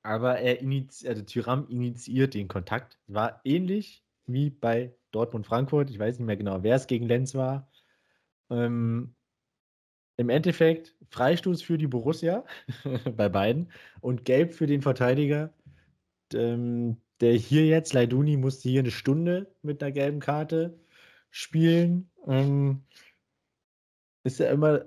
aber 0.04 0.40
er 0.40 0.60
initiiert, 0.62 1.10
also 1.10 1.24
Tyram 1.24 1.68
initiiert 1.70 2.34
den 2.34 2.48
Kontakt. 2.48 3.00
War 3.08 3.42
ähnlich 3.44 4.04
wie 4.28 4.50
bei 4.50 4.94
Dortmund-Frankfurt. 5.12 5.90
Ich 5.90 5.98
weiß 5.98 6.20
nicht 6.20 6.28
mehr 6.28 6.38
genau, 6.38 6.62
wer 6.64 6.76
es 6.76 6.88
gegen 6.88 7.08
Lenz 7.08 7.34
war. 7.34 7.72
Ähm, 8.50 9.16
Im 10.18 10.30
Endeffekt 10.30 10.96
Freistoß 11.10 11.62
für 11.62 11.78
die 11.78 11.88
Borussia 11.88 12.44
bei 13.16 13.30
beiden 13.30 13.72
und 14.02 14.26
Gelb 14.26 14.54
für 14.54 14.68
den 14.68 14.82
Verteidiger. 14.82 15.54
Ähm, 16.34 16.98
der 17.22 17.34
hier 17.34 17.66
jetzt, 17.66 17.94
Leiduni, 17.94 18.36
musste 18.36 18.68
hier 18.70 18.82
eine 18.82 18.92
Stunde 18.92 19.56
mit 19.62 19.82
einer 19.82 19.94
gelben 19.94 20.20
Karte 20.20 20.78
spielen. 21.32 22.10
Ähm, 22.28 22.84
ist 24.26 24.40
ja 24.40 24.50
immer 24.50 24.86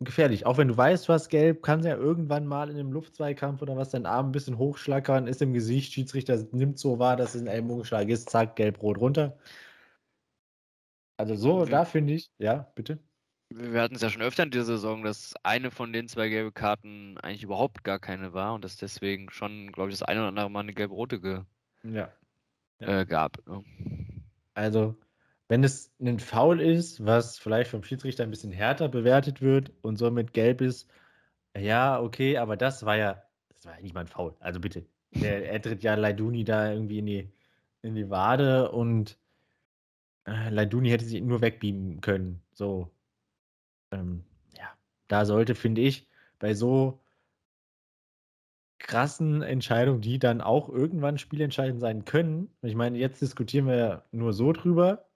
gefährlich. 0.00 0.46
Auch 0.46 0.58
wenn 0.58 0.68
du 0.68 0.76
weißt, 0.76 1.08
was 1.08 1.28
gelb, 1.28 1.62
kann 1.62 1.82
ja 1.82 1.96
irgendwann 1.96 2.46
mal 2.46 2.70
in 2.70 2.76
einem 2.76 2.92
Luftzweikampf 2.92 3.62
oder 3.62 3.76
was 3.76 3.90
dein 3.90 4.06
Arm 4.06 4.28
ein 4.28 4.32
bisschen 4.32 4.58
hochschlackern, 4.58 5.26
ist 5.26 5.42
im 5.42 5.52
Gesicht, 5.52 5.92
Schiedsrichter 5.92 6.44
nimmt 6.52 6.78
so 6.78 6.98
wahr, 6.98 7.16
dass 7.16 7.34
es 7.34 7.42
ein 7.42 7.48
Ellbogenschlag 7.48 8.08
ist, 8.08 8.30
zack, 8.30 8.56
gelb-rot 8.56 8.98
runter. 8.98 9.38
Also 11.16 11.34
so, 11.34 11.64
mhm. 11.64 11.70
da 11.70 11.84
finde 11.84 12.14
ich, 12.14 12.30
ja, 12.38 12.70
bitte. 12.74 12.98
Wir 13.50 13.80
hatten 13.80 13.94
es 13.94 14.02
ja 14.02 14.10
schon 14.10 14.22
öfter 14.22 14.42
in 14.42 14.50
dieser 14.50 14.64
Saison, 14.66 15.02
dass 15.02 15.34
eine 15.42 15.70
von 15.70 15.92
den 15.92 16.06
zwei 16.06 16.28
gelben 16.28 16.52
Karten 16.52 17.16
eigentlich 17.18 17.42
überhaupt 17.42 17.82
gar 17.82 17.98
keine 17.98 18.34
war 18.34 18.54
und 18.54 18.62
dass 18.62 18.76
deswegen 18.76 19.30
schon, 19.30 19.72
glaube 19.72 19.90
ich, 19.90 19.98
das 19.98 20.06
eine 20.06 20.20
oder 20.20 20.28
andere 20.28 20.50
Mal 20.50 20.60
eine 20.60 20.74
gelb-rote 20.74 21.20
ge 21.20 21.40
ja. 21.82 22.12
ja. 22.78 23.00
Äh, 23.00 23.06
gab. 23.06 23.38
Also, 24.54 24.96
wenn 25.48 25.64
es 25.64 25.92
ein 26.00 26.20
Foul 26.20 26.60
ist, 26.60 27.04
was 27.04 27.38
vielleicht 27.38 27.70
vom 27.70 27.82
Schiedsrichter 27.82 28.22
ein 28.22 28.30
bisschen 28.30 28.52
härter 28.52 28.88
bewertet 28.88 29.40
wird 29.40 29.72
und 29.82 29.96
somit 29.96 30.34
gelb 30.34 30.60
ist, 30.60 30.90
ja, 31.56 32.00
okay, 32.00 32.36
aber 32.38 32.56
das 32.56 32.84
war 32.84 32.96
ja, 32.96 33.22
das 33.48 33.64
war 33.66 33.74
ja 33.76 33.80
nicht 33.82 33.94
mal 33.94 34.02
ein 34.02 34.06
Foul. 34.06 34.36
Also 34.40 34.60
bitte. 34.60 34.86
Der, 35.12 35.48
er 35.50 35.60
tritt 35.62 35.82
ja 35.82 35.94
Leiduni 35.94 36.44
da 36.44 36.72
irgendwie 36.72 36.98
in 36.98 37.06
die, 37.06 37.32
in 37.82 37.94
die 37.94 38.10
Wade 38.10 38.70
und 38.70 39.18
äh, 40.26 40.50
Leiduni 40.50 40.90
hätte 40.90 41.04
sich 41.06 41.20
nur 41.22 41.40
wegbeamen 41.40 42.00
können. 42.00 42.42
So. 42.52 42.90
Ähm, 43.90 44.24
ja, 44.56 44.68
da 45.08 45.24
sollte, 45.24 45.54
finde 45.54 45.80
ich, 45.80 46.06
bei 46.38 46.54
so 46.54 47.00
krassen 48.78 49.42
Entscheidungen, 49.42 50.02
die 50.02 50.18
dann 50.18 50.40
auch 50.40 50.68
irgendwann 50.68 51.18
spielentscheidend 51.18 51.80
sein 51.80 52.04
können. 52.04 52.50
Ich 52.62 52.74
meine, 52.74 52.98
jetzt 52.98 53.20
diskutieren 53.22 53.66
wir 53.66 53.76
ja 53.76 54.04
nur 54.12 54.32
so 54.32 54.52
drüber, 54.52 55.07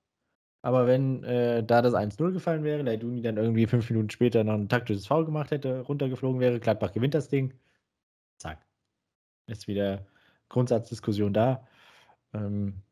aber 0.63 0.87
wenn 0.87 1.25
äh, 1.25 1.65
da 1.65 1.83
das 1.83 1.95
1-0 1.95 2.33
gefallen 2.33 2.65
wäre, 2.65 2.83
Leiduni 2.83 3.21
dann 3.23 3.37
irgendwie 3.37 3.67
fünf 3.67 3.91
Minuten 3.91 4.11
später 4.11 4.45
noch 4.45 4.55
ein 4.55 4.69
taktisches 4.69 5.07
Foul 5.07 5.25
gemacht 5.25 5.51
hätte, 5.51 5.81
runtergeflogen 5.81 6.41
wäre, 6.41 6.61
Gladbach 6.61 6.93
gewinnt 6.93 7.15
das 7.15 7.29
Ding, 7.29 7.53
zack. 8.39 8.65
Ist 9.47 9.69
wieder 9.69 10.07
Grundsatzdiskussion 10.49 11.33
da. 11.33 11.67
Ähm, 12.33 12.83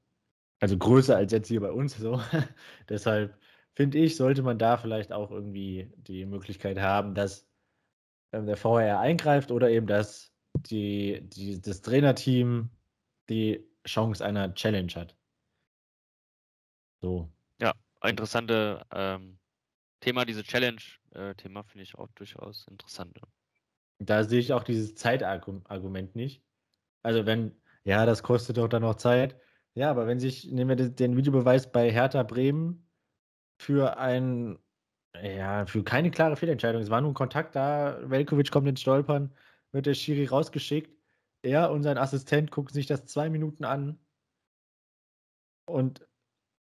also 0.61 0.77
größer 0.79 1.17
als 1.17 1.33
jetzt 1.33 1.49
hier 1.49 1.61
bei 1.61 1.73
uns. 1.73 1.97
So. 1.97 2.21
Deshalb 2.89 3.39
finde 3.75 3.99
ich, 3.99 4.17
sollte 4.17 4.43
man 4.43 4.59
da 4.59 4.77
vielleicht 4.77 5.13
auch 5.13 5.31
irgendwie 5.31 5.93
die 5.97 6.27
Möglichkeit 6.27 6.79
haben, 6.81 7.15
dass 7.15 7.49
ähm, 8.33 8.47
der 8.47 8.57
VR 8.57 9.01
eingreift 9.01 9.51
oder 9.53 9.71
eben, 9.71 9.87
dass 9.87 10.33
die, 10.55 11.21
die, 11.23 11.61
das 11.61 11.83
Trainerteam 11.83 12.71
die 13.29 13.65
Chance 13.87 14.25
einer 14.25 14.55
Challenge 14.55 14.93
hat. 14.95 15.17
So. 17.01 17.31
Interessante 18.03 18.87
ähm, 18.93 19.39
Thema, 20.01 20.25
diese 20.25 20.43
Challenge-Thema 20.43 21.61
äh, 21.61 21.65
finde 21.65 21.83
ich 21.83 21.95
auch 21.97 22.09
durchaus 22.15 22.67
interessant. 22.69 23.21
Da 23.99 24.25
sehe 24.25 24.41
ich 24.41 24.53
auch 24.53 24.65
dieses 24.65 24.95
Zeitargument 24.95 26.17
nicht. 26.17 26.43
Also 27.03 27.27
wenn, 27.27 27.61
ja, 27.85 28.07
das 28.07 28.23
kostet 28.23 28.57
doch 28.57 28.69
dann 28.69 28.83
noch 28.83 28.97
Zeit. 28.97 29.39
Ja, 29.75 29.91
aber 29.91 30.07
wenn 30.07 30.19
sich, 30.19 30.51
nehmen 30.51 30.79
wir 30.79 30.89
den 30.89 31.17
Videobeweis 31.17 31.71
bei 31.71 31.91
Hertha 31.93 32.23
Bremen 32.23 32.89
für 33.59 33.99
ein, 33.99 34.59
ja, 35.23 35.67
für 35.67 35.85
keine 35.85 36.11
klare 36.11 36.37
Fehlentscheidung. 36.37 36.83
Es 36.83 36.91
war 36.91 37.01
nur 37.03 37.11
ein 37.11 37.15
Kontakt 37.15 37.55
da, 37.55 37.99
Velkovic 38.09 38.51
kommt 38.51 38.69
ins 38.69 38.81
Stolpern, 38.81 39.35
wird 39.73 39.87
der 39.87 39.95
Schiri 39.95 40.25
rausgeschickt. 40.27 40.97
Er 41.43 41.71
und 41.71 41.83
sein 41.83 41.99
Assistent 41.99 42.51
gucken 42.51 42.73
sich 42.73 42.87
das 42.87 43.07
zwei 43.07 43.31
Minuten 43.31 43.65
an 43.65 43.99
und 45.67 46.07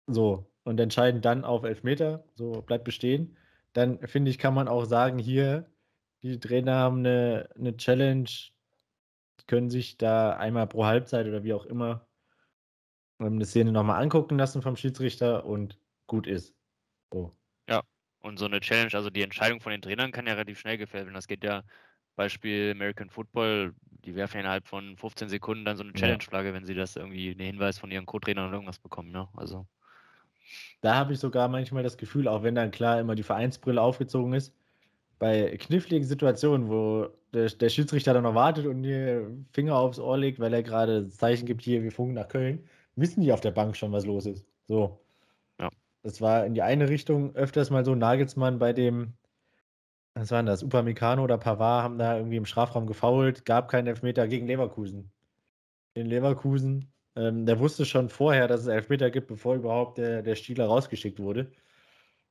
so 0.06 0.50
und 0.66 0.80
entscheiden 0.80 1.20
dann 1.20 1.44
auf 1.44 1.62
Elfmeter. 1.62 2.24
So 2.34 2.60
bleibt 2.60 2.82
bestehen. 2.84 3.36
Dann 3.72 4.00
finde 4.08 4.32
ich, 4.32 4.38
kann 4.38 4.52
man 4.52 4.66
auch 4.66 4.84
sagen, 4.84 5.16
hier, 5.16 5.70
die 6.22 6.40
Trainer 6.40 6.74
haben 6.74 6.98
eine, 6.98 7.48
eine 7.54 7.76
Challenge, 7.76 8.28
können 9.46 9.70
sich 9.70 9.96
da 9.96 10.36
einmal 10.36 10.66
pro 10.66 10.84
Halbzeit 10.84 11.28
oder 11.28 11.44
wie 11.44 11.52
auch 11.52 11.66
immer 11.66 12.08
eine 13.18 13.44
Szene 13.44 13.70
nochmal 13.70 14.02
angucken 14.02 14.38
lassen 14.38 14.60
vom 14.60 14.74
Schiedsrichter 14.74 15.46
und 15.46 15.78
gut 16.08 16.26
ist. 16.26 16.56
So. 17.12 17.36
Ja, 17.68 17.82
und 18.18 18.38
so 18.40 18.46
eine 18.46 18.58
Challenge, 18.58 18.92
also 18.92 19.08
die 19.08 19.22
Entscheidung 19.22 19.60
von 19.60 19.70
den 19.70 19.82
Trainern 19.82 20.10
kann 20.10 20.26
ja 20.26 20.32
relativ 20.32 20.58
schnell 20.58 20.78
gefällt 20.78 21.04
werden. 21.04 21.14
Das 21.14 21.28
geht 21.28 21.44
ja 21.44 21.62
Beispiel 22.16 22.72
American 22.72 23.08
Football, 23.08 23.72
die 24.04 24.16
werfen 24.16 24.40
innerhalb 24.40 24.66
von 24.66 24.96
15 24.96 25.28
Sekunden 25.28 25.64
dann 25.64 25.76
so 25.76 25.84
eine 25.84 25.92
Challenge-Flagge, 25.92 26.52
wenn 26.54 26.64
sie 26.64 26.74
das 26.74 26.96
irgendwie 26.96 27.30
einen 27.30 27.46
Hinweis 27.46 27.78
von 27.78 27.92
ihren 27.92 28.06
Co-Trainern 28.06 28.48
oder 28.48 28.54
irgendwas 28.54 28.80
bekommen, 28.80 29.12
ne? 29.12 29.28
Also. 29.34 29.64
Da 30.80 30.94
habe 30.94 31.12
ich 31.12 31.18
sogar 31.18 31.48
manchmal 31.48 31.82
das 31.82 31.96
Gefühl, 31.96 32.28
auch 32.28 32.42
wenn 32.42 32.54
dann 32.54 32.70
klar 32.70 33.00
immer 33.00 33.14
die 33.14 33.22
Vereinsbrille 33.22 33.80
aufgezogen 33.80 34.32
ist, 34.32 34.54
bei 35.18 35.56
kniffligen 35.56 36.06
Situationen, 36.06 36.68
wo 36.68 37.08
der, 37.32 37.48
der 37.48 37.68
Schiedsrichter 37.68 38.14
dann 38.14 38.24
noch 38.24 38.34
wartet 38.34 38.66
und 38.66 38.82
die 38.82 39.20
Finger 39.52 39.76
aufs 39.76 39.98
Ohr 39.98 40.18
legt, 40.18 40.40
weil 40.40 40.52
er 40.52 40.62
gerade 40.62 41.04
das 41.04 41.16
Zeichen 41.16 41.46
gibt, 41.46 41.62
hier, 41.62 41.82
wir 41.82 41.92
funken 41.92 42.14
nach 42.14 42.28
Köln, 42.28 42.64
wissen 42.96 43.22
die 43.22 43.32
auf 43.32 43.40
der 43.40 43.50
Bank 43.50 43.76
schon, 43.76 43.92
was 43.92 44.06
los 44.06 44.26
ist. 44.26 44.46
So. 44.66 45.00
Ja. 45.58 45.70
Das 46.02 46.20
war 46.20 46.44
in 46.46 46.54
die 46.54 46.62
eine 46.62 46.88
Richtung 46.88 47.34
öfters 47.34 47.70
mal 47.70 47.84
so 47.84 47.94
Nagelsmann 47.94 48.58
bei 48.58 48.72
dem 48.72 49.14
was 50.16 50.30
war 50.30 50.38
denn 50.38 50.46
das? 50.46 50.62
Upamecano 50.62 51.22
oder 51.22 51.36
Pavard 51.36 51.84
haben 51.84 51.98
da 51.98 52.16
irgendwie 52.16 52.38
im 52.38 52.46
Strafraum 52.46 52.86
gefault, 52.86 53.44
gab 53.44 53.68
keinen 53.68 53.86
Elfmeter 53.86 54.26
gegen 54.26 54.46
Leverkusen. 54.46 55.12
In 55.92 56.06
Leverkusen, 56.06 56.90
ähm, 57.16 57.46
der 57.46 57.58
wusste 57.58 57.84
schon 57.84 58.08
vorher, 58.08 58.48
dass 58.48 58.62
es 58.62 58.66
Elfmeter 58.66 59.10
gibt, 59.10 59.28
bevor 59.28 59.56
überhaupt 59.56 59.98
der, 59.98 60.22
der 60.22 60.36
Stieler 60.36 60.66
rausgeschickt 60.66 61.18
wurde. 61.18 61.50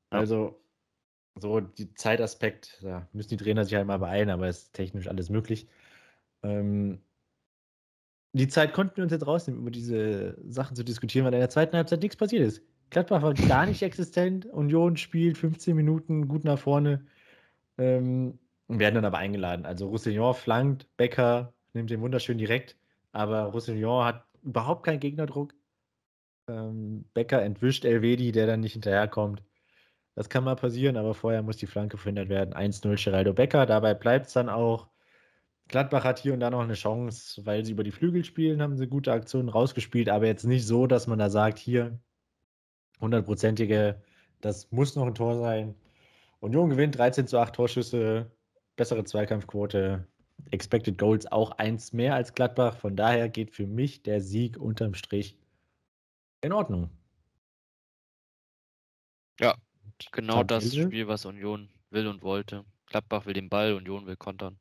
Also, 0.09 0.61
so 1.39 1.59
die 1.59 1.93
Zeitaspekt, 1.95 2.79
da 2.83 3.07
müssen 3.11 3.29
die 3.29 3.38
Trainer 3.38 3.65
sich 3.65 3.75
halt 3.75 3.88
mal 3.88 3.99
beeilen, 3.99 4.29
aber 4.29 4.47
es 4.47 4.63
ist 4.63 4.73
technisch 4.73 5.07
alles 5.07 5.29
möglich. 5.29 5.67
Ähm, 6.43 7.01
die 8.33 8.47
Zeit 8.47 8.73
konnten 8.73 8.97
wir 8.97 9.03
uns 9.03 9.13
jetzt 9.13 9.27
rausnehmen, 9.27 9.61
über 9.61 9.71
diese 9.71 10.38
Sachen 10.47 10.75
zu 10.75 10.83
diskutieren, 10.83 11.25
weil 11.25 11.33
in 11.33 11.39
der 11.39 11.49
zweiten 11.49 11.75
Halbzeit 11.75 12.01
nichts 12.01 12.17
passiert 12.17 12.43
ist. 12.45 12.61
Gladbach 12.89 13.21
war 13.21 13.33
gar 13.33 13.65
nicht 13.65 13.81
existent. 13.81 14.45
Union 14.45 14.97
spielt 14.97 15.38
15 15.38 15.75
Minuten 15.75 16.27
gut 16.27 16.43
nach 16.43 16.59
vorne. 16.59 17.05
Ähm, 17.77 18.39
werden 18.67 18.95
dann 18.95 19.05
aber 19.05 19.17
eingeladen. 19.17 19.65
Also 19.65 19.88
Roussillon 19.88 20.33
flankt, 20.33 20.88
Becker 20.97 21.53
nimmt 21.73 21.89
den 21.89 22.01
wunderschön 22.01 22.38
direkt, 22.38 22.77
aber 23.11 23.43
Roussillon 23.45 24.05
hat 24.05 24.24
überhaupt 24.45 24.85
keinen 24.85 24.99
Gegnerdruck. 24.99 25.53
Ähm, 26.47 27.05
Becker 27.13 27.41
entwischt 27.41 27.85
Elvedi, 27.85 28.31
der 28.31 28.47
dann 28.47 28.61
nicht 28.61 28.73
hinterherkommt. 28.73 29.43
Das 30.15 30.29
kann 30.29 30.43
mal 30.45 30.55
passieren, 30.55 30.97
aber 30.97 31.13
vorher 31.13 31.43
muss 31.43 31.57
die 31.57 31.67
Flanke 31.67 31.97
verhindert 31.97 32.29
werden. 32.29 32.53
1-0 32.53 33.03
Geraldo 33.03 33.33
Becker. 33.33 33.65
Dabei 33.65 33.93
bleibt 33.93 34.27
es 34.27 34.33
dann 34.33 34.49
auch. 34.49 34.89
Gladbach 35.67 36.03
hat 36.03 36.19
hier 36.19 36.33
und 36.33 36.39
da 36.39 36.49
noch 36.51 36.61
eine 36.61 36.75
Chance, 36.75 37.45
weil 37.45 37.65
sie 37.65 37.71
über 37.71 37.83
die 37.83 37.91
Flügel 37.91 38.23
spielen, 38.23 38.61
haben 38.61 38.77
sie 38.77 38.87
gute 38.87 39.11
Aktionen 39.11 39.49
rausgespielt, 39.49 40.09
aber 40.09 40.27
jetzt 40.27 40.45
nicht 40.45 40.65
so, 40.65 40.85
dass 40.85 41.07
man 41.07 41.17
da 41.17 41.29
sagt, 41.29 41.57
hier 41.57 41.99
hundertprozentige, 43.01 44.01
das 44.41 44.71
muss 44.71 44.95
noch 44.95 45.07
ein 45.07 45.15
Tor 45.15 45.37
sein. 45.37 45.75
Union 46.39 46.69
gewinnt 46.69 46.97
13 46.97 47.27
zu 47.27 47.39
8 47.39 47.55
Torschüsse, 47.55 48.31
bessere 48.75 49.03
Zweikampfquote, 49.05 50.07
Expected 50.51 50.97
Goals 50.97 51.25
auch 51.31 51.51
eins 51.51 51.93
mehr 51.93 52.15
als 52.15 52.33
Gladbach. 52.33 52.77
Von 52.77 52.95
daher 52.95 53.29
geht 53.29 53.51
für 53.51 53.67
mich 53.67 54.03
der 54.03 54.21
Sieg 54.21 54.57
unterm 54.57 54.93
Strich 54.93 55.38
in 56.41 56.53
Ordnung. 56.53 56.89
Ja, 59.39 59.55
genau 60.11 60.43
Tabelle. 60.43 60.61
das 60.61 60.75
Spiel, 60.75 61.07
was 61.07 61.25
Union 61.25 61.69
will 61.89 62.07
und 62.07 62.21
wollte. 62.21 62.65
Gladbach 62.88 63.25
will 63.25 63.33
den 63.33 63.49
Ball, 63.49 63.73
Union 63.73 64.05
will 64.05 64.15
kontern. 64.15 64.59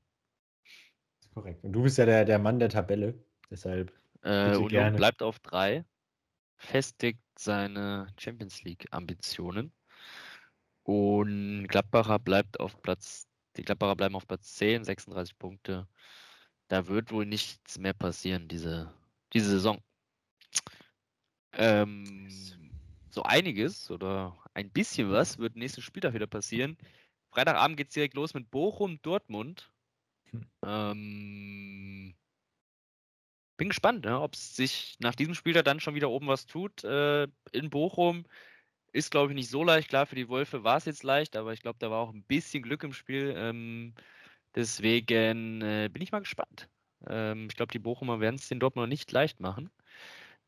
Korrekt. 1.35 1.65
Und 1.65 1.73
du 1.73 1.83
bist 1.83 1.99
ja 1.99 2.07
der, 2.07 2.25
der 2.25 2.39
Mann 2.39 2.59
der 2.59 2.69
Tabelle, 2.69 3.15
deshalb. 3.51 3.93
Äh, 4.23 4.55
Union 4.57 4.69
gerne. 4.69 4.97
bleibt 4.97 5.23
auf 5.23 5.39
drei, 5.41 5.85
festigt 6.57 7.21
seine 7.39 8.07
Champions 8.19 8.63
League-Ambitionen. 8.63 9.73
Und 10.85 11.67
Gladbacher 11.69 12.19
bleibt 12.19 12.61
auf 12.61 12.81
Platz, 12.83 13.27
die 13.57 13.63
Gladbacher 13.63 13.97
bleiben 13.97 14.17
auf 14.17 14.27
Platz 14.27 14.55
10, 14.55 14.85
36 14.85 15.39
Punkte. 15.39 15.89
Da 16.69 16.87
wird 16.87 17.13
wohl 17.13 17.27
nichts 17.27 17.79
mehr 17.79 17.93
passieren, 17.93 18.49
diese, 18.49 18.93
diese 19.33 19.51
Saison. 19.51 19.83
Ähm, 21.53 22.29
so 23.11 23.23
einiges 23.23 23.91
oder 23.91 24.37
ein 24.55 24.71
bisschen 24.71 25.11
was 25.11 25.39
wird 25.39 25.57
nächsten 25.57 25.83
Spieltag 25.83 26.15
wieder 26.15 26.27
passieren. 26.27 26.77
Freitagabend 27.31 27.77
geht 27.77 27.89
es 27.89 27.95
direkt 27.95 28.15
los 28.15 28.35
mit 28.35 28.51
Bochum, 28.51 29.01
Dortmund. 29.03 29.71
Hm. 30.31 30.47
Ähm, 30.65 32.15
bin 33.57 33.69
gespannt, 33.69 34.05
ne, 34.05 34.21
ob 34.21 34.35
es 34.35 34.57
sich 34.57 34.97
nach 34.99 35.15
diesem 35.15 35.35
Spieltag 35.35 35.65
dann 35.65 35.81
schon 35.81 35.95
wieder 35.95 36.11
oben 36.11 36.27
was 36.27 36.47
tut. 36.47 36.83
Äh, 36.85 37.29
in 37.53 37.71
Bochum 37.71 38.25
ist, 38.95 39.11
glaube 39.11 39.33
ich, 39.33 39.35
nicht 39.37 39.51
so 39.51 39.65
leicht. 39.65 39.89
Klar, 39.89 40.07
für 40.07 40.15
die 40.17 40.29
Wölfe 40.29 40.65
war 40.65 40.79
es 40.79 40.87
jetzt 40.87 41.03
leicht, 41.03 41.37
aber 41.37 41.53
ich 41.53 41.61
glaube, 41.63 41.79
da 41.81 41.91
war 41.91 41.99
auch 42.01 42.15
ein 42.15 42.23
bisschen 42.23 42.63
Glück 42.63 42.85
im 42.85 42.93
Spiel. 42.93 43.35
Ähm, 43.37 43.95
deswegen 44.55 45.61
äh, 45.63 45.91
bin 45.93 46.03
ich 46.03 46.13
mal 46.13 46.21
gespannt. 46.21 46.69
Ähm, 47.09 47.49
ich 47.51 47.57
glaube, 47.57 47.73
die 47.73 47.81
Bochumer 47.81 48.21
werden 48.21 48.37
es 48.37 48.49
den 48.49 48.61
Dortmund 48.61 48.89
nicht 48.89 49.11
leicht 49.13 49.41
machen. 49.41 49.71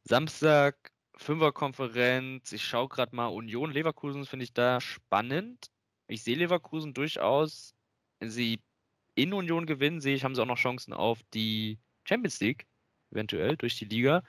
Samstag 0.04 0.92
Fünferkonferenz. 1.16 2.52
Ich 2.52 2.64
schaue 2.64 2.88
gerade 2.88 3.16
mal 3.16 3.26
Union 3.28 3.72
Leverkusen, 3.72 4.26
finde 4.26 4.44
ich 4.44 4.52
da 4.52 4.80
spannend. 4.80 5.70
Ich 6.08 6.22
sehe 6.22 6.36
Leverkusen 6.36 6.94
durchaus, 6.94 7.74
wenn 8.20 8.30
sie 8.30 8.60
in 9.16 9.32
Union 9.32 9.66
gewinnen, 9.66 10.00
sehe 10.00 10.14
ich, 10.14 10.24
haben 10.24 10.34
sie 10.34 10.42
auch 10.42 10.46
noch 10.46 10.58
Chancen 10.58 10.92
auf 10.92 11.20
die 11.34 11.78
Champions 12.04 12.40
League, 12.40 12.66
eventuell 13.10 13.56
durch 13.56 13.76
die 13.78 13.86
Liga. 13.86 14.22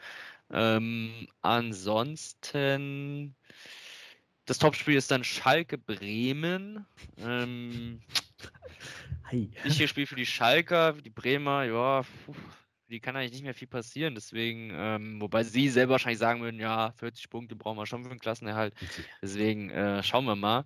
Ähm, 0.51 1.27
ansonsten, 1.41 3.35
das 4.47 4.57
Topspiel 4.57 4.95
ist 4.95 5.11
dann 5.11 5.23
Schalke 5.23 5.77
Bremen. 5.77 6.85
Ähm, 7.17 8.01
Wichtiges 9.29 9.89
Spiel 9.89 10.07
für 10.07 10.15
die 10.15 10.25
Schalker, 10.25 10.95
für 10.95 11.01
die 11.01 11.09
Bremer, 11.09 11.65
ja, 11.65 12.01
puh, 12.01 12.33
die 12.89 13.01
kann 13.01 13.17
eigentlich 13.17 13.33
nicht 13.33 13.43
mehr 13.43 13.53
viel 13.53 13.67
passieren. 13.67 14.15
Deswegen, 14.15 14.71
ähm, 14.73 15.21
wobei 15.21 15.43
sie 15.43 15.67
selber 15.67 15.91
wahrscheinlich 15.91 16.19
sagen 16.19 16.41
würden, 16.41 16.61
ja, 16.61 16.91
40 16.93 17.29
Punkte 17.29 17.57
brauchen 17.57 17.77
wir 17.77 17.85
schon 17.85 18.03
für 18.03 18.09
den 18.09 18.19
Klassenerhalt. 18.19 18.73
Deswegen 19.21 19.69
äh, 19.69 20.01
schauen 20.01 20.25
wir 20.25 20.37
mal. 20.37 20.63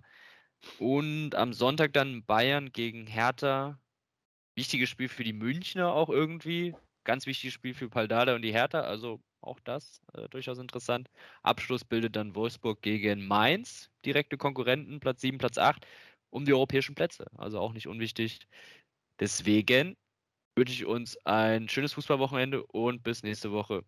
Und 0.78 1.34
am 1.34 1.52
Sonntag 1.52 1.92
dann 1.92 2.24
Bayern 2.24 2.70
gegen 2.72 3.08
Hertha. 3.08 3.80
Wichtiges 4.54 4.90
Spiel 4.90 5.08
für 5.08 5.24
die 5.24 5.32
Münchner 5.32 5.92
auch 5.92 6.08
irgendwie. 6.08 6.76
Ganz 7.02 7.26
wichtiges 7.26 7.54
Spiel 7.54 7.74
für 7.74 7.88
Paldada 7.88 8.36
und 8.36 8.42
die 8.42 8.52
Hertha. 8.52 8.82
Also 8.82 9.20
auch 9.42 9.60
das 9.60 10.00
äh, 10.14 10.28
durchaus 10.28 10.58
interessant. 10.58 11.08
Abschluss 11.42 11.84
bildet 11.84 12.16
dann 12.16 12.34
Wolfsburg 12.34 12.82
gegen 12.82 13.26
Mainz. 13.26 13.90
Direkte 14.04 14.36
Konkurrenten, 14.36 15.00
Platz 15.00 15.20
7, 15.20 15.38
Platz 15.38 15.58
8, 15.58 15.86
um 16.30 16.44
die 16.44 16.52
europäischen 16.54 16.94
Plätze. 16.94 17.26
Also 17.36 17.58
auch 17.60 17.72
nicht 17.72 17.86
unwichtig. 17.88 18.40
Deswegen 19.20 19.96
wünsche 20.56 20.74
ich 20.74 20.86
uns 20.86 21.16
ein 21.26 21.68
schönes 21.68 21.92
Fußballwochenende 21.94 22.64
und 22.66 23.02
bis 23.02 23.22
nächste 23.22 23.52
Woche. 23.52 23.84